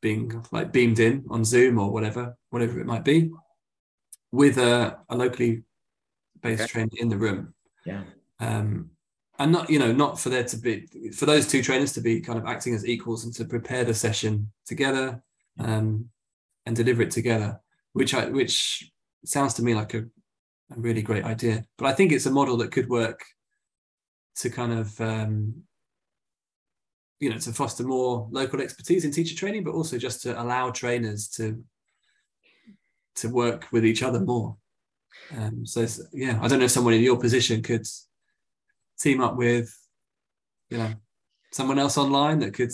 being 0.01 0.45
like 0.51 0.73
beamed 0.73 0.99
in 0.99 1.25
on 1.31 1.45
zoom 1.45 1.79
or 1.79 1.91
whatever 1.93 2.37
whatever 2.51 2.81
it 2.81 2.87
might 2.87 3.05
be 3.05 3.31
with 4.33 4.59
a, 4.59 4.99
a 5.09 5.17
locally 5.17 5.63
based 6.43 6.65
Okay. 6.65 6.73
trainer 6.73 6.91
in 6.99 7.09
the 7.09 7.17
room 7.17 7.55
Yeah. 7.85 8.03
um, 8.41 8.91
and 9.43 9.53
not 9.53 9.69
you 9.69 9.79
know 9.79 9.93
not 9.93 10.19
for 10.19 10.29
there 10.29 10.45
to 10.45 10.57
be 10.57 10.87
for 11.13 11.27
those 11.27 11.49
two 11.49 11.63
trainers 11.63 11.93
to 11.93 12.01
be 12.01 12.21
kind 12.21 12.39
of 12.39 12.47
acting 12.47 12.75
as 12.75 12.87
equals 12.87 13.25
and 13.25 13.35
to 13.35 13.45
prepare 13.45 13.85
the 13.85 13.95
session 13.95 14.51
together 14.67 15.23
um, 15.59 16.09
and 16.65 16.77
deliver 16.77 17.03
it 17.03 17.11
together 17.11 17.61
which 17.93 18.15
i 18.15 18.27
which 18.27 18.91
sounds 19.25 19.55
to 19.55 19.63
me 19.63 19.75
like 19.75 19.95
a, 19.95 19.99
a 19.99 20.77
really 20.77 21.03
great 21.03 21.25
idea. 21.25 21.65
But 21.77 21.89
i 21.89 21.93
think 21.93 22.13
it's 22.13 22.27
a 22.27 22.31
model 22.31 22.57
that 22.59 22.73
could 22.73 22.89
work 22.89 23.21
to 24.37 24.49
kind 24.49 24.73
of 24.73 25.01
um, 25.01 25.63
you 27.21 27.31
know 27.31 27.39
to 27.39 27.53
foster 27.53 27.85
more 27.85 28.29
local 28.31 28.61
expertise 28.61 29.05
in 29.05 29.11
teacher 29.11 29.37
training 29.37 29.65
but 29.65 29.75
also 29.75 29.99
just 29.99 30.23
to 30.23 30.41
allow 30.41 30.71
trainers 30.71 31.29
to 31.31 31.65
to 33.17 33.29
work 33.29 33.67
with 33.73 33.85
each 33.85 34.03
other 34.03 34.21
more. 34.21 34.57
Um, 35.37 35.67
so 35.67 35.87
yeah 36.13 36.39
i 36.41 36.49
don't 36.49 36.59
know 36.59 36.65
if 36.65 36.71
someone 36.71 36.95
in 36.95 37.03
your 37.03 37.19
position 37.19 37.63
could 37.63 37.87
team 39.03 39.21
up 39.21 39.37
with 39.37 39.69
you 40.71 40.79
know 40.79 40.93
someone 41.53 41.79
else 41.79 41.99
online 41.99 42.39
that 42.41 42.55
could 42.55 42.71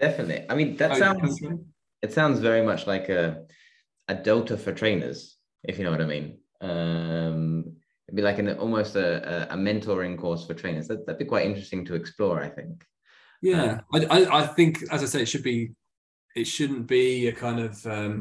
Definitely. 0.00 0.44
I 0.50 0.54
mean, 0.56 0.76
that 0.78 0.90
Oh, 0.92 0.98
sounds 0.98 1.40
it 2.02 2.12
sounds 2.12 2.38
very 2.40 2.62
much 2.70 2.86
like 2.86 3.08
a 3.08 3.44
a 4.08 4.14
delta 4.14 4.56
for 4.56 4.72
trainers, 4.72 5.36
if 5.62 5.78
you 5.78 5.84
know 5.84 5.90
what 5.92 6.02
I 6.02 6.06
mean. 6.06 6.38
Um, 6.60 7.76
it'd 8.06 8.16
be 8.16 8.22
like 8.22 8.38
an 8.38 8.48
almost 8.58 8.96
a, 8.96 9.52
a, 9.52 9.56
mentoring 9.56 10.18
course 10.18 10.46
for 10.46 10.52
trainers. 10.54 10.88
That, 10.88 11.06
that'd 11.06 11.18
be 11.18 11.24
quite 11.24 11.46
interesting 11.46 11.84
to 11.86 11.94
explore, 11.94 12.42
I 12.42 12.48
think. 12.48 12.84
yeah 13.42 13.80
I, 13.94 13.98
I 14.16 14.18
i 14.40 14.46
think 14.56 14.72
as 14.94 15.00
i 15.02 15.06
say 15.12 15.20
it 15.22 15.30
should 15.32 15.42
be 15.52 15.58
it 16.40 16.46
shouldn't 16.54 16.86
be 16.98 17.28
a 17.28 17.32
kind 17.44 17.60
of 17.66 17.72
um 17.96 18.12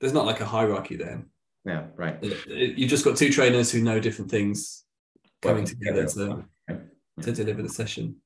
there's 0.00 0.16
not 0.18 0.26
like 0.30 0.40
a 0.40 0.50
hierarchy 0.54 0.96
there 1.04 1.20
Yeah, 1.70 1.82
right. 2.02 2.16
It- 2.26 2.46
it- 2.62 2.74
you've 2.78 2.90
just 2.96 3.04
got 3.06 3.16
two 3.22 3.30
trainers 3.38 3.68
who 3.72 3.80
know 3.88 3.98
different 4.00 4.30
things 4.36 4.58
coming 5.46 5.64
together 5.72 6.04
together. 6.06 6.42
to, 6.42 6.44
to 7.22 7.32
deliver 7.32 7.62
the 7.62 7.68
session 7.68 8.16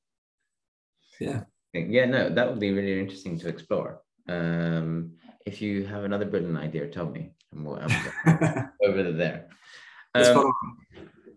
yeah 1.19 1.41
Yeah, 1.75 2.05
no, 2.05 2.29
that 2.29 2.49
would 2.49 2.59
be 2.59 2.71
really 2.71 2.99
interesting 2.99 3.37
to 3.39 3.49
explore. 3.49 4.01
Um, 4.29 5.11
if 5.45 5.61
you 5.61 5.85
have 5.85 6.03
another 6.03 6.25
brilliant 6.25 6.57
idea, 6.57 6.87
tell 6.87 7.09
me. 7.09 7.31
I'm, 7.53 7.67
I'm 7.67 8.69
over 8.83 9.11
there. 9.11 9.49
Um, 10.13 10.53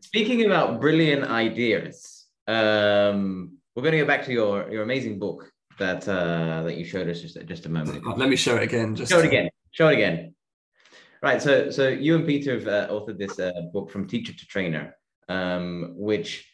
speaking 0.00 0.46
about 0.46 0.80
brilliant 0.80 1.24
ideas, 1.24 2.26
um, 2.46 3.58
we're 3.74 3.82
going 3.82 3.92
to 3.92 3.98
go 3.98 4.06
back 4.06 4.24
to 4.26 4.32
your 4.32 4.70
your 4.70 4.82
amazing 4.82 5.18
book 5.18 5.50
that 5.78 6.08
uh, 6.08 6.62
that 6.62 6.76
you 6.76 6.84
showed 6.84 7.08
us 7.08 7.20
just 7.20 7.36
just 7.46 7.66
a 7.66 7.68
moment 7.68 7.98
ago. 7.98 8.14
Let 8.16 8.28
me 8.28 8.36
show 8.36 8.56
it 8.56 8.62
again. 8.62 8.94
Just 8.94 9.10
show 9.10 9.18
it 9.18 9.26
again. 9.26 9.48
Show 9.72 9.88
it 9.88 9.94
again. 9.94 10.34
Right. 11.20 11.42
So 11.42 11.70
so 11.70 11.88
you 11.88 12.14
and 12.14 12.24
Peter 12.26 12.54
have 12.58 12.68
uh, 12.68 12.88
authored 12.88 13.18
this 13.18 13.38
uh, 13.38 13.52
book 13.72 13.90
from 13.90 14.06
teacher 14.06 14.32
to 14.32 14.46
trainer, 14.46 14.94
um, 15.28 15.94
which 15.96 16.47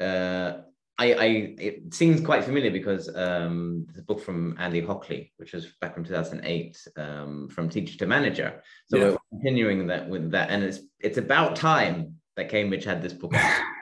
uh, 0.00 0.62
I, 1.00 1.12
I 1.14 1.26
it 1.58 1.94
seems 1.94 2.20
quite 2.20 2.44
familiar 2.44 2.70
because 2.70 3.08
um, 3.16 3.86
the 3.94 4.02
book 4.02 4.20
from 4.20 4.54
Andy 4.58 4.82
Hockley, 4.82 5.32
which 5.38 5.54
was 5.54 5.66
back 5.80 5.94
from 5.94 6.04
2008, 6.04 6.88
um, 6.98 7.48
from 7.48 7.70
teacher 7.70 7.96
to 7.98 8.06
manager. 8.06 8.62
So 8.88 8.96
yeah. 8.98 9.04
we're 9.04 9.18
continuing 9.30 9.86
that 9.86 10.06
with 10.06 10.30
that, 10.32 10.50
and 10.50 10.62
it's 10.62 10.80
it's 10.98 11.16
about 11.16 11.56
time 11.56 12.16
that 12.36 12.50
Cambridge 12.50 12.84
had 12.84 13.00
this 13.00 13.14
book 13.14 13.32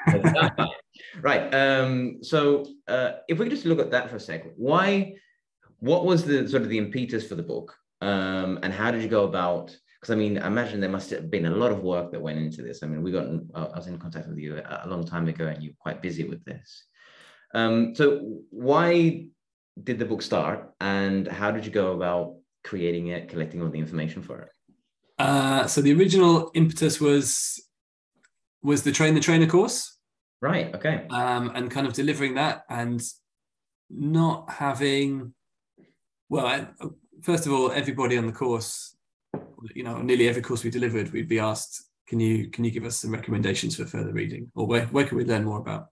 right. 1.20 1.52
Um, 1.52 2.18
so 2.22 2.66
uh, 2.86 3.14
if 3.28 3.38
we 3.38 3.46
could 3.46 3.54
just 3.54 3.66
look 3.66 3.80
at 3.80 3.90
that 3.90 4.10
for 4.10 4.16
a 4.16 4.20
second, 4.20 4.52
why? 4.56 5.14
What 5.80 6.04
was 6.04 6.24
the 6.24 6.48
sort 6.48 6.62
of 6.62 6.68
the 6.68 6.78
impetus 6.78 7.26
for 7.26 7.34
the 7.34 7.42
book, 7.42 7.76
um, 8.00 8.60
and 8.62 8.72
how 8.72 8.92
did 8.92 9.02
you 9.02 9.08
go 9.08 9.24
about? 9.24 9.76
Because 10.00 10.12
I 10.12 10.16
mean, 10.16 10.38
I 10.38 10.46
imagine 10.46 10.80
there 10.80 10.90
must 10.90 11.10
have 11.10 11.30
been 11.30 11.46
a 11.46 11.50
lot 11.50 11.72
of 11.72 11.82
work 11.82 12.12
that 12.12 12.20
went 12.20 12.38
into 12.38 12.62
this. 12.62 12.82
I 12.82 12.86
mean, 12.86 13.02
we 13.02 13.10
got 13.10 13.26
I 13.54 13.76
was 13.76 13.88
in 13.88 13.98
contact 13.98 14.28
with 14.28 14.38
you 14.38 14.62
a 14.64 14.86
long 14.86 15.04
time 15.04 15.26
ago, 15.28 15.46
and 15.46 15.62
you're 15.62 15.74
quite 15.78 16.00
busy 16.02 16.24
with 16.24 16.44
this. 16.44 16.84
Um, 17.54 17.94
so 17.94 18.42
why 18.50 19.26
did 19.82 19.98
the 19.98 20.04
book 20.04 20.22
start 20.22 20.72
and 20.80 21.26
how 21.26 21.50
did 21.50 21.64
you 21.64 21.70
go 21.70 21.92
about 21.92 22.36
creating 22.64 23.08
it, 23.08 23.28
collecting 23.28 23.62
all 23.62 23.70
the 23.70 23.78
information 23.78 24.22
for 24.22 24.40
it? 24.42 24.50
Uh, 25.18 25.66
so 25.66 25.80
the 25.80 25.92
original 25.92 26.50
impetus 26.54 27.00
was 27.00 27.60
was 28.62 28.82
the 28.82 28.92
train 28.92 29.14
the 29.14 29.20
trainer 29.20 29.46
course. 29.46 29.96
Right. 30.40 30.74
Okay. 30.74 31.06
Um, 31.10 31.50
and 31.54 31.70
kind 31.70 31.86
of 31.86 31.92
delivering 31.92 32.34
that 32.34 32.62
and 32.68 33.02
not 33.90 34.50
having, 34.50 35.34
well, 36.28 36.46
I, 36.46 36.68
first 37.22 37.46
of 37.46 37.52
all, 37.52 37.72
everybody 37.72 38.16
on 38.16 38.26
the 38.26 38.32
course, 38.32 38.96
you 39.74 39.82
know, 39.82 40.00
nearly 40.00 40.28
every 40.28 40.42
course 40.42 40.64
we 40.64 40.70
delivered, 40.70 41.12
we'd 41.12 41.28
be 41.28 41.38
asked, 41.38 41.84
can 42.06 42.20
you 42.20 42.48
can 42.48 42.64
you 42.64 42.70
give 42.70 42.84
us 42.84 42.98
some 42.98 43.12
recommendations 43.12 43.76
for 43.76 43.84
further 43.84 44.12
reading, 44.12 44.50
or 44.54 44.66
where 44.66 44.86
where 44.86 45.06
can 45.06 45.18
we 45.18 45.24
learn 45.24 45.44
more 45.44 45.58
about 45.58 45.88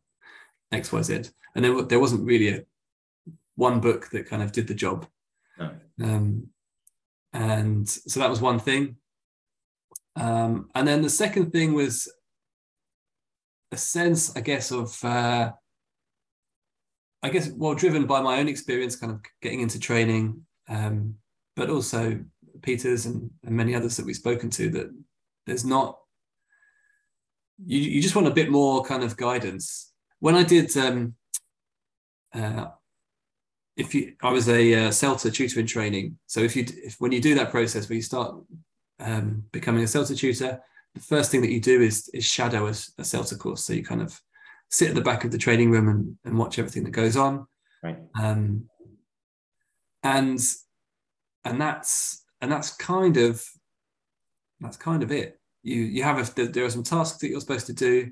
X 0.72 0.92
Y 0.92 1.02
Z? 1.02 1.30
and 1.56 1.64
there, 1.64 1.82
there 1.82 2.00
wasn't 2.00 2.24
really 2.24 2.48
a 2.50 2.62
one 3.56 3.80
book 3.80 4.10
that 4.10 4.28
kind 4.28 4.42
of 4.42 4.52
did 4.52 4.68
the 4.68 4.74
job. 4.74 5.06
No. 5.58 5.70
Um, 6.02 6.48
and 7.32 7.88
so 7.88 8.20
that 8.20 8.30
was 8.30 8.42
one 8.42 8.58
thing. 8.58 8.96
Um, 10.14 10.68
and 10.74 10.86
then 10.86 11.00
the 11.00 11.10
second 11.10 11.50
thing 11.50 11.72
was 11.72 12.12
a 13.72 13.76
sense, 13.78 14.36
I 14.36 14.40
guess, 14.40 14.70
of 14.70 15.02
uh, 15.02 15.52
I 17.22 17.30
guess 17.30 17.48
well 17.48 17.74
driven 17.74 18.06
by 18.06 18.20
my 18.20 18.38
own 18.38 18.48
experience, 18.48 18.96
kind 18.96 19.12
of 19.12 19.22
getting 19.40 19.60
into 19.60 19.80
training, 19.80 20.44
um, 20.68 21.14
but 21.56 21.70
also 21.70 22.20
Peter's 22.66 23.06
and, 23.06 23.30
and 23.44 23.56
many 23.56 23.74
others 23.74 23.96
that 23.96 24.04
we've 24.04 24.16
spoken 24.16 24.50
to 24.50 24.68
that 24.70 24.94
there's 25.46 25.64
not 25.64 25.98
you, 27.64 27.78
you 27.78 28.02
just 28.02 28.14
want 28.14 28.28
a 28.28 28.32
bit 28.32 28.50
more 28.50 28.84
kind 28.84 29.02
of 29.02 29.16
guidance. 29.16 29.92
When 30.18 30.34
I 30.34 30.42
did 30.42 30.76
um, 30.76 31.14
uh, 32.34 32.66
if 33.76 33.94
you, 33.94 34.14
I 34.22 34.30
was 34.30 34.48
a 34.48 34.74
uh, 34.74 34.88
CELTA 34.90 35.32
tutor 35.32 35.60
in 35.60 35.66
training. 35.66 36.18
So 36.26 36.40
if 36.40 36.56
you, 36.56 36.64
if 36.82 36.96
when 36.98 37.12
you 37.12 37.20
do 37.20 37.34
that 37.34 37.50
process 37.50 37.88
where 37.88 37.96
you 37.96 38.02
start 38.02 38.34
um, 39.00 39.44
becoming 39.52 39.82
a 39.82 39.86
CELTA 39.86 40.16
tutor, 40.16 40.60
the 40.94 41.00
first 41.00 41.30
thing 41.30 41.42
that 41.42 41.52
you 41.52 41.60
do 41.60 41.82
is 41.82 42.08
is 42.14 42.24
shadow 42.24 42.66
a, 42.66 42.70
a 42.70 43.04
CELTA 43.04 43.38
course. 43.38 43.64
So 43.64 43.74
you 43.74 43.84
kind 43.84 44.02
of 44.02 44.18
sit 44.70 44.88
at 44.88 44.94
the 44.94 45.02
back 45.02 45.24
of 45.24 45.30
the 45.30 45.38
training 45.38 45.70
room 45.70 45.88
and, 45.88 46.16
and 46.24 46.38
watch 46.38 46.58
everything 46.58 46.84
that 46.84 46.90
goes 46.90 47.16
on. 47.16 47.46
Right. 47.82 47.98
Um, 48.20 48.68
and 50.02 50.40
and 51.44 51.60
that's 51.60 52.24
and 52.40 52.50
that's 52.50 52.74
kind 52.76 53.16
of 53.16 53.44
that's 54.60 54.76
kind 54.76 55.02
of 55.02 55.12
it. 55.12 55.40
You 55.62 55.82
you 55.82 56.02
have 56.02 56.18
a, 56.18 56.42
there 56.46 56.64
are 56.64 56.70
some 56.70 56.82
tasks 56.82 57.18
that 57.18 57.28
you're 57.28 57.40
supposed 57.40 57.66
to 57.66 57.72
do, 57.72 58.10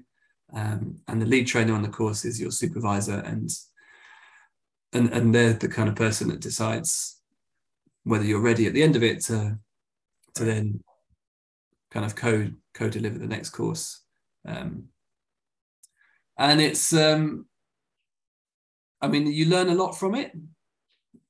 um, 0.52 1.00
and 1.08 1.20
the 1.20 1.26
lead 1.26 1.46
trainer 1.46 1.74
on 1.74 1.82
the 1.82 1.88
course 1.88 2.24
is 2.24 2.40
your 2.40 2.50
supervisor 2.50 3.18
and 3.20 3.50
and 4.92 5.12
and 5.12 5.34
they're 5.34 5.54
the 5.54 5.68
kind 5.68 5.88
of 5.88 5.96
person 5.96 6.28
that 6.28 6.40
decides 6.40 7.20
whether 8.04 8.24
you're 8.24 8.40
ready 8.40 8.66
at 8.66 8.74
the 8.74 8.82
end 8.82 8.96
of 8.96 9.02
it 9.02 9.20
to 9.24 9.58
to 10.34 10.44
then 10.44 10.82
kind 11.90 12.04
of 12.04 12.16
co 12.16 12.48
co 12.74 12.88
deliver 12.88 13.18
the 13.18 13.26
next 13.26 13.50
course. 13.50 14.02
Um, 14.46 14.88
and 16.36 16.60
it's 16.60 16.92
um, 16.92 17.46
i 19.00 19.08
mean 19.08 19.26
you 19.26 19.46
learn 19.46 19.68
a 19.68 19.74
lot 19.74 19.92
from 19.92 20.14
it 20.14 20.32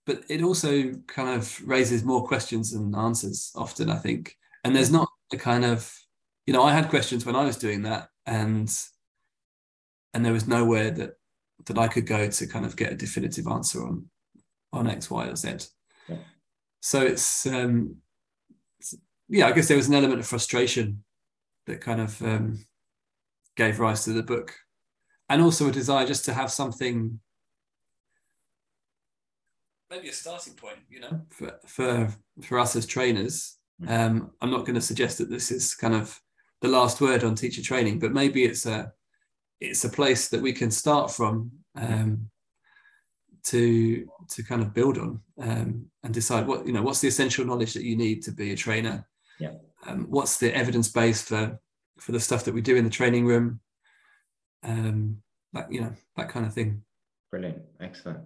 but 0.06 0.22
it 0.28 0.42
also 0.42 0.92
kind 1.06 1.30
of 1.30 1.60
raises 1.66 2.04
more 2.04 2.26
questions 2.26 2.72
than 2.72 2.94
answers 2.94 3.52
often 3.56 3.90
i 3.90 3.96
think 3.96 4.36
and 4.64 4.74
there's 4.74 4.92
not 4.92 5.08
a 5.32 5.36
kind 5.36 5.64
of 5.64 5.92
you 6.46 6.52
know 6.52 6.62
i 6.62 6.72
had 6.72 6.88
questions 6.90 7.24
when 7.24 7.36
i 7.36 7.44
was 7.44 7.56
doing 7.56 7.82
that 7.82 8.08
and 8.26 8.70
and 10.14 10.24
there 10.24 10.32
was 10.32 10.46
nowhere 10.46 10.90
that 10.92 11.16
that 11.66 11.78
I 11.78 11.88
could 11.88 12.06
go 12.06 12.28
to 12.28 12.46
kind 12.46 12.64
of 12.64 12.76
get 12.76 12.92
a 12.92 12.96
definitive 12.96 13.46
answer 13.46 13.84
on 13.84 14.06
on 14.72 14.88
X, 14.88 15.10
Y, 15.10 15.26
or 15.26 15.36
Z. 15.36 15.68
Yeah. 16.08 16.16
So 16.80 17.00
it's, 17.00 17.46
um, 17.46 17.96
it's, 18.80 18.96
yeah, 19.28 19.46
I 19.46 19.52
guess 19.52 19.68
there 19.68 19.76
was 19.76 19.86
an 19.86 19.94
element 19.94 20.18
of 20.18 20.26
frustration 20.26 21.04
that 21.66 21.80
kind 21.80 22.00
of 22.00 22.20
um, 22.22 22.64
gave 23.56 23.78
rise 23.78 24.04
to 24.04 24.12
the 24.12 24.22
book, 24.22 24.52
and 25.28 25.40
also 25.40 25.68
a 25.68 25.72
desire 25.72 26.06
just 26.06 26.24
to 26.24 26.34
have 26.34 26.50
something, 26.50 27.20
maybe 29.94 30.08
a 30.08 30.12
starting 30.12 30.54
point, 30.54 30.78
you 30.90 31.00
know, 31.00 31.20
for 31.30 31.58
for 31.66 32.08
for 32.42 32.58
us 32.58 32.76
as 32.76 32.86
trainers. 32.86 33.56
Mm. 33.82 33.90
Um, 33.90 34.30
I'm 34.40 34.50
not 34.50 34.60
going 34.60 34.74
to 34.74 34.80
suggest 34.80 35.18
that 35.18 35.30
this 35.30 35.50
is 35.50 35.74
kind 35.74 35.94
of 35.94 36.20
the 36.60 36.68
last 36.68 37.00
word 37.00 37.24
on 37.24 37.34
teacher 37.34 37.62
training, 37.62 37.98
but 37.98 38.12
maybe 38.12 38.44
it's 38.44 38.66
a 38.66 38.92
it's 39.60 39.84
a 39.84 39.88
place 39.88 40.28
that 40.28 40.42
we 40.42 40.52
can 40.52 40.70
start 40.70 41.10
from 41.10 41.50
um, 41.76 42.28
to 43.44 44.06
to 44.28 44.42
kind 44.42 44.62
of 44.62 44.74
build 44.74 44.98
on 44.98 45.20
um, 45.40 45.86
and 46.02 46.14
decide 46.14 46.46
what 46.46 46.66
you 46.66 46.72
know 46.72 46.82
what's 46.82 47.00
the 47.00 47.08
essential 47.08 47.44
knowledge 47.44 47.74
that 47.74 47.84
you 47.84 47.96
need 47.96 48.22
to 48.22 48.32
be 48.32 48.52
a 48.52 48.56
trainer? 48.56 49.06
Yeah. 49.38 49.54
Um, 49.86 50.06
what's 50.08 50.38
the 50.38 50.54
evidence 50.54 50.88
base 50.88 51.22
for 51.22 51.58
for 51.98 52.12
the 52.12 52.20
stuff 52.20 52.44
that 52.44 52.54
we 52.54 52.62
do 52.62 52.76
in 52.76 52.84
the 52.84 52.90
training 52.90 53.26
room? 53.26 53.60
Um 54.62 55.18
that 55.52 55.72
you 55.72 55.80
know 55.80 55.92
that 56.16 56.28
kind 56.28 56.46
of 56.46 56.54
thing. 56.54 56.82
Brilliant. 57.30 57.62
Excellent 57.80 58.20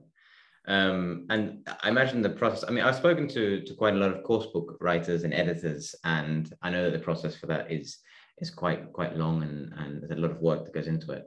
um, 0.69 1.25
and 1.31 1.66
I 1.83 1.89
imagine 1.89 2.21
the 2.21 2.29
process. 2.29 2.69
I 2.69 2.73
mean, 2.73 2.85
I've 2.85 2.95
spoken 2.95 3.27
to 3.29 3.62
to 3.62 3.75
quite 3.75 3.95
a 3.95 3.97
lot 3.97 4.12
of 4.12 4.23
course 4.23 4.47
book 4.53 4.77
writers 4.81 5.25
and 5.25 5.33
editors, 5.33 5.95
and 6.05 6.53
I 6.62 6.69
know 6.71 6.85
that 6.85 6.99
the 6.99 7.03
process 7.03 7.35
for 7.35 7.47
that 7.47 7.73
is 7.73 7.99
is 8.39 8.51
quite 8.51 8.93
quite 8.93 9.16
long 9.16 9.43
and 9.43 9.73
and 9.79 10.03
there's 10.03 10.19
a 10.19 10.21
lot 10.21 10.31
of 10.31 10.41
work 10.43 10.64
that 10.64 10.75
goes 10.75 10.87
into 10.87 11.12
it. 11.12 11.27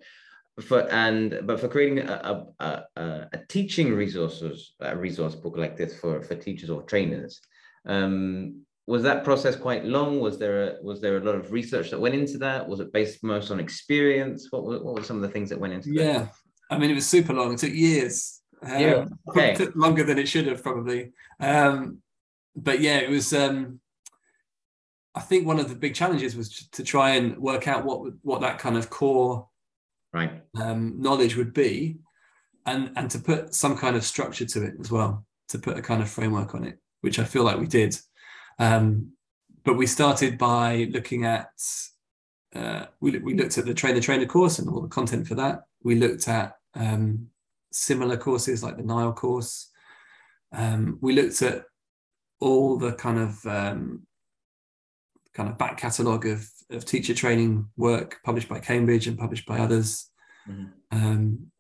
For 0.62 0.88
and 0.92 1.42
but 1.44 1.60
for 1.60 1.68
creating 1.68 2.00
a, 2.00 2.46
a, 2.60 2.84
a, 2.96 3.28
a 3.34 3.40
teaching 3.50 3.94
resources 3.96 4.74
a 4.80 4.96
resource 4.96 5.34
book 5.34 5.58
like 5.58 5.76
this 5.76 5.98
for 6.00 6.22
for 6.22 6.36
teachers 6.36 6.70
or 6.70 6.84
trainers 6.84 7.42
um, 7.88 8.62
was 8.86 9.02
that 9.04 9.24
process 9.24 9.56
quite 9.56 9.86
long? 9.86 10.20
Was 10.20 10.38
there 10.38 10.64
a, 10.64 10.84
was 10.84 11.02
there 11.02 11.18
a 11.18 11.24
lot 11.24 11.36
of 11.36 11.52
research 11.52 11.90
that 11.92 12.00
went 12.00 12.14
into 12.14 12.38
that? 12.40 12.68
Was 12.68 12.80
it 12.80 12.92
based 12.92 13.24
most 13.24 13.50
on 13.50 13.60
experience? 13.60 14.48
What 14.52 14.66
were, 14.66 14.84
what 14.84 14.96
were 14.96 15.04
some 15.04 15.16
of 15.16 15.22
the 15.22 15.30
things 15.30 15.50
that 15.50 15.60
went 15.60 15.74
into 15.74 15.94
yeah. 15.94 16.20
That? 16.20 16.32
i 16.70 16.78
mean 16.78 16.92
it 16.92 16.96
was 16.96 17.08
super 17.08 17.34
long. 17.34 17.54
It 17.54 17.60
took 17.60 17.74
years 17.74 18.41
um, 18.64 18.80
yeah 18.80 19.06
okay. 19.30 19.56
took 19.56 19.76
longer 19.76 20.04
than 20.04 20.20
it 20.20 20.28
should 20.28 20.48
have 20.48 20.64
probably 20.64 21.12
um, 21.40 21.98
but 22.56 22.80
yeah 22.80 22.98
it 22.98 23.10
was 23.10 23.34
um, 23.34 23.80
I 25.14 25.20
think 25.20 25.46
one 25.46 25.60
of 25.60 25.70
the 25.70 25.76
big 25.76 25.94
challenges 25.94 26.36
was 26.36 26.68
to 26.72 26.84
try 26.84 27.12
and 27.12 27.38
work 27.38 27.68
out 27.68 27.84
what 27.84 28.14
what 28.22 28.42
that 28.42 28.60
kind 28.60 28.78
of 28.78 28.90
core 28.90 29.48
right 30.14 30.42
um, 30.56 31.02
knowledge 31.02 31.36
would 31.36 31.54
be, 31.54 31.98
and 32.66 32.92
and 32.96 33.12
to 33.12 33.20
put 33.20 33.54
some 33.54 33.78
kind 33.78 33.96
of 33.96 34.06
structure 34.06 34.46
to 34.46 34.64
it 34.64 34.76
as 34.80 34.90
well, 34.90 35.26
to 35.50 35.60
put 35.60 35.78
a 35.78 35.82
kind 35.82 36.02
of 36.02 36.10
framework 36.10 36.56
on 36.56 36.64
it, 36.64 36.80
which 37.02 37.20
I 37.20 37.26
feel 37.26 37.44
like 37.44 37.60
we 37.60 37.68
did. 37.68 37.98
Um, 38.58 39.12
but 39.64 39.78
we 39.78 39.86
started 39.86 40.38
by 40.38 40.90
looking 40.92 41.26
at 41.26 41.52
uh, 42.56 42.86
we 43.02 43.18
we 43.20 43.34
looked 43.34 43.58
at 43.58 43.66
the 43.66 43.74
trainer 43.74 44.00
trainer 44.00 44.26
course 44.26 44.60
and 44.60 44.70
all 44.70 44.82
the 44.82 44.88
content 44.88 45.28
for 45.28 45.36
that. 45.36 45.64
We 45.84 45.96
looked 45.96 46.30
at 46.30 46.56
um, 46.74 47.28
similar 47.72 48.18
courses 48.18 48.64
like 48.64 48.78
the 48.78 48.84
NILE 48.84 49.14
course. 49.14 49.70
Um, 50.54 50.98
we 51.02 51.14
looked 51.14 51.42
at 51.42 51.64
all 52.40 52.78
the 52.78 52.94
kind 52.94 53.20
of 53.20 53.46
um, 53.46 54.06
kind 55.34 55.50
of 55.50 55.58
back 55.58 55.78
catalogue 55.78 56.26
of, 56.26 56.48
of 56.70 56.86
teacher 56.86 57.14
training 57.14 57.68
work 57.78 58.20
published 58.24 58.50
by 58.50 58.60
Cambridge 58.60 59.08
and 59.08 59.18
published 59.18 59.46
by 59.46 59.60
others. 59.60 60.10
Mm-hmm. 60.50 60.66
Um, 60.92 61.52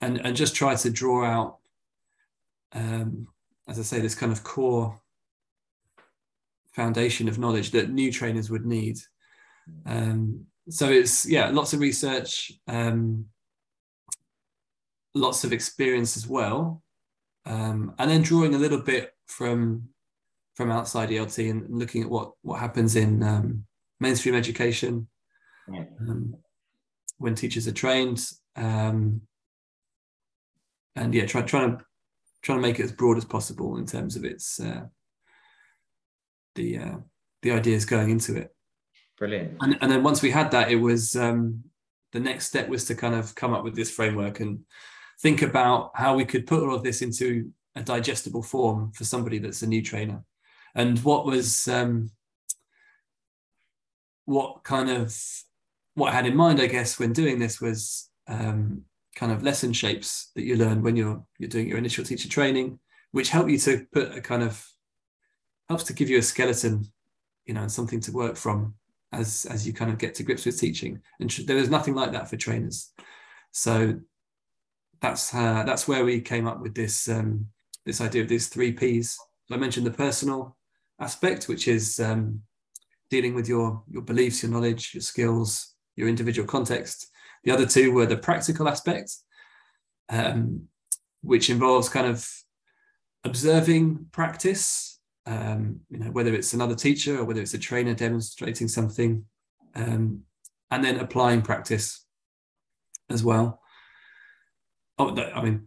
and, 0.00 0.18
and 0.24 0.36
just 0.36 0.54
try 0.54 0.74
to 0.74 0.90
draw 0.90 1.24
out 1.24 1.58
um, 2.72 3.28
as 3.68 3.78
I 3.78 3.82
say, 3.82 4.00
this 4.00 4.14
kind 4.14 4.32
of 4.32 4.42
core 4.42 4.98
foundation 6.72 7.28
of 7.28 7.38
knowledge 7.38 7.70
that 7.72 7.90
new 7.90 8.10
trainers 8.12 8.50
would 8.50 8.64
need. 8.64 8.98
Um, 9.86 10.46
so 10.70 10.88
it's 10.88 11.26
yeah, 11.26 11.50
lots 11.50 11.72
of 11.72 11.80
research, 11.80 12.52
um, 12.66 13.26
lots 15.18 15.44
of 15.44 15.52
experience 15.52 16.16
as 16.16 16.26
well, 16.26 16.82
um, 17.46 17.94
and 17.98 18.10
then 18.10 18.22
drawing 18.22 18.54
a 18.54 18.58
little 18.58 18.80
bit 18.80 19.12
from 19.26 19.88
from 20.54 20.70
outside 20.70 21.10
ELT 21.10 21.50
and 21.50 21.66
looking 21.68 22.02
at 22.02 22.10
what 22.10 22.32
what 22.42 22.60
happens 22.60 22.96
in 22.96 23.22
um, 23.22 23.64
mainstream 24.00 24.34
education 24.34 25.06
yeah. 25.72 25.84
Um, 26.00 26.34
when 27.18 27.34
teachers 27.34 27.66
are 27.68 27.72
trained, 27.72 28.24
um, 28.56 29.20
and 30.96 31.14
yeah, 31.14 31.26
try, 31.26 31.42
trying 31.42 31.76
to 31.76 31.84
trying 32.42 32.58
to 32.58 32.62
make 32.62 32.78
it 32.78 32.84
as 32.84 32.92
broad 32.92 33.18
as 33.18 33.24
possible 33.24 33.76
in 33.76 33.86
terms 33.86 34.16
of 34.16 34.24
its 34.24 34.60
uh, 34.60 34.84
the 36.54 36.78
uh, 36.78 36.96
the 37.42 37.52
ideas 37.52 37.84
going 37.84 38.10
into 38.10 38.36
it. 38.36 38.54
Brilliant. 39.18 39.56
And, 39.60 39.76
and 39.80 39.90
then 39.90 40.02
once 40.02 40.22
we 40.22 40.30
had 40.30 40.52
that, 40.52 40.70
it 40.70 40.76
was 40.76 41.16
um, 41.16 41.64
the 42.12 42.20
next 42.20 42.46
step 42.46 42.68
was 42.68 42.84
to 42.86 42.94
kind 42.94 43.14
of 43.14 43.34
come 43.34 43.52
up 43.52 43.64
with 43.64 43.74
this 43.74 43.90
framework 43.90 44.40
and 44.40 44.60
think 45.20 45.42
about 45.42 45.90
how 45.94 46.14
we 46.14 46.24
could 46.24 46.46
put 46.46 46.62
all 46.62 46.74
of 46.74 46.82
this 46.82 47.02
into 47.02 47.50
a 47.74 47.82
digestible 47.82 48.42
form 48.42 48.92
for 48.92 49.04
somebody 49.04 49.38
that's 49.38 49.62
a 49.62 49.66
new 49.66 49.82
trainer. 49.82 50.22
And 50.74 50.98
what 51.00 51.26
was 51.26 51.66
um, 51.68 52.10
what 54.24 54.62
kind 54.64 54.90
of 54.90 55.16
what 55.94 56.12
I 56.12 56.16
had 56.16 56.26
in 56.26 56.36
mind, 56.36 56.60
I 56.60 56.66
guess, 56.66 56.98
when 56.98 57.12
doing 57.12 57.38
this 57.38 57.60
was 57.60 58.10
um, 58.28 58.82
kind 59.16 59.32
of 59.32 59.42
lesson 59.42 59.72
shapes 59.72 60.30
that 60.36 60.44
you 60.44 60.56
learn 60.56 60.82
when 60.82 60.96
you're 60.96 61.24
you're 61.38 61.48
doing 61.48 61.68
your 61.68 61.78
initial 61.78 62.04
teacher 62.04 62.28
training, 62.28 62.78
which 63.12 63.30
help 63.30 63.48
you 63.48 63.58
to 63.58 63.86
put 63.92 64.16
a 64.16 64.20
kind 64.20 64.42
of 64.42 64.64
helps 65.68 65.84
to 65.84 65.92
give 65.92 66.08
you 66.08 66.18
a 66.18 66.22
skeleton, 66.22 66.84
you 67.46 67.54
know, 67.54 67.62
and 67.62 67.72
something 67.72 68.00
to 68.00 68.12
work 68.12 68.36
from 68.36 68.74
as 69.12 69.46
as 69.50 69.66
you 69.66 69.72
kind 69.72 69.90
of 69.90 69.98
get 69.98 70.14
to 70.14 70.22
grips 70.22 70.46
with 70.46 70.60
teaching. 70.60 71.00
And 71.20 71.30
there 71.30 71.56
was 71.56 71.70
nothing 71.70 71.94
like 71.94 72.12
that 72.12 72.28
for 72.28 72.36
trainers, 72.36 72.92
so 73.50 73.98
that's 75.00 75.34
uh, 75.34 75.62
that's 75.64 75.86
where 75.86 76.04
we 76.04 76.20
came 76.20 76.46
up 76.46 76.60
with 76.60 76.74
this 76.74 77.08
um, 77.08 77.46
this 77.84 78.00
idea 78.00 78.22
of 78.22 78.28
these 78.28 78.48
three 78.48 78.72
P's. 78.72 79.18
I 79.50 79.56
mentioned 79.56 79.86
the 79.86 79.90
personal 79.90 80.56
aspect, 81.00 81.48
which 81.48 81.68
is 81.68 82.00
um, 82.00 82.42
dealing 83.10 83.34
with 83.34 83.48
your 83.48 83.82
your 83.88 84.02
beliefs, 84.02 84.42
your 84.42 84.52
knowledge, 84.52 84.94
your 84.94 85.02
skills, 85.02 85.74
your 85.96 86.08
individual 86.08 86.46
context. 86.46 87.08
The 87.44 87.52
other 87.52 87.66
two 87.66 87.92
were 87.92 88.06
the 88.06 88.16
practical 88.16 88.68
aspect, 88.68 89.14
um, 90.08 90.68
which 91.22 91.50
involves 91.50 91.88
kind 91.88 92.06
of 92.06 92.28
observing 93.24 94.06
practice, 94.12 95.00
um, 95.26 95.80
you 95.90 95.98
know, 95.98 96.10
whether 96.10 96.34
it's 96.34 96.52
another 96.52 96.74
teacher 96.74 97.18
or 97.18 97.24
whether 97.24 97.40
it's 97.40 97.54
a 97.54 97.58
trainer 97.58 97.94
demonstrating 97.94 98.68
something, 98.68 99.24
um, 99.74 100.22
and 100.70 100.84
then 100.84 100.98
applying 100.98 101.42
practice 101.42 102.04
as 103.08 103.22
well. 103.22 103.60
Oh, 104.98 105.14
I 105.16 105.42
mean, 105.42 105.66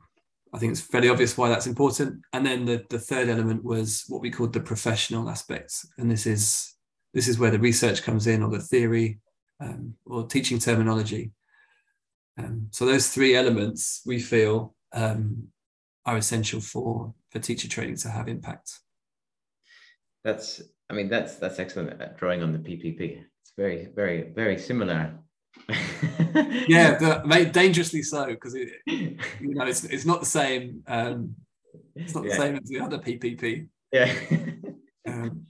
I 0.54 0.60
think 0.60 0.72
it's 0.72 0.82
fairly 0.82 1.10
obvious 1.10 1.38
why 1.38 1.50
that's 1.50 1.68
important. 1.68 2.22
And 2.34 2.46
then 2.46 2.66
the, 2.66 2.84
the 2.90 3.00
third 3.00 3.30
element 3.30 3.64
was 3.64 4.04
what 4.08 4.22
we 4.22 4.30
called 4.32 4.54
the 4.54 4.60
professional 4.60 5.30
aspects, 5.30 5.88
and 5.98 6.12
this 6.12 6.26
is 6.26 6.76
this 7.14 7.28
is 7.28 7.40
where 7.40 7.52
the 7.52 7.60
research 7.60 8.04
comes 8.04 8.28
in, 8.28 8.44
or 8.44 8.50
the 8.50 8.60
theory, 8.60 9.20
um, 9.60 9.96
or 10.06 10.26
teaching 10.26 10.60
terminology. 10.60 11.32
Um, 12.38 12.68
so 12.72 12.86
those 12.86 13.10
three 13.10 13.36
elements 13.36 14.02
we 14.06 14.20
feel 14.20 14.76
um, 14.94 15.48
are 16.06 16.18
essential 16.18 16.62
for 16.62 17.14
for 17.30 17.40
teacher 17.40 17.70
training 17.70 17.98
to 17.98 18.10
have 18.10 18.28
impact. 18.28 18.80
That's, 20.24 20.62
I 20.90 20.94
mean, 20.94 21.10
that's 21.10 21.36
that's 21.36 21.60
excellent 21.60 22.18
drawing 22.18 22.44
on 22.44 22.52
the 22.52 22.60
PPP. 22.60 23.24
It's 23.42 23.54
very, 23.58 23.88
very, 23.96 24.32
very 24.34 24.58
similar. 24.58 25.18
yeah, 26.68 27.22
dangerously 27.52 28.04
so 28.04 28.26
because 28.28 28.56
it, 28.56 28.70
you 28.86 29.18
know, 29.56 29.66
it's 29.66 29.84
it's 29.84 30.06
not 30.06 30.20
the 30.20 30.26
same. 30.26 30.84
Um, 30.88 31.36
it's 31.96 32.14
not 32.14 32.24
the 32.24 32.30
yeah. 32.30 32.38
same 32.38 32.56
as 32.56 32.70
the 32.70 32.80
other 32.80 32.98
PPP. 32.98 33.68
Yeah. 33.92 34.14
um, 35.08 35.46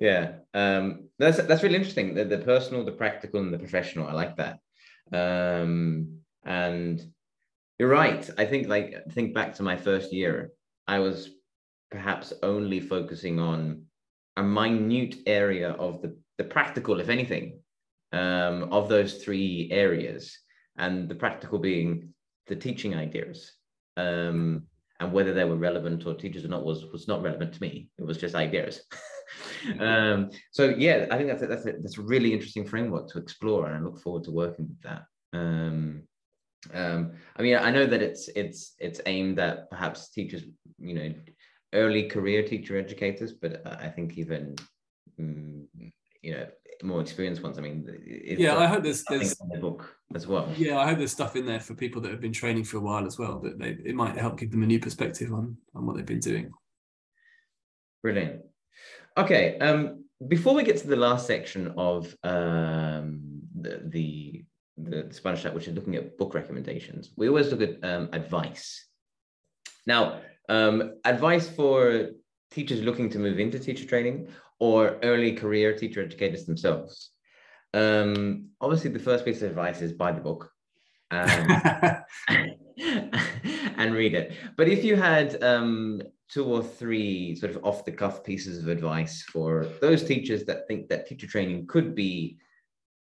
yeah, 0.00 0.32
um, 0.54 1.08
that's 1.18 1.42
that's 1.42 1.62
really 1.62 1.76
interesting. 1.76 2.14
The, 2.14 2.24
the 2.24 2.38
personal, 2.38 2.84
the 2.84 2.92
practical, 2.92 3.40
and 3.40 3.52
the 3.52 3.58
professional. 3.58 4.06
I 4.06 4.12
like 4.12 4.36
that. 4.36 4.58
Um, 5.12 6.18
and 6.44 7.02
you're 7.78 7.88
right. 7.88 8.28
I 8.38 8.46
think 8.46 8.68
like 8.68 8.94
think 9.12 9.34
back 9.34 9.54
to 9.54 9.62
my 9.62 9.76
first 9.76 10.12
year. 10.12 10.52
I 10.88 10.98
was 10.98 11.30
perhaps 11.90 12.32
only 12.42 12.80
focusing 12.80 13.38
on 13.38 13.84
a 14.36 14.42
minute 14.42 15.16
area 15.26 15.70
of 15.72 16.02
the 16.02 16.16
the 16.38 16.44
practical, 16.44 17.00
if 17.00 17.08
anything, 17.08 17.60
um, 18.12 18.64
of 18.72 18.88
those 18.88 19.22
three 19.22 19.68
areas, 19.70 20.36
and 20.76 21.08
the 21.08 21.14
practical 21.14 21.58
being 21.58 22.12
the 22.46 22.56
teaching 22.56 22.94
ideas. 22.94 23.52
Um, 23.96 24.66
and 25.00 25.12
whether 25.12 25.34
they 25.34 25.44
were 25.44 25.56
relevant 25.56 26.06
or 26.06 26.14
teachers 26.14 26.44
or 26.44 26.48
not 26.48 26.64
was 26.64 26.86
was 26.86 27.08
not 27.08 27.22
relevant 27.22 27.54
to 27.54 27.60
me. 27.60 27.90
It 27.98 28.04
was 28.04 28.18
just 28.18 28.34
ideas. 28.34 28.82
um, 29.80 30.30
so 30.52 30.68
yeah, 30.68 31.06
I 31.10 31.16
think 31.16 31.28
that's 31.28 31.42
a, 31.42 31.46
that's 31.46 31.66
a, 31.66 31.72
that's 31.72 31.98
a 31.98 32.02
really 32.02 32.32
interesting 32.32 32.64
framework 32.64 33.08
to 33.08 33.18
explore, 33.18 33.66
and 33.66 33.76
I 33.76 33.80
look 33.80 34.00
forward 34.00 34.24
to 34.24 34.30
working 34.30 34.68
with 34.68 34.80
that. 34.82 35.02
Um, 35.32 36.02
um, 36.72 37.12
I 37.36 37.42
mean, 37.42 37.56
I 37.56 37.70
know 37.70 37.86
that 37.86 38.02
it's 38.02 38.28
it's 38.36 38.74
it's 38.78 39.00
aimed 39.06 39.38
at 39.40 39.68
perhaps 39.70 40.10
teachers, 40.10 40.44
you 40.78 40.94
know, 40.94 41.14
early 41.72 42.08
career 42.08 42.42
teacher 42.42 42.78
educators, 42.78 43.32
but 43.32 43.66
I 43.66 43.88
think 43.88 44.18
even 44.18 44.54
mm, 45.20 45.64
you 46.22 46.32
know 46.32 46.46
more 46.82 47.00
experienced 47.00 47.42
ones. 47.42 47.58
I 47.58 47.62
mean, 47.62 47.86
yeah, 48.04 48.56
I 48.58 48.66
hope 48.66 48.82
there's 48.82 49.04
there's 49.04 49.40
in 49.40 49.48
the 49.48 49.58
book 49.58 49.96
as 50.14 50.26
well. 50.26 50.48
Yeah, 50.56 50.78
I 50.78 50.86
hope 50.88 50.98
there's 50.98 51.12
stuff 51.12 51.36
in 51.36 51.46
there 51.46 51.60
for 51.60 51.74
people 51.74 52.00
that 52.02 52.10
have 52.10 52.20
been 52.20 52.32
training 52.32 52.64
for 52.64 52.78
a 52.78 52.80
while 52.80 53.06
as 53.06 53.18
well. 53.18 53.38
That 53.40 53.58
they 53.58 53.76
it 53.84 53.94
might 53.94 54.16
help 54.16 54.38
give 54.38 54.50
them 54.50 54.62
a 54.62 54.66
new 54.66 54.80
perspective 54.80 55.32
on 55.32 55.56
on 55.74 55.86
what 55.86 55.96
they've 55.96 56.06
been 56.06 56.20
doing. 56.20 56.50
Brilliant. 58.02 58.42
Okay, 59.16 59.58
um, 59.58 60.04
before 60.28 60.54
we 60.54 60.64
get 60.64 60.76
to 60.78 60.86
the 60.86 60.96
last 60.96 61.26
section 61.26 61.74
of 61.76 62.16
um, 62.24 63.40
the, 63.54 63.82
the, 63.86 64.44
the 64.76 65.12
Sponge 65.12 65.42
chat, 65.42 65.54
which 65.54 65.68
is 65.68 65.74
looking 65.74 65.96
at 65.96 66.16
book 66.18 66.34
recommendations, 66.34 67.10
we 67.16 67.28
always 67.28 67.52
look 67.52 67.60
at 67.60 67.84
um, 67.84 68.08
advice. 68.12 68.86
Now, 69.86 70.20
um, 70.48 70.94
advice 71.04 71.48
for 71.48 72.10
teachers 72.50 72.80
looking 72.82 73.10
to 73.10 73.18
move 73.18 73.38
into 73.38 73.58
teacher 73.58 73.86
training 73.86 74.28
or 74.62 74.96
early 75.02 75.32
career 75.32 75.76
teacher 75.76 76.04
educators 76.04 76.44
themselves. 76.44 77.10
Um, 77.74 78.50
obviously, 78.60 78.90
the 78.90 79.00
first 79.00 79.24
piece 79.24 79.42
of 79.42 79.50
advice 79.50 79.82
is 79.82 79.92
buy 79.92 80.12
the 80.12 80.20
book. 80.20 80.52
Um, 81.10 81.58
and 83.76 83.92
read 83.92 84.14
it. 84.14 84.34
But 84.56 84.68
if 84.68 84.84
you 84.84 84.94
had 84.94 85.42
um, 85.42 86.00
two 86.28 86.44
or 86.44 86.62
three 86.62 87.34
sort 87.34 87.56
of 87.56 87.64
off 87.64 87.84
the 87.84 87.90
cuff 87.90 88.22
pieces 88.22 88.62
of 88.62 88.68
advice 88.68 89.24
for 89.24 89.66
those 89.80 90.04
teachers 90.04 90.44
that 90.44 90.68
think 90.68 90.88
that 90.90 91.08
teacher 91.08 91.26
training 91.26 91.66
could 91.66 91.96
be 91.96 92.38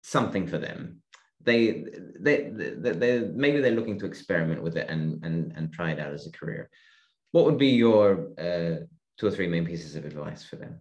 something 0.04 0.48
for 0.48 0.58
them, 0.58 1.02
they, 1.42 1.84
they, 2.18 2.50
they, 2.78 2.92
they 2.94 3.20
maybe 3.34 3.60
they're 3.60 3.72
looking 3.72 4.00
to 4.00 4.06
experiment 4.06 4.64
with 4.64 4.78
it 4.78 4.90
and, 4.90 5.22
and, 5.26 5.52
and 5.58 5.74
try 5.74 5.92
it 5.92 6.00
out 6.00 6.14
as 6.14 6.26
a 6.28 6.32
career. 6.32 6.70
What 7.34 7.44
would 7.44 7.58
be 7.58 7.72
your 7.72 8.30
uh, 8.40 8.86
two 9.18 9.28
or 9.28 9.32
three 9.32 9.50
main 9.50 9.66
pieces 9.66 9.98
of 9.98 10.06
advice 10.06 10.46
for 10.46 10.56
them? 10.56 10.80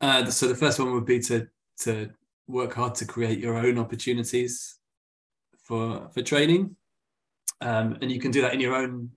Uh, 0.00 0.26
so 0.26 0.46
the 0.46 0.54
first 0.54 0.78
one 0.78 0.92
would 0.92 1.06
be 1.06 1.20
to 1.20 1.46
to 1.80 2.10
work 2.46 2.74
hard 2.74 2.94
to 2.94 3.04
create 3.04 3.38
your 3.38 3.56
own 3.56 3.78
opportunities 3.78 4.78
for 5.64 6.08
for 6.12 6.22
training, 6.22 6.76
um, 7.60 7.98
and 8.00 8.10
you 8.10 8.20
can 8.20 8.30
do 8.30 8.42
that 8.42 8.54
in 8.54 8.60
your 8.60 8.74
own 8.74 9.10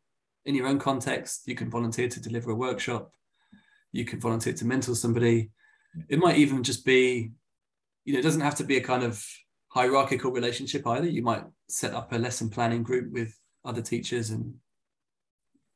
in 0.45 0.55
your 0.55 0.67
own 0.67 0.79
context. 0.79 1.43
You 1.45 1.55
can 1.55 1.69
volunteer 1.69 2.07
to 2.07 2.19
deliver 2.21 2.51
a 2.51 2.55
workshop. 2.55 3.11
You 3.91 4.05
can 4.05 4.19
volunteer 4.19 4.53
to 4.53 4.65
mentor 4.65 4.95
somebody. 4.95 5.51
It 6.07 6.19
might 6.19 6.37
even 6.37 6.63
just 6.63 6.85
be, 6.85 7.31
you 8.05 8.13
know, 8.13 8.19
it 8.19 8.23
doesn't 8.23 8.41
have 8.41 8.55
to 8.55 8.63
be 8.63 8.77
a 8.77 8.81
kind 8.81 9.03
of 9.03 9.25
hierarchical 9.69 10.31
relationship 10.31 10.85
either. 10.87 11.07
You 11.07 11.23
might 11.23 11.43
set 11.67 11.93
up 11.93 12.11
a 12.11 12.17
lesson 12.17 12.49
planning 12.49 12.83
group 12.83 13.11
with 13.11 13.35
other 13.65 13.81
teachers, 13.81 14.29
and 14.29 14.55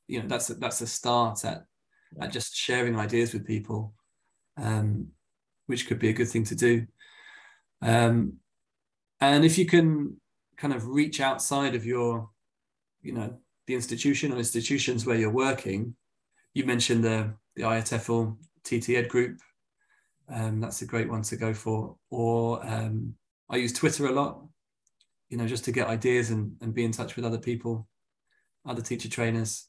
you 0.07 0.21
know 0.21 0.27
that's 0.27 0.49
a, 0.49 0.55
that's 0.55 0.81
a 0.81 0.87
start 0.87 1.43
at 1.45 1.65
at 2.21 2.31
just 2.31 2.55
sharing 2.55 2.97
ideas 2.97 3.33
with 3.33 3.45
people, 3.45 3.93
um, 4.57 5.07
which 5.67 5.87
could 5.87 5.99
be 5.99 6.09
a 6.09 6.13
good 6.13 6.27
thing 6.29 6.43
to 6.45 6.55
do. 6.55 6.87
Um, 7.81 8.33
and 9.19 9.45
if 9.45 9.57
you 9.57 9.65
can 9.65 10.17
kind 10.57 10.73
of 10.73 10.87
reach 10.87 11.21
outside 11.21 11.75
of 11.75 11.85
your, 11.85 12.29
you 13.01 13.13
know, 13.13 13.37
the 13.67 13.75
institution 13.75 14.31
or 14.31 14.37
institutions 14.37 15.05
where 15.05 15.17
you're 15.17 15.29
working, 15.29 15.95
you 16.53 16.65
mentioned 16.65 17.03
the 17.03 17.33
the 17.55 17.63
IATEFL 17.63 18.37
TT 18.63 18.89
Ed 18.91 19.09
group. 19.09 19.39
Um, 20.29 20.59
that's 20.59 20.81
a 20.81 20.85
great 20.85 21.09
one 21.09 21.21
to 21.23 21.35
go 21.35 21.53
for. 21.53 21.95
Or 22.09 22.65
um, 22.65 23.15
I 23.49 23.57
use 23.57 23.73
Twitter 23.73 24.07
a 24.07 24.11
lot, 24.11 24.43
you 25.29 25.37
know, 25.37 25.47
just 25.47 25.65
to 25.65 25.71
get 25.71 25.87
ideas 25.87 26.31
and, 26.31 26.55
and 26.61 26.73
be 26.73 26.83
in 26.83 26.91
touch 26.91 27.15
with 27.15 27.25
other 27.25 27.37
people, 27.37 27.87
other 28.65 28.81
teacher 28.81 29.09
trainers. 29.09 29.67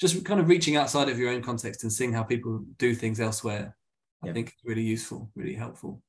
just 0.00 0.24
kind 0.24 0.40
of 0.40 0.48
reaching 0.48 0.76
outside 0.76 1.08
of 1.08 1.18
your 1.18 1.30
own 1.30 1.42
context 1.42 1.82
and 1.82 1.92
seeing 1.92 2.12
how 2.12 2.22
people 2.22 2.64
do 2.78 2.94
things 2.94 3.20
elsewhere. 3.20 3.76
I 4.22 4.32
think 4.32 4.48
is 4.48 4.64
really 4.64 4.82
useful, 4.82 5.30
really 5.34 5.54
helpful. 5.54 6.02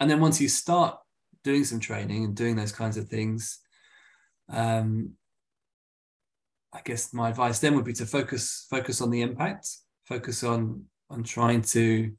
And 0.00 0.10
then 0.10 0.20
once 0.20 0.40
you 0.40 0.48
start 0.48 0.98
doing 1.44 1.64
some 1.64 1.80
training 1.80 2.24
and 2.24 2.34
doing 2.34 2.56
those 2.56 2.72
kinds 2.72 2.96
of 2.96 3.08
things, 3.08 3.60
um, 4.48 5.12
I 6.72 6.80
guess 6.84 7.12
my 7.12 7.30
advice 7.30 7.58
then 7.58 7.74
would 7.74 7.84
be 7.84 7.94
to 7.94 8.06
focus 8.06 8.66
focus 8.70 9.00
on 9.00 9.10
the 9.10 9.22
impact, 9.22 9.68
focus 10.06 10.44
on 10.44 10.84
on 11.10 11.24
trying 11.24 11.62
to 11.62 12.12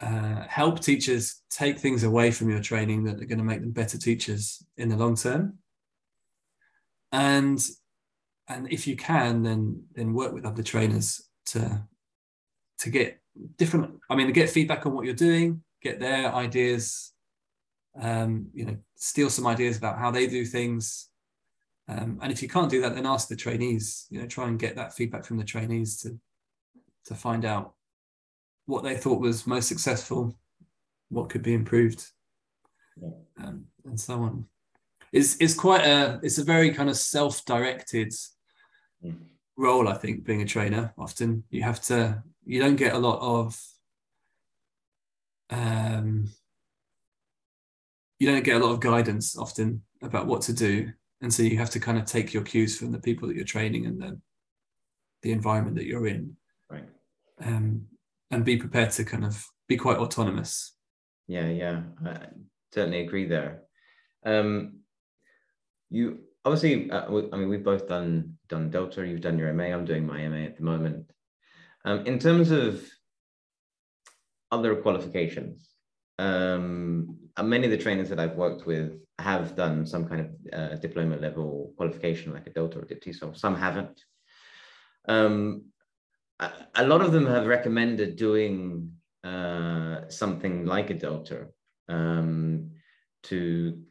uh, 0.00 0.46
help 0.48 0.80
teachers 0.80 1.42
take 1.50 1.78
things 1.78 2.02
away 2.02 2.30
from 2.30 2.50
your 2.50 2.60
training 2.60 3.04
that 3.04 3.20
are 3.22 3.26
going 3.26 3.38
to 3.38 3.44
make 3.44 3.60
them 3.60 3.70
better 3.70 3.98
teachers 3.98 4.64
in 4.76 4.88
the 4.88 4.96
long 4.96 5.16
term. 5.16 5.58
And 7.12 7.62
and 8.48 8.70
if 8.70 8.86
you 8.86 8.96
can, 8.96 9.42
then 9.42 9.84
then 9.92 10.14
work 10.14 10.32
with 10.32 10.44
other 10.44 10.62
trainers 10.62 11.22
to 11.46 11.86
to 12.78 12.90
get 12.90 13.20
different. 13.56 14.00
I 14.10 14.16
mean, 14.16 14.26
to 14.26 14.32
get 14.32 14.50
feedback 14.50 14.86
on 14.86 14.92
what 14.92 15.04
you're 15.04 15.14
doing, 15.14 15.62
get 15.82 16.00
their 16.00 16.32
ideas. 16.34 17.12
Um, 18.00 18.48
you 18.52 18.64
know, 18.64 18.76
steal 18.96 19.30
some 19.30 19.46
ideas 19.46 19.76
about 19.76 19.98
how 19.98 20.10
they 20.10 20.26
do 20.26 20.44
things. 20.44 21.10
Um, 21.88 22.18
and 22.22 22.32
if 22.32 22.42
you 22.42 22.48
can't 22.48 22.70
do 22.70 22.80
that, 22.80 22.94
then 22.94 23.06
ask 23.06 23.28
the 23.28 23.36
trainees. 23.36 24.06
You 24.10 24.20
know, 24.20 24.26
try 24.26 24.48
and 24.48 24.58
get 24.58 24.76
that 24.76 24.94
feedback 24.94 25.24
from 25.24 25.36
the 25.36 25.44
trainees 25.44 26.00
to 26.00 26.18
to 27.06 27.14
find 27.14 27.44
out 27.44 27.74
what 28.66 28.82
they 28.82 28.96
thought 28.96 29.20
was 29.20 29.46
most 29.46 29.68
successful, 29.68 30.36
what 31.10 31.28
could 31.28 31.42
be 31.42 31.52
improved, 31.52 32.04
um, 33.38 33.66
and 33.84 34.00
so 34.00 34.22
on. 34.22 34.46
It's 35.12 35.36
it's 35.38 35.54
quite 35.54 35.86
a 35.86 36.18
it's 36.22 36.38
a 36.38 36.44
very 36.44 36.70
kind 36.70 36.88
of 36.88 36.96
self-directed 36.96 38.12
Mm. 39.04 39.16
Role, 39.56 39.88
I 39.88 39.94
think, 39.94 40.24
being 40.24 40.42
a 40.42 40.46
trainer. 40.46 40.92
Often 40.98 41.44
you 41.50 41.62
have 41.62 41.80
to 41.82 42.22
you 42.44 42.60
don't 42.60 42.76
get 42.76 42.94
a 42.94 42.98
lot 42.98 43.20
of 43.20 43.58
um, 45.50 46.28
you 48.18 48.26
don't 48.30 48.44
get 48.44 48.60
a 48.60 48.64
lot 48.64 48.72
of 48.72 48.80
guidance 48.80 49.36
often 49.36 49.82
about 50.02 50.26
what 50.26 50.42
to 50.42 50.52
do, 50.52 50.90
and 51.20 51.32
so 51.32 51.42
you 51.42 51.58
have 51.58 51.70
to 51.70 51.80
kind 51.80 51.98
of 51.98 52.04
take 52.04 52.32
your 52.32 52.42
cues 52.42 52.78
from 52.78 52.92
the 52.92 53.00
people 53.00 53.28
that 53.28 53.36
you're 53.36 53.44
training 53.44 53.86
and 53.86 54.00
the 54.00 54.20
the 55.22 55.32
environment 55.32 55.76
that 55.76 55.86
you're 55.86 56.06
in 56.06 56.36
Right. 56.68 56.88
um, 57.42 57.86
and 58.30 58.44
be 58.44 58.58
prepared 58.58 58.90
to 58.90 59.04
kind 59.04 59.24
of 59.24 59.42
be 59.68 59.76
quite 59.76 59.96
autonomous. 59.96 60.76
Yeah, 61.26 61.48
yeah, 61.48 61.82
I 62.04 62.26
certainly 62.74 63.00
agree 63.00 63.26
there. 63.26 63.62
Um, 64.26 64.80
you 65.88 66.20
obviously, 66.44 66.90
uh, 66.90 67.10
we- 67.10 67.30
I 67.32 67.36
mean, 67.36 67.48
we've 67.48 67.64
both 67.64 67.88
done 67.88 68.38
done 68.48 68.70
Delta. 68.70 69.06
You've 69.06 69.20
done 69.20 69.38
your 69.38 69.48
MA. 69.48 69.72
I'm 69.72 69.84
doing 69.84 70.06
my 70.06 70.20
MA 70.28 70.44
at 70.44 70.56
the 70.56 70.62
moment. 70.62 71.10
Um, 71.84 72.06
in 72.06 72.18
terms 72.18 72.50
of 72.50 72.86
other 74.50 74.76
qualifications, 74.76 75.68
um, 76.18 77.18
uh, 77.36 77.42
many 77.42 77.64
of 77.66 77.70
the 77.70 77.78
trainers 77.78 78.08
that 78.10 78.20
I've 78.20 78.36
worked 78.36 78.66
with 78.66 79.00
have 79.18 79.56
done 79.56 79.86
some 79.86 80.08
kind 80.08 80.20
of 80.20 80.28
uh, 80.52 80.76
diploma 80.76 81.16
level 81.16 81.72
qualification, 81.76 82.32
like 82.32 82.46
a 82.46 82.50
Delta 82.50 82.78
or 82.78 82.82
DipTESOL. 82.82 83.36
Some 83.36 83.56
haven't. 83.56 84.04
Um, 85.08 85.66
a, 86.40 86.50
a 86.76 86.86
lot 86.86 87.00
of 87.00 87.12
them 87.12 87.26
have 87.26 87.46
recommended 87.46 88.16
doing 88.16 88.92
uh, 89.24 90.08
something 90.08 90.66
like 90.66 90.90
a 90.90 90.94
Delta 90.94 91.48
um, 91.88 92.70
to 93.24 93.82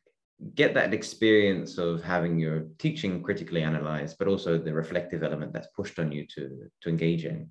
get 0.55 0.73
that 0.73 0.93
experience 0.93 1.77
of 1.77 2.03
having 2.03 2.39
your 2.39 2.65
teaching 2.77 3.23
critically 3.23 3.63
analyzed, 3.63 4.17
but 4.19 4.27
also 4.27 4.57
the 4.57 4.73
reflective 4.73 5.23
element 5.23 5.53
that's 5.53 5.67
pushed 5.75 5.99
on 5.99 6.11
you 6.11 6.25
to, 6.35 6.69
to 6.81 6.89
engage 6.89 7.25
in. 7.25 7.49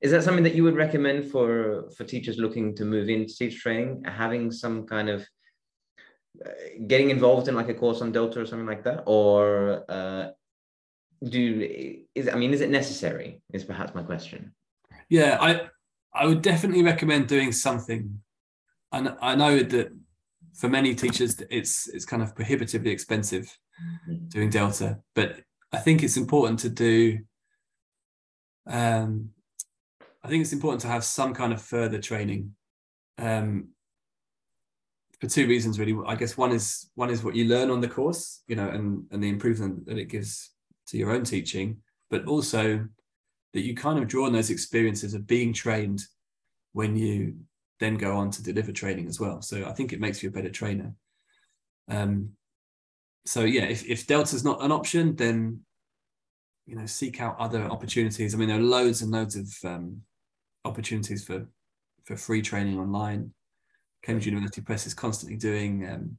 Is 0.00 0.10
that 0.10 0.22
something 0.22 0.44
that 0.44 0.54
you 0.54 0.64
would 0.64 0.76
recommend 0.76 1.30
for, 1.30 1.90
for 1.96 2.04
teachers 2.04 2.38
looking 2.38 2.74
to 2.76 2.84
move 2.84 3.08
into 3.08 3.34
teacher 3.34 3.58
training, 3.58 4.04
having 4.04 4.50
some 4.50 4.86
kind 4.86 5.08
of 5.08 5.26
uh, 6.44 6.50
getting 6.86 7.10
involved 7.10 7.48
in 7.48 7.54
like 7.54 7.68
a 7.68 7.74
course 7.74 8.02
on 8.02 8.12
Delta 8.12 8.40
or 8.40 8.46
something 8.46 8.66
like 8.66 8.84
that? 8.84 9.04
Or 9.06 9.84
uh, 9.88 10.30
do 11.22 12.04
is 12.14 12.28
I 12.28 12.34
mean, 12.34 12.52
is 12.52 12.60
it 12.60 12.70
necessary? 12.70 13.40
Is 13.52 13.64
perhaps 13.64 13.94
my 13.94 14.02
question. 14.02 14.54
Yeah, 15.08 15.38
I 15.40 15.68
I 16.12 16.26
would 16.26 16.42
definitely 16.42 16.82
recommend 16.82 17.28
doing 17.28 17.52
something. 17.52 18.20
And 18.92 19.16
I 19.20 19.34
know 19.34 19.58
that 19.58 19.88
for 20.56 20.68
many 20.68 20.94
teachers 20.94 21.40
it's 21.50 21.88
it's 21.88 22.04
kind 22.04 22.22
of 22.22 22.34
prohibitively 22.34 22.90
expensive 22.90 23.46
Mhm. 24.08 24.30
doing 24.30 24.50
Delta, 24.50 25.00
but 25.14 25.40
I 25.72 25.78
think 25.78 26.02
it's 26.02 26.16
important 26.16 26.60
to 26.60 26.68
do 26.68 27.18
um 28.66 29.30
I 30.22 30.28
think 30.28 30.40
it's 30.42 30.52
important 30.52 30.80
to 30.82 30.88
have 30.88 31.04
some 31.04 31.34
kind 31.34 31.52
of 31.52 31.60
further 31.60 32.00
training. 32.00 32.54
Um 33.18 33.68
for 35.20 35.28
two 35.28 35.46
reasons 35.46 35.78
really. 35.78 35.96
I 36.06 36.14
guess 36.16 36.36
one 36.36 36.52
is 36.52 36.90
one 36.94 37.10
is 37.10 37.22
what 37.24 37.34
you 37.34 37.44
learn 37.46 37.70
on 37.70 37.80
the 37.80 37.88
course, 37.88 38.42
you 38.46 38.56
know, 38.56 38.68
and 38.68 39.06
and 39.10 39.22
the 39.22 39.28
improvement 39.28 39.86
that 39.86 39.98
it 39.98 40.06
gives 40.06 40.50
to 40.88 40.96
your 40.98 41.10
own 41.12 41.24
teaching, 41.24 41.82
but 42.10 42.26
also 42.26 42.86
that 43.52 43.60
you 43.62 43.74
kind 43.74 43.98
of 43.98 44.08
draw 44.08 44.26
on 44.26 44.32
those 44.32 44.50
experiences 44.50 45.14
of 45.14 45.26
being 45.26 45.52
trained 45.52 46.02
when 46.72 46.96
you 46.96 47.36
then 47.80 47.96
go 47.96 48.16
on 48.16 48.30
to 48.30 48.42
deliver 48.42 48.72
training 48.72 49.08
as 49.08 49.20
well. 49.20 49.42
So 49.42 49.64
I 49.66 49.72
think 49.72 49.92
it 49.92 50.00
makes 50.00 50.22
you 50.22 50.28
a 50.28 50.32
better 50.32 50.50
trainer. 50.50 50.94
Um, 51.88 52.30
so 53.26 53.44
yeah, 53.44 53.64
if, 53.64 53.84
if 53.86 54.06
Delta 54.06 54.34
is 54.34 54.44
not 54.44 54.62
an 54.62 54.72
option, 54.72 55.16
then 55.16 55.60
you 56.66 56.76
know 56.76 56.86
seek 56.86 57.20
out 57.20 57.38
other 57.38 57.62
opportunities. 57.64 58.34
I 58.34 58.38
mean, 58.38 58.48
there 58.48 58.58
are 58.58 58.62
loads 58.62 59.02
and 59.02 59.10
loads 59.10 59.36
of 59.36 59.48
um, 59.64 60.02
opportunities 60.64 61.24
for 61.24 61.46
for 62.04 62.16
free 62.16 62.42
training 62.42 62.78
online. 62.78 63.32
Cambridge 64.02 64.26
University 64.26 64.60
Press 64.60 64.86
is 64.86 64.94
constantly 64.94 65.38
doing 65.38 65.88
um, 65.88 66.18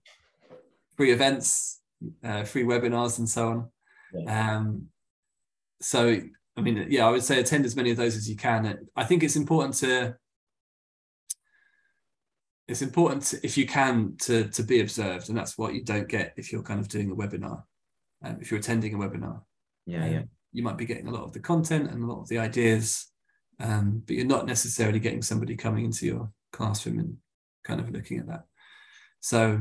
free 0.97 1.11
events, 1.11 1.81
uh, 2.23 2.43
free 2.43 2.63
webinars, 2.63 3.19
and 3.19 3.29
so 3.29 3.47
on. 3.47 4.27
Um, 4.27 4.87
so 5.81 6.19
I 6.57 6.61
mean, 6.61 6.87
yeah, 6.89 7.07
I 7.07 7.11
would 7.11 7.23
say 7.23 7.39
attend 7.39 7.65
as 7.65 7.75
many 7.75 7.91
of 7.91 7.97
those 7.97 8.15
as 8.15 8.29
you 8.29 8.35
can. 8.35 8.87
I 8.95 9.03
think 9.03 9.23
it's 9.23 9.35
important 9.35 9.75
to 9.75 10.15
it's 12.67 12.81
important 12.81 13.23
to, 13.23 13.45
if 13.45 13.57
you 13.57 13.65
can 13.67 14.15
to 14.21 14.49
to 14.49 14.63
be 14.63 14.81
observed, 14.81 15.29
and 15.29 15.37
that's 15.37 15.57
what 15.57 15.73
you 15.73 15.83
don't 15.83 16.07
get 16.09 16.33
if 16.37 16.51
you're 16.51 16.63
kind 16.63 16.79
of 16.79 16.87
doing 16.87 17.11
a 17.11 17.15
webinar. 17.15 17.63
Um, 18.23 18.37
if 18.41 18.49
you're 18.49 18.59
attending 18.59 18.93
a 18.93 18.97
webinar, 18.97 19.41
Yeah, 19.85 20.05
um, 20.05 20.11
yeah. 20.11 20.23
you 20.51 20.63
might 20.63 20.77
be 20.77 20.85
getting 20.85 21.07
a 21.07 21.11
lot 21.11 21.23
of 21.25 21.33
the 21.33 21.39
content 21.39 21.91
and 21.91 22.03
a 22.03 22.07
lot 22.07 22.21
of 22.21 22.27
the 22.27 22.39
ideas, 22.39 23.11
um, 23.59 24.01
but 24.05 24.15
you're 24.15 24.25
not 24.25 24.47
necessarily 24.47 24.99
getting 24.99 25.21
somebody 25.21 25.55
coming 25.55 25.85
into 25.85 26.05
your 26.05 26.31
classroom 26.51 26.99
and 26.99 27.17
kind 27.63 27.79
of 27.79 27.91
looking 27.91 28.19
at 28.19 28.27
that. 28.27 28.45
So, 29.19 29.59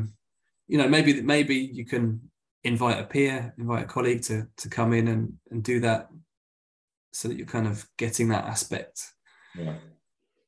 you 0.66 0.78
know, 0.78 0.88
maybe 0.88 1.20
maybe 1.20 1.56
you 1.56 1.84
can 1.84 2.30
invite 2.62 2.98
a 3.00 3.04
peer, 3.04 3.54
invite 3.58 3.84
a 3.84 3.86
colleague 3.86 4.22
to 4.22 4.46
to 4.56 4.68
come 4.68 4.94
in 4.94 5.08
and 5.08 5.34
and 5.50 5.62
do 5.62 5.80
that, 5.80 6.08
so 7.12 7.28
that 7.28 7.36
you're 7.36 7.46
kind 7.46 7.66
of 7.66 7.86
getting 7.98 8.28
that 8.28 8.46
aspect. 8.46 9.12
Yeah. 9.54 9.74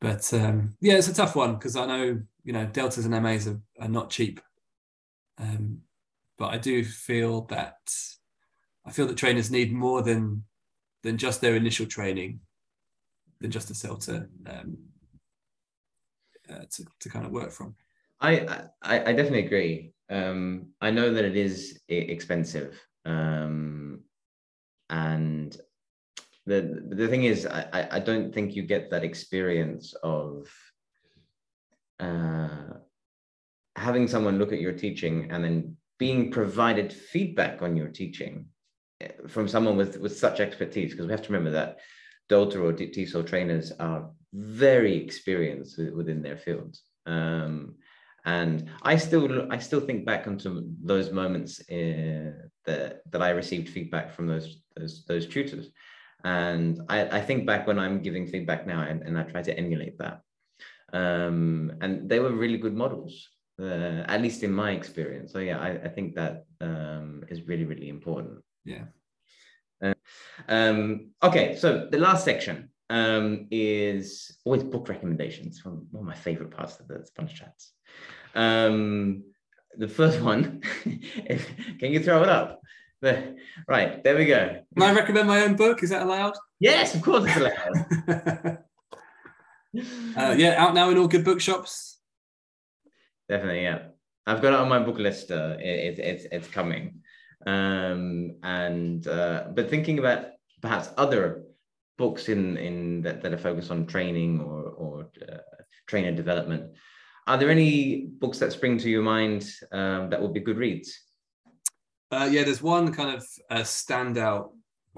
But 0.00 0.32
um, 0.34 0.76
yeah, 0.80 0.94
it's 0.94 1.08
a 1.08 1.14
tough 1.14 1.36
one 1.36 1.54
because 1.54 1.76
I 1.76 1.86
know 1.86 2.20
you 2.44 2.52
know 2.52 2.66
deltas 2.66 3.06
and 3.06 3.22
MAs 3.22 3.48
are, 3.48 3.60
are 3.80 3.88
not 3.88 4.10
cheap. 4.10 4.40
Um, 5.38 5.82
but 6.38 6.48
I 6.48 6.58
do 6.58 6.84
feel 6.84 7.42
that 7.46 7.78
I 8.84 8.92
feel 8.92 9.06
that 9.06 9.16
trainers 9.16 9.50
need 9.50 9.72
more 9.72 10.02
than 10.02 10.44
than 11.02 11.18
just 11.18 11.40
their 11.40 11.56
initial 11.56 11.86
training, 11.86 12.40
than 13.40 13.50
just 13.50 13.70
a 13.70 13.74
CELTA 13.74 14.28
um, 14.46 14.76
uh, 16.50 16.64
to, 16.70 16.84
to 17.00 17.08
kind 17.08 17.24
of 17.24 17.32
work 17.32 17.50
from. 17.50 17.74
I, 18.20 18.66
I 18.82 19.00
I 19.00 19.12
definitely 19.12 19.46
agree. 19.46 19.92
Um, 20.10 20.68
I 20.80 20.90
know 20.90 21.12
that 21.12 21.24
it 21.24 21.36
is 21.36 21.80
expensive, 21.88 22.80
um, 23.04 24.00
and 24.90 25.56
the 26.46 26.82
the 26.88 27.08
thing 27.08 27.24
is, 27.24 27.46
I 27.46 27.88
I- 27.92 28.00
don't 28.00 28.32
think 28.32 28.54
you 28.54 28.62
get 28.62 28.90
that 28.90 29.04
experience 29.04 29.94
of 30.02 30.48
uh, 32.00 32.74
having 33.76 34.06
someone 34.08 34.38
look 34.38 34.52
at 34.52 34.60
your 34.60 34.72
teaching 34.72 35.30
and 35.30 35.44
then 35.44 35.76
being 35.98 36.30
provided 36.30 36.92
feedback 36.92 37.62
on 37.62 37.76
your 37.76 37.88
teaching 37.88 38.46
eh, 39.00 39.08
from 39.26 39.48
someone 39.48 39.76
with 39.76 39.98
with 39.98 40.16
such 40.16 40.40
expertise. 40.40 40.92
Because 40.92 41.06
we 41.06 41.12
have 41.12 41.22
to 41.22 41.32
remember 41.32 41.50
that 41.50 41.80
Delta 42.28 42.60
or 42.60 42.72
TESOL 42.72 43.26
trainers 43.26 43.72
are 43.78 44.10
very 44.32 44.96
experienced 44.96 45.78
within 45.78 46.22
their 46.22 46.36
fields. 46.36 46.82
Um, 47.06 47.76
and 48.24 48.70
I 48.82 48.96
still 48.96 49.50
I 49.52 49.58
still 49.58 49.80
think 49.80 50.04
back 50.04 50.26
onto 50.26 50.64
those 50.82 51.12
moments 51.12 51.60
uh, 51.70 52.32
that 52.64 53.02
that 53.10 53.22
I 53.22 53.30
received 53.30 53.68
feedback 53.68 54.12
from 54.12 54.26
those 54.26 54.62
those 54.76 55.04
those 55.06 55.26
tutors, 55.26 55.68
and 56.26 56.80
I, 56.88 57.18
I 57.18 57.20
think 57.20 57.46
back 57.46 57.68
when 57.68 57.78
I'm 57.78 58.02
giving 58.02 58.26
feedback 58.26 58.66
now, 58.66 58.80
and, 58.80 59.00
and 59.02 59.16
I 59.16 59.22
try 59.22 59.42
to 59.42 59.56
emulate 59.56 59.96
that. 59.98 60.22
Um, 60.92 61.72
and 61.80 62.08
they 62.08 62.18
were 62.18 62.32
really 62.32 62.58
good 62.58 62.74
models, 62.74 63.28
uh, 63.62 64.02
at 64.08 64.20
least 64.22 64.42
in 64.42 64.50
my 64.50 64.72
experience. 64.72 65.32
So 65.32 65.38
yeah, 65.38 65.58
I, 65.60 65.70
I 65.84 65.88
think 65.88 66.16
that 66.16 66.44
um, 66.60 67.22
is 67.28 67.46
really 67.46 67.64
really 67.64 67.88
important. 67.88 68.38
Yeah. 68.64 68.86
Um, 70.48 71.10
okay, 71.22 71.56
so 71.56 71.88
the 71.90 71.98
last 71.98 72.24
section 72.24 72.70
um, 72.90 73.46
is 73.52 74.36
always 74.44 74.64
book 74.64 74.88
recommendations 74.88 75.60
from 75.60 75.86
one 75.92 76.02
of 76.02 76.08
my 76.08 76.14
favorite 76.14 76.50
parts 76.50 76.80
of 76.80 76.88
the 76.88 77.04
sponge 77.06 77.34
chats. 77.34 77.72
Um, 78.34 79.22
the 79.76 79.88
first 79.88 80.20
one, 80.32 80.60
can 81.78 81.92
you 81.92 82.00
throw 82.00 82.22
it 82.24 82.28
up? 82.28 82.60
Right, 83.68 84.02
there 84.02 84.16
we 84.16 84.26
go. 84.26 84.60
Can 84.74 84.82
I 84.82 84.92
recommend 84.92 85.28
my 85.28 85.42
own 85.42 85.56
book? 85.56 85.82
Is 85.82 85.90
that 85.90 86.02
allowed? 86.02 86.34
Yes, 86.60 86.94
of 86.94 87.02
course 87.02 87.24
it's 87.26 87.36
allowed. 87.36 88.58
uh, 90.16 90.34
yeah, 90.36 90.54
out 90.56 90.74
now 90.74 90.90
in 90.90 90.98
all 90.98 91.08
good 91.08 91.24
bookshops. 91.24 91.98
Definitely, 93.28 93.62
yeah. 93.62 93.88
I've 94.26 94.42
got 94.42 94.54
it 94.54 94.58
on 94.58 94.68
my 94.68 94.78
book 94.80 94.98
list. 94.98 95.30
Uh, 95.30 95.56
it, 95.58 95.98
it, 95.98 95.98
it's 95.98 96.24
it's 96.32 96.48
coming, 96.48 97.02
um, 97.46 98.36
and 98.42 99.06
uh, 99.06 99.44
but 99.54 99.70
thinking 99.70 99.98
about 99.98 100.26
perhaps 100.60 100.90
other 100.96 101.44
books 101.96 102.28
in 102.28 102.56
in 102.56 103.02
that, 103.02 103.22
that 103.22 103.32
are 103.32 103.38
focused 103.38 103.70
on 103.70 103.86
training 103.86 104.40
or 104.40 104.62
or 104.62 105.10
uh, 105.30 105.38
trainer 105.86 106.12
development. 106.12 106.72
Are 107.28 107.36
there 107.38 107.50
any 107.50 108.06
books 108.06 108.38
that 108.38 108.52
spring 108.52 108.78
to 108.78 108.90
your 108.90 109.02
mind 109.02 109.48
um, 109.72 110.10
that 110.10 110.20
would 110.20 110.32
be 110.32 110.40
good 110.40 110.58
reads? 110.58 111.05
Uh, 112.10 112.28
yeah, 112.30 112.44
there's 112.44 112.62
one 112.62 112.92
kind 112.92 113.16
of 113.16 113.26
uh, 113.50 113.60
standout 113.60 114.50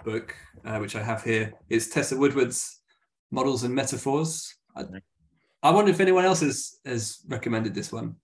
book 0.04 0.34
uh, 0.64 0.78
which 0.78 0.94
I 0.94 1.02
have 1.02 1.22
here. 1.22 1.54
It's 1.70 1.88
Tessa 1.88 2.16
Woodward's 2.16 2.80
Models 3.30 3.64
and 3.64 3.74
Metaphors. 3.74 4.54
I, 4.76 4.84
I 5.62 5.70
wonder 5.70 5.90
if 5.90 6.00
anyone 6.00 6.24
else 6.24 6.40
has 6.40 6.78
has 6.84 7.20
recommended 7.26 7.74
this 7.74 7.92
one. 7.92 8.16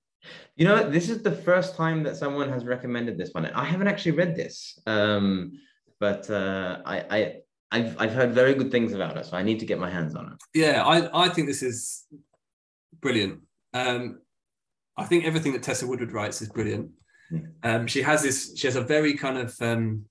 You 0.57 0.67
know, 0.67 0.89
this 0.89 1.09
is 1.09 1.23
the 1.23 1.33
first 1.33 1.77
time 1.77 2.03
that 2.05 2.17
someone 2.17 2.49
has 2.51 2.65
recommended 2.65 3.19
this 3.19 3.31
one. 3.33 3.47
I 3.47 3.65
haven't 3.65 3.89
actually 3.89 4.13
read 4.13 4.37
this, 4.37 4.79
um, 4.87 5.53
but 5.99 6.29
uh, 6.31 6.81
I, 6.85 6.97
I 7.11 7.37
I've 7.73 7.97
I've 7.99 8.13
heard 8.13 8.33
very 8.33 8.55
good 8.55 8.71
things 8.71 8.93
about 8.93 9.17
it, 9.17 9.27
so 9.27 9.37
I 9.37 9.43
need 9.43 9.61
to 9.61 9.67
get 9.67 9.79
my 9.79 9.91
hands 9.91 10.15
on 10.15 10.27
it. 10.33 10.39
Yeah, 10.55 10.85
I 10.85 11.25
I 11.25 11.29
think 11.31 11.49
this 11.49 11.63
is 11.63 12.05
brilliant. 13.01 13.41
Um, 13.73 14.21
I 14.97 15.05
think 15.05 15.25
everything 15.25 15.53
that 15.55 15.63
Tessa 15.63 15.87
Woodward 15.87 16.13
writes 16.13 16.41
is 16.43 16.51
brilliant. 16.51 16.91
Hmm. 17.31 17.39
Um, 17.63 17.87
she 17.87 18.03
has 18.03 18.23
this. 18.23 18.53
She 18.57 18.67
has 18.67 18.77
a 18.77 18.81
very 18.83 19.15
kind 19.15 19.39
of 19.39 19.55
um, 19.61 20.05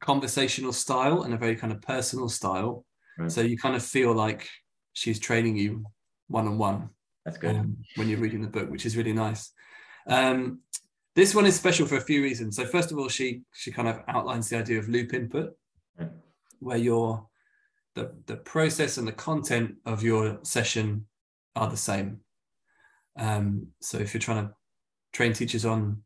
conversational 0.00 0.72
style 0.72 1.22
and 1.22 1.34
a 1.34 1.38
very 1.38 1.56
kind 1.56 1.72
of 1.72 1.80
personal 1.82 2.28
style. 2.28 2.84
Right. 3.18 3.30
So 3.30 3.40
you 3.40 3.56
kind 3.56 3.76
of 3.76 3.82
feel 3.82 4.12
like 4.12 4.48
she's 4.92 5.18
training 5.18 5.56
you 5.56 5.84
one 6.28 6.46
on 6.46 6.58
one 6.58 6.90
That's 7.24 7.38
good. 7.38 7.54
um, 7.56 7.76
when 7.96 8.08
you're 8.08 8.18
reading 8.18 8.42
the 8.42 8.48
book, 8.48 8.70
which 8.70 8.84
is 8.86 8.96
really 8.96 9.12
nice. 9.12 9.52
Um, 10.08 10.60
this 11.14 11.34
one 11.34 11.46
is 11.46 11.56
special 11.56 11.86
for 11.86 11.96
a 11.96 12.00
few 12.00 12.22
reasons. 12.22 12.56
So 12.56 12.66
first 12.66 12.92
of 12.92 12.98
all, 12.98 13.08
she 13.08 13.42
she 13.54 13.72
kind 13.72 13.88
of 13.88 14.00
outlines 14.08 14.48
the 14.48 14.58
idea 14.58 14.78
of 14.78 14.88
loop 14.88 15.14
input, 15.14 15.54
Right. 15.98 16.10
where 16.60 16.76
your 16.76 17.26
the 17.94 18.12
the 18.26 18.36
process 18.36 18.98
and 18.98 19.08
the 19.08 19.12
content 19.12 19.76
of 19.86 20.02
your 20.02 20.40
session 20.42 21.06
are 21.54 21.70
the 21.70 21.76
same. 21.76 22.20
Um, 23.18 23.68
so 23.80 23.96
if 23.98 24.12
you're 24.12 24.20
trying 24.20 24.48
to 24.48 24.54
train 25.14 25.32
teachers 25.32 25.64
on 25.64 26.02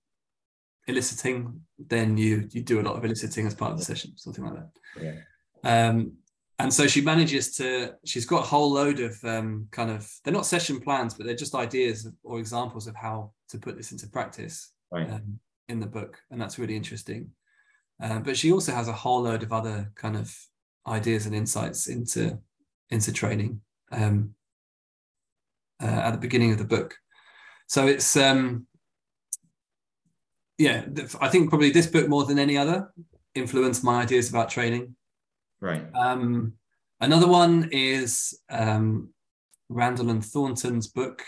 eliciting, 0.90 1.60
then 1.78 2.16
you 2.16 2.48
you 2.50 2.62
do 2.62 2.80
a 2.80 2.82
lot 2.82 2.96
of 2.96 3.04
eliciting 3.04 3.46
as 3.46 3.54
part 3.54 3.72
of 3.72 3.78
the 3.78 3.84
session, 3.84 4.12
something 4.16 4.44
like 4.44 4.54
that. 4.54 4.70
Yeah. 5.02 5.88
Um, 5.88 6.12
and 6.58 6.72
so 6.72 6.86
she 6.86 7.00
manages 7.00 7.56
to 7.56 7.94
she's 8.04 8.26
got 8.26 8.44
a 8.44 8.46
whole 8.46 8.70
load 8.72 9.00
of 9.00 9.16
um, 9.24 9.66
kind 9.70 9.90
of 9.90 10.08
they're 10.22 10.32
not 10.32 10.46
session 10.46 10.78
plans 10.80 11.14
but 11.14 11.24
they're 11.24 11.34
just 11.34 11.54
ideas 11.54 12.06
or 12.22 12.38
examples 12.38 12.86
of 12.86 12.94
how 12.94 13.32
to 13.48 13.58
put 13.58 13.76
this 13.76 13.92
into 13.92 14.06
practice 14.08 14.72
Right. 14.92 15.08
um, 15.10 15.38
in 15.68 15.80
the 15.80 15.86
book 15.86 16.18
and 16.30 16.40
that's 16.40 16.58
really 16.58 16.76
interesting 16.76 17.30
um, 18.02 18.22
but 18.22 18.36
she 18.36 18.52
also 18.52 18.72
has 18.72 18.88
a 18.88 18.92
whole 18.92 19.22
load 19.22 19.42
of 19.42 19.52
other 19.52 19.90
kind 19.94 20.16
of 20.16 20.36
ideas 20.86 21.26
and 21.26 21.34
insights 21.34 21.86
into 21.86 22.38
into 22.90 23.12
training 23.12 23.60
um, 23.92 24.34
uh, 25.82 25.86
at 26.06 26.10
the 26.10 26.18
beginning 26.18 26.52
of 26.52 26.58
the 26.58 26.64
book 26.64 26.94
so 27.68 27.86
it's 27.86 28.16
um 28.16 28.66
yeah 30.60 30.84
i 31.20 31.28
think 31.32 31.48
probably 31.48 31.70
this 31.70 31.86
book 31.94 32.06
more 32.08 32.24
than 32.28 32.38
any 32.38 32.56
other 32.62 32.92
influenced 33.34 33.82
my 33.82 34.02
ideas 34.02 34.28
about 34.30 34.48
training 34.56 34.94
Right. 35.68 35.84
um, 35.94 36.54
another 37.00 37.28
one 37.28 37.68
is 37.70 38.38
um, 38.48 39.10
Randall 39.68 40.08
and 40.10 40.24
Thornton's 40.24 40.88
book. 40.88 41.22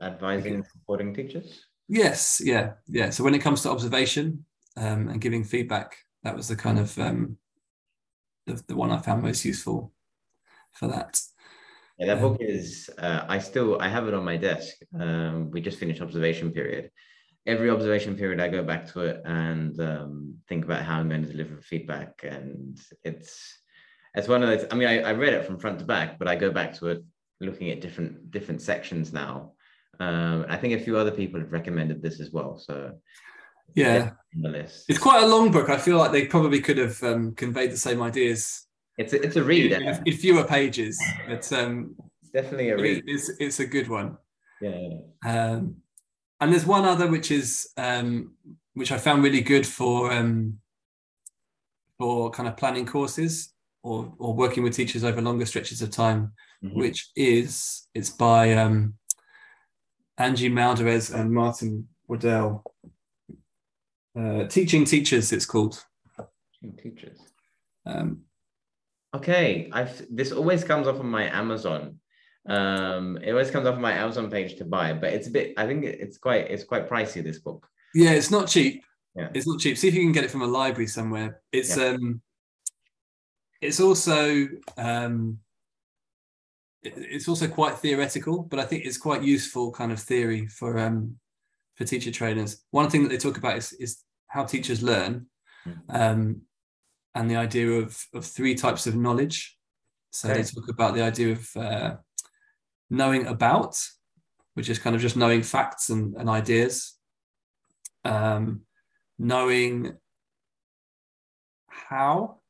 Advising 0.00 0.54
and 0.56 0.66
supporting 0.66 1.14
teachers. 1.14 1.64
Yes, 1.88 2.40
yeah, 2.44 2.66
yeah. 2.86 3.08
So 3.08 3.24
when 3.24 3.34
it 3.34 3.40
comes 3.46 3.62
to 3.62 3.70
observation 3.70 4.44
um, 4.76 5.08
and 5.08 5.22
giving 5.22 5.42
feedback, 5.42 5.96
that 6.22 6.36
was 6.36 6.48
the 6.48 6.56
kind 6.56 6.78
of 6.78 6.98
um, 6.98 7.38
the, 8.46 8.62
the 8.68 8.76
one 8.76 8.90
I 8.92 8.98
found 9.00 9.22
most 9.22 9.42
useful 9.44 9.90
for 10.72 10.88
that. 10.88 11.18
Yeah, 11.98 12.06
that 12.08 12.22
Um, 12.22 12.22
book 12.22 12.36
is. 12.40 12.90
Uh, 12.98 13.24
I 13.26 13.38
still 13.38 13.80
I 13.80 13.88
have 13.88 14.06
it 14.08 14.14
on 14.14 14.24
my 14.24 14.36
desk. 14.36 14.74
Um, 15.00 15.50
we 15.50 15.62
just 15.62 15.78
finished 15.78 16.02
observation 16.02 16.52
period. 16.52 16.90
Every 17.46 17.70
observation 17.70 18.16
period, 18.16 18.40
I 18.40 18.48
go 18.48 18.62
back 18.62 18.86
to 18.92 19.00
it 19.02 19.22
and 19.24 19.78
um, 19.80 20.34
think 20.48 20.64
about 20.64 20.82
how 20.82 20.98
I'm 20.98 21.08
going 21.08 21.22
to 21.24 21.30
deliver 21.30 21.60
feedback. 21.60 22.20
And 22.24 22.78
it's 23.04 23.58
it's 24.14 24.28
one 24.28 24.42
of 24.42 24.48
those. 24.48 24.66
I 24.70 24.74
mean, 24.74 24.88
I, 24.88 25.00
I 25.00 25.12
read 25.12 25.34
it 25.34 25.44
from 25.46 25.58
front 25.58 25.78
to 25.78 25.84
back, 25.84 26.18
but 26.18 26.26
I 26.28 26.34
go 26.36 26.50
back 26.50 26.74
to 26.78 26.88
it 26.88 27.04
looking 27.40 27.70
at 27.70 27.80
different 27.80 28.30
different 28.30 28.62
sections 28.62 29.12
now. 29.12 29.52
Um, 30.00 30.44
I 30.48 30.56
think 30.56 30.74
a 30.74 30.80
few 30.84 30.96
other 30.96 31.10
people 31.10 31.38
have 31.40 31.52
recommended 31.52 32.02
this 32.02 32.20
as 32.20 32.30
well. 32.32 32.58
So 32.58 32.92
Yeah, 33.74 34.10
the 34.32 34.48
list. 34.48 34.84
it's 34.88 34.98
quite 34.98 35.22
a 35.22 35.26
long 35.26 35.50
book. 35.50 35.68
I 35.70 35.78
feel 35.78 35.98
like 35.98 36.12
they 36.12 36.26
probably 36.26 36.60
could 36.60 36.78
have 36.78 37.02
um, 37.02 37.34
conveyed 37.34 37.70
the 37.72 37.76
same 37.76 38.02
ideas 38.02 38.66
It's 38.98 39.12
a, 39.12 39.22
it's 39.22 39.36
a 39.36 39.44
read. 39.44 39.72
in, 39.72 40.02
in 40.06 40.12
fewer 40.16 40.44
pages, 40.44 40.98
but 41.28 41.50
um, 41.52 41.94
It's 42.22 42.30
definitely 42.32 42.70
a 42.70 42.76
read. 42.76 43.04
it's 43.06 43.30
it's 43.38 43.60
a 43.60 43.66
good 43.66 43.88
one. 43.88 44.16
Yeah. 44.60 44.78
yeah. 45.24 45.52
Um, 45.52 45.76
and 46.40 46.52
there's 46.52 46.66
one 46.66 46.84
other 46.84 47.06
which 47.06 47.30
is 47.30 47.68
um, 47.76 48.34
which 48.74 48.92
I 48.92 48.98
found 48.98 49.22
really 49.22 49.40
good 49.40 49.66
for 49.66 50.12
um, 50.12 50.58
for 51.98 52.30
kind 52.30 52.48
of 52.48 52.56
planning 52.56 52.86
courses 52.86 53.52
or 53.82 54.12
or 54.18 54.34
working 54.34 54.62
with 54.62 54.74
teachers 54.74 55.04
over 55.04 55.20
longer 55.22 55.46
stretches 55.46 55.82
of 55.82 55.90
time, 55.90 56.32
Mhm. 56.64 56.74
which 56.74 57.10
is 57.16 57.86
it's 57.94 58.10
by 58.10 58.52
um, 58.54 58.94
Angi 60.18 60.50
Malderez 60.50 61.14
and 61.14 61.30
Martin 61.32 61.88
Wedell. 62.08 62.62
Uh, 64.18 64.44
Teaching 64.48 64.84
Teachers, 64.86 65.30
it's 65.32 65.44
called. 65.44 65.84
Teaching 66.60 66.76
Teachers. 66.82 67.18
Um, 67.84 68.22
Okay, 69.14 69.70
I've 69.72 70.04
this 70.10 70.32
always 70.32 70.62
comes 70.64 70.86
up 70.86 70.98
on 71.00 71.06
my 71.06 71.24
Amazon. 71.24 72.00
Um, 72.48 73.18
it 73.22 73.30
always 73.30 73.50
comes 73.50 73.66
up 73.66 73.74
on 73.74 73.80
my 73.80 73.92
Amazon 73.92 74.30
page 74.30 74.56
to 74.56 74.64
buy, 74.64 74.92
but 74.92 75.12
it's 75.12 75.26
a 75.28 75.30
bit. 75.30 75.54
I 75.56 75.66
think 75.66 75.84
it's 75.84 76.18
quite 76.18 76.50
it's 76.50 76.64
quite 76.64 76.88
pricey. 76.88 77.22
This 77.22 77.38
book. 77.40 77.66
yeah, 77.94 78.10
it's 78.12 78.30
not 78.30 78.48
cheap. 78.48 78.84
Yeah. 79.14 79.28
It's 79.34 79.46
not 79.46 79.58
cheap. 79.60 79.78
See 79.78 79.88
if 79.88 79.94
you 79.94 80.02
can 80.02 80.12
get 80.12 80.24
it 80.24 80.30
from 80.30 80.42
a 80.42 80.46
library 80.46 80.86
somewhere. 80.86 81.40
It's 81.52 81.76
um, 81.76 82.20
it's 83.60 83.80
also 83.80 84.46
um, 84.76 85.38
it's 86.82 87.28
also 87.28 87.48
quite 87.48 87.78
theoretical, 87.78 88.42
but 88.42 88.58
I 88.60 88.64
think 88.64 88.84
it's 88.84 88.98
quite 88.98 89.22
useful 89.22 89.72
kind 89.72 89.90
of 89.92 89.98
theory 90.00 90.46
for 90.46 90.78
um 90.78 91.16
for 91.74 91.84
teacher 91.84 92.10
trainers. 92.12 92.62
One 92.70 92.88
thing 92.90 93.02
that 93.02 93.08
they 93.08 93.18
talk 93.18 93.38
about 93.38 93.56
is 93.56 93.72
is 93.72 94.02
how 94.28 94.44
teachers 94.44 94.82
learn, 94.82 95.26
Mhm. 95.66 95.80
um, 95.88 96.42
and 97.14 97.30
the 97.30 97.36
idea 97.36 97.70
of 97.70 98.06
of 98.14 98.24
three 98.24 98.54
types 98.54 98.86
of 98.86 98.94
knowledge. 98.94 99.58
So 100.10 100.28
they 100.28 100.42
talk 100.44 100.68
about 100.68 100.94
the 100.94 101.02
idea 101.02 101.32
of 101.32 101.56
uh, 101.56 101.96
knowing 102.90 103.26
about, 103.26 103.76
which 104.54 104.68
is 104.68 104.78
kind 104.78 104.96
of 104.96 105.02
just 105.02 105.16
knowing 105.16 105.42
facts 105.42 105.90
and, 105.90 106.14
and 106.16 106.28
ideas. 106.28 106.94
Um, 108.04 108.62
knowing 109.18 109.96
how, 111.68 112.40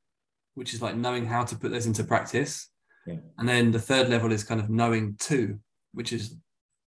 which 0.54 0.74
is 0.74 0.82
like 0.82 0.96
knowing 0.96 1.26
how 1.26 1.44
to 1.44 1.56
put 1.56 1.70
those 1.70 1.86
into 1.86 2.04
practice. 2.04 2.68
Yeah. 3.06 3.16
And 3.38 3.48
then 3.48 3.70
the 3.70 3.78
third 3.78 4.08
level 4.08 4.32
is 4.32 4.44
kind 4.44 4.60
of 4.60 4.68
knowing 4.68 5.16
to, 5.20 5.58
which 5.92 6.12
is 6.12 6.36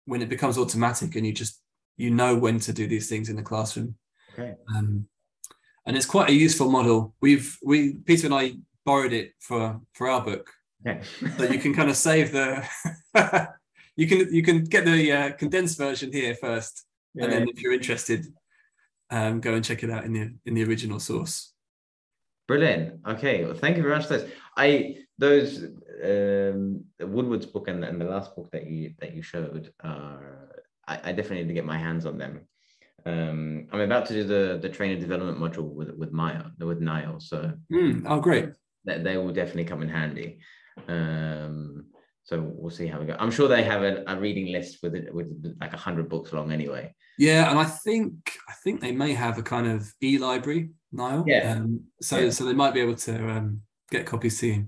when 0.04 0.22
it 0.22 0.28
becomes 0.28 0.56
automatic 0.56 1.16
and 1.16 1.26
you 1.26 1.32
just 1.32 1.60
you 1.96 2.10
know 2.10 2.36
when 2.36 2.60
to 2.60 2.72
do 2.72 2.86
these 2.86 3.08
things 3.08 3.28
in 3.28 3.36
the 3.36 3.42
classroom. 3.42 3.96
Okay. 4.32 4.54
Um, 4.74 5.06
and 5.86 5.96
it's 5.96 6.06
quite 6.06 6.30
a 6.30 6.34
useful 6.34 6.70
model. 6.70 7.14
We've 7.20 7.56
we 7.64 7.94
Peter 7.94 8.26
and 8.26 8.34
I 8.34 8.54
borrowed 8.84 9.12
it 9.12 9.32
for 9.40 9.80
for 9.94 10.08
our 10.08 10.22
book, 10.22 10.50
Okay. 10.86 11.00
so 11.36 11.44
you 11.44 11.58
can 11.58 11.74
kind 11.74 11.90
of 11.90 11.96
save 11.96 12.32
the. 12.32 12.64
you 13.96 14.06
can 14.06 14.32
you 14.32 14.42
can 14.42 14.64
get 14.64 14.84
the 14.84 15.12
uh, 15.12 15.30
condensed 15.32 15.78
version 15.78 16.12
here 16.12 16.34
first, 16.34 16.84
and 17.16 17.32
then 17.32 17.48
if 17.48 17.60
you're 17.60 17.72
interested, 17.72 18.26
um, 19.10 19.40
go 19.40 19.54
and 19.54 19.64
check 19.64 19.82
it 19.82 19.90
out 19.90 20.04
in 20.04 20.12
the 20.12 20.34
in 20.44 20.54
the 20.54 20.64
original 20.64 21.00
source. 21.00 21.52
Brilliant. 22.46 23.00
Okay. 23.06 23.44
Well, 23.44 23.54
thank 23.54 23.76
you 23.76 23.82
very 23.82 23.96
much 23.96 24.06
for 24.06 24.18
this. 24.18 24.30
I 24.56 24.98
those 25.18 25.64
um 26.04 26.84
the 26.98 27.06
Woodward's 27.06 27.46
book 27.46 27.68
and, 27.68 27.84
and 27.84 28.00
the 28.00 28.04
last 28.04 28.36
book 28.36 28.50
that 28.52 28.66
you 28.66 28.94
that 29.00 29.14
you 29.14 29.22
showed 29.22 29.72
are 29.82 30.62
I, 30.86 31.00
I 31.04 31.12
definitely 31.12 31.42
need 31.42 31.48
to 31.48 31.54
get 31.54 31.64
my 31.64 31.78
hands 31.78 32.06
on 32.06 32.18
them. 32.18 32.40
Um, 33.04 33.68
I'm 33.72 33.80
about 33.80 34.06
to 34.06 34.14
do 34.14 34.24
the 34.24 34.58
the 34.60 34.68
trainer 34.68 35.00
development 35.00 35.38
module 35.38 35.72
with 35.72 35.90
with 35.90 36.12
Maya 36.12 36.44
with 36.58 36.80
NILE, 36.80 37.20
so 37.20 37.52
mm. 37.72 38.04
oh 38.06 38.20
great, 38.20 38.50
they, 38.84 38.98
they 38.98 39.16
will 39.16 39.32
definitely 39.32 39.64
come 39.64 39.82
in 39.82 39.88
handy. 39.88 40.38
Um, 40.88 41.86
so 42.24 42.40
we'll 42.40 42.70
see 42.70 42.86
how 42.86 42.98
we 42.98 43.06
go. 43.06 43.16
I'm 43.18 43.30
sure 43.30 43.46
they 43.48 43.62
have 43.62 43.82
a, 43.82 44.02
a 44.06 44.18
reading 44.18 44.52
list 44.52 44.78
with 44.82 44.94
it 44.94 45.14
with 45.14 45.56
like 45.60 45.72
a 45.72 45.76
hundred 45.76 46.08
books 46.08 46.32
long 46.32 46.50
anyway. 46.50 46.92
Yeah, 47.18 47.50
and 47.50 47.58
I 47.58 47.64
think 47.64 48.36
I 48.48 48.52
think 48.64 48.80
they 48.80 48.92
may 48.92 49.12
have 49.14 49.38
a 49.38 49.42
kind 49.42 49.66
of 49.68 49.92
e-library, 50.02 50.70
NILE. 50.92 51.24
Yeah. 51.26 51.52
Um, 51.52 51.84
so 52.00 52.18
Yeah. 52.18 52.30
so 52.30 52.44
they 52.44 52.52
might 52.52 52.74
be 52.74 52.80
able 52.80 52.96
to 52.96 53.30
um, 53.30 53.62
get 53.90 54.06
copies 54.06 54.42
you. 54.42 54.66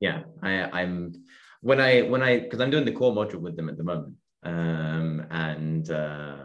Yeah, 0.00 0.22
I, 0.42 0.82
I'm 0.82 1.14
when 1.60 1.80
I 1.80 2.02
when 2.02 2.22
I 2.22 2.40
because 2.40 2.60
I'm 2.60 2.70
doing 2.70 2.84
the 2.84 2.92
core 2.92 3.14
module 3.14 3.40
with 3.40 3.56
them 3.56 3.68
at 3.68 3.78
the 3.78 3.84
moment, 3.84 4.14
um, 4.42 5.24
and 5.30 5.88
uh, 5.90 6.44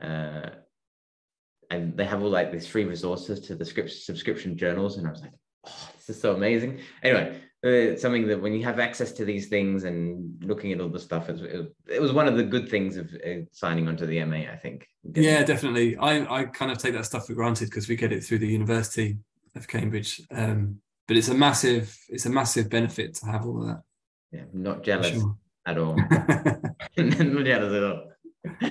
uh, 0.00 0.50
and 1.70 1.96
they 1.96 2.04
have 2.04 2.22
all 2.22 2.30
like 2.30 2.52
these 2.52 2.66
free 2.66 2.84
resources 2.84 3.40
to 3.40 3.54
the 3.56 3.64
script 3.64 3.90
subscription 3.90 4.56
journals, 4.56 4.96
and 4.96 5.06
I 5.06 5.10
was 5.10 5.20
like, 5.20 5.32
oh, 5.66 5.90
this 5.96 6.16
is 6.16 6.22
so 6.22 6.34
amazing. 6.34 6.78
Anyway, 7.02 7.40
it's 7.62 8.02
something 8.02 8.26
that 8.28 8.40
when 8.40 8.52
you 8.52 8.64
have 8.64 8.78
access 8.78 9.12
to 9.12 9.24
these 9.24 9.48
things 9.48 9.84
and 9.84 10.42
looking 10.44 10.72
at 10.72 10.80
all 10.80 10.88
the 10.88 10.98
stuff, 10.98 11.28
it, 11.28 11.32
was- 11.40 11.66
it 11.88 12.00
was 12.00 12.12
one 12.12 12.28
of 12.28 12.36
the 12.36 12.44
good 12.44 12.68
things 12.68 12.96
of 12.96 13.12
uh, 13.26 13.40
signing 13.52 13.88
onto 13.88 14.06
the 14.06 14.22
MA. 14.24 14.50
I 14.52 14.56
think. 14.56 14.86
Yeah, 15.14 15.42
definitely. 15.42 15.96
I, 15.96 16.40
I 16.40 16.44
kind 16.44 16.70
of 16.70 16.78
take 16.78 16.94
that 16.94 17.04
stuff 17.06 17.26
for 17.26 17.34
granted 17.34 17.66
because 17.66 17.88
we 17.88 17.96
get 17.96 18.12
it 18.12 18.22
through 18.22 18.38
the 18.38 18.46
University 18.48 19.18
of 19.56 19.66
Cambridge. 19.66 20.20
Um, 20.30 20.80
but 21.06 21.16
it's 21.16 21.28
a 21.28 21.34
massive, 21.34 21.96
it's 22.10 22.26
a 22.26 22.30
massive 22.30 22.68
benefit 22.68 23.14
to 23.14 23.26
have 23.26 23.46
all 23.46 23.62
of 23.62 23.68
that. 23.68 23.82
yeah, 24.30 24.42
not 24.52 24.78
for 24.78 24.82
jealous 24.84 25.10
sure. 25.10 25.36
at 25.66 25.78
all. 25.78 25.96
not 26.96 27.44
jealous 27.44 27.72
at 27.74 27.82
all. 27.84 28.04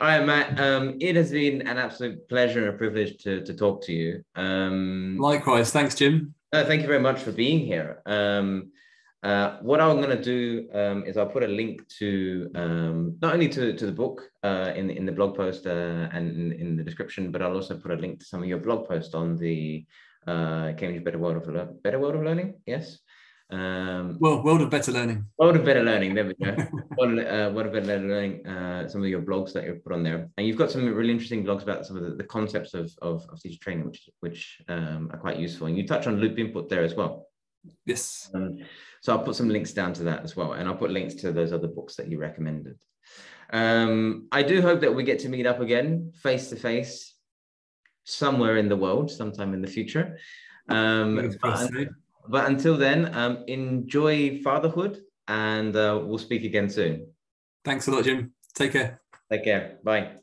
All 0.00 0.06
right, 0.06 0.24
Matt. 0.24 0.58
Um, 0.58 0.96
it 1.00 1.14
has 1.16 1.30
been 1.30 1.66
an 1.68 1.76
absolute 1.76 2.26
pleasure 2.28 2.60
and 2.66 2.74
a 2.74 2.78
privilege 2.78 3.22
to, 3.24 3.44
to 3.44 3.52
talk 3.54 3.82
to 3.84 3.92
you. 3.92 4.22
Um, 4.34 5.18
Likewise, 5.20 5.70
thanks, 5.70 5.94
Jim. 5.94 6.34
No, 6.52 6.64
thank 6.64 6.82
you 6.82 6.88
very 6.88 7.00
much 7.00 7.20
for 7.20 7.32
being 7.32 7.60
here. 7.60 8.02
Um, 8.06 8.72
uh, 9.22 9.58
what 9.60 9.80
I'm 9.80 10.00
going 10.00 10.16
to 10.16 10.22
do 10.22 10.68
um, 10.72 11.04
is 11.04 11.16
I'll 11.16 11.26
put 11.26 11.42
a 11.42 11.48
link 11.48 11.86
to 11.98 12.50
um, 12.54 13.18
not 13.20 13.34
only 13.34 13.48
to, 13.50 13.74
to 13.74 13.86
the 13.86 13.92
book 13.92 14.22
uh, 14.42 14.72
in 14.74 14.86
the 14.86 14.96
in 14.96 15.04
the 15.04 15.12
blog 15.12 15.36
post 15.36 15.66
uh, 15.66 16.08
and 16.12 16.30
in, 16.36 16.52
in 16.52 16.76
the 16.76 16.82
description, 16.82 17.30
but 17.30 17.42
I'll 17.42 17.54
also 17.54 17.76
put 17.76 17.90
a 17.90 17.96
link 17.96 18.20
to 18.20 18.24
some 18.24 18.42
of 18.42 18.48
your 18.48 18.58
blog 18.58 18.88
posts 18.88 19.14
on 19.14 19.36
the 19.36 19.84
uh, 20.26 20.72
Cambridge 20.78 21.04
Better 21.04 21.18
World 21.18 21.36
of 21.36 21.48
Lear- 21.48 21.74
Better 21.84 21.98
World 21.98 22.14
of 22.14 22.22
Learning. 22.22 22.54
Yes. 22.66 22.98
Um, 23.50 24.16
Well, 24.20 24.42
world 24.42 24.60
of 24.60 24.70
better 24.70 24.92
learning. 24.92 25.26
World 25.38 25.56
of 25.56 25.64
Better 25.64 25.82
Learning. 25.82 26.14
There 26.14 26.26
we 26.26 26.34
go. 26.34 26.56
World, 26.98 27.18
uh, 27.18 27.50
World 27.52 27.66
of 27.66 27.72
Better 27.72 27.86
Learning. 27.86 28.46
Uh, 28.46 28.86
some 28.88 29.02
of 29.02 29.08
your 29.08 29.22
blogs 29.22 29.52
that 29.52 29.64
you've 29.64 29.82
put 29.82 29.92
on 29.92 30.02
there, 30.02 30.28
and 30.36 30.46
you've 30.46 30.56
got 30.56 30.70
some 30.70 30.86
really 30.94 31.10
interesting 31.10 31.44
blogs 31.44 31.62
about 31.62 31.84
some 31.84 31.96
of 31.96 32.04
the, 32.04 32.10
the 32.10 32.24
concepts 32.24 32.74
of, 32.74 32.90
of, 33.02 33.26
of 33.30 33.40
teacher 33.40 33.58
training, 33.60 33.86
which 33.86 34.08
which 34.20 34.62
um, 34.68 35.10
are 35.12 35.18
quite 35.18 35.38
useful. 35.38 35.66
And 35.66 35.76
you 35.76 35.86
touch 35.86 36.06
on 36.06 36.20
loop 36.20 36.38
input 36.38 36.68
there 36.68 36.84
as 36.84 36.94
well. 36.94 37.26
Yes. 37.86 38.30
Um, 38.34 38.58
so 39.02 39.12
I'll 39.12 39.24
put 39.24 39.36
some 39.36 39.48
links 39.48 39.72
down 39.72 39.92
to 39.94 40.04
that 40.04 40.22
as 40.22 40.36
well, 40.36 40.52
and 40.52 40.68
I'll 40.68 40.76
put 40.76 40.90
links 40.90 41.14
to 41.16 41.32
those 41.32 41.52
other 41.52 41.68
books 41.68 41.96
that 41.96 42.08
you 42.08 42.18
recommended. 42.18 42.78
Um, 43.52 44.28
I 44.30 44.42
do 44.42 44.62
hope 44.62 44.80
that 44.80 44.94
we 44.94 45.02
get 45.02 45.18
to 45.20 45.28
meet 45.28 45.46
up 45.46 45.60
again 45.60 46.12
face 46.14 46.50
to 46.50 46.56
face 46.56 47.14
somewhere 48.04 48.58
in 48.58 48.68
the 48.68 48.76
world 48.76 49.10
sometime 49.10 49.54
in 49.54 49.62
the 49.62 49.68
future. 49.68 50.18
Um, 50.68 51.34
Fingers 52.26 52.28
crossed, 52.28 52.28
but, 52.28 52.30
but 52.30 52.50
until 52.50 52.76
then, 52.76 53.14
um, 53.14 53.44
enjoy 53.46 54.40
fatherhood, 54.42 54.98
and 55.28 55.76
uh, 55.76 56.00
we'll 56.02 56.18
speak 56.18 56.44
again 56.44 56.68
soon. 56.68 57.06
Thanks 57.64 57.86
a 57.86 57.90
lot, 57.90 58.04
Jim. 58.04 58.32
Take 58.54 58.72
care. 58.72 59.00
Take 59.30 59.44
care. 59.44 59.78
Bye. 59.84 60.19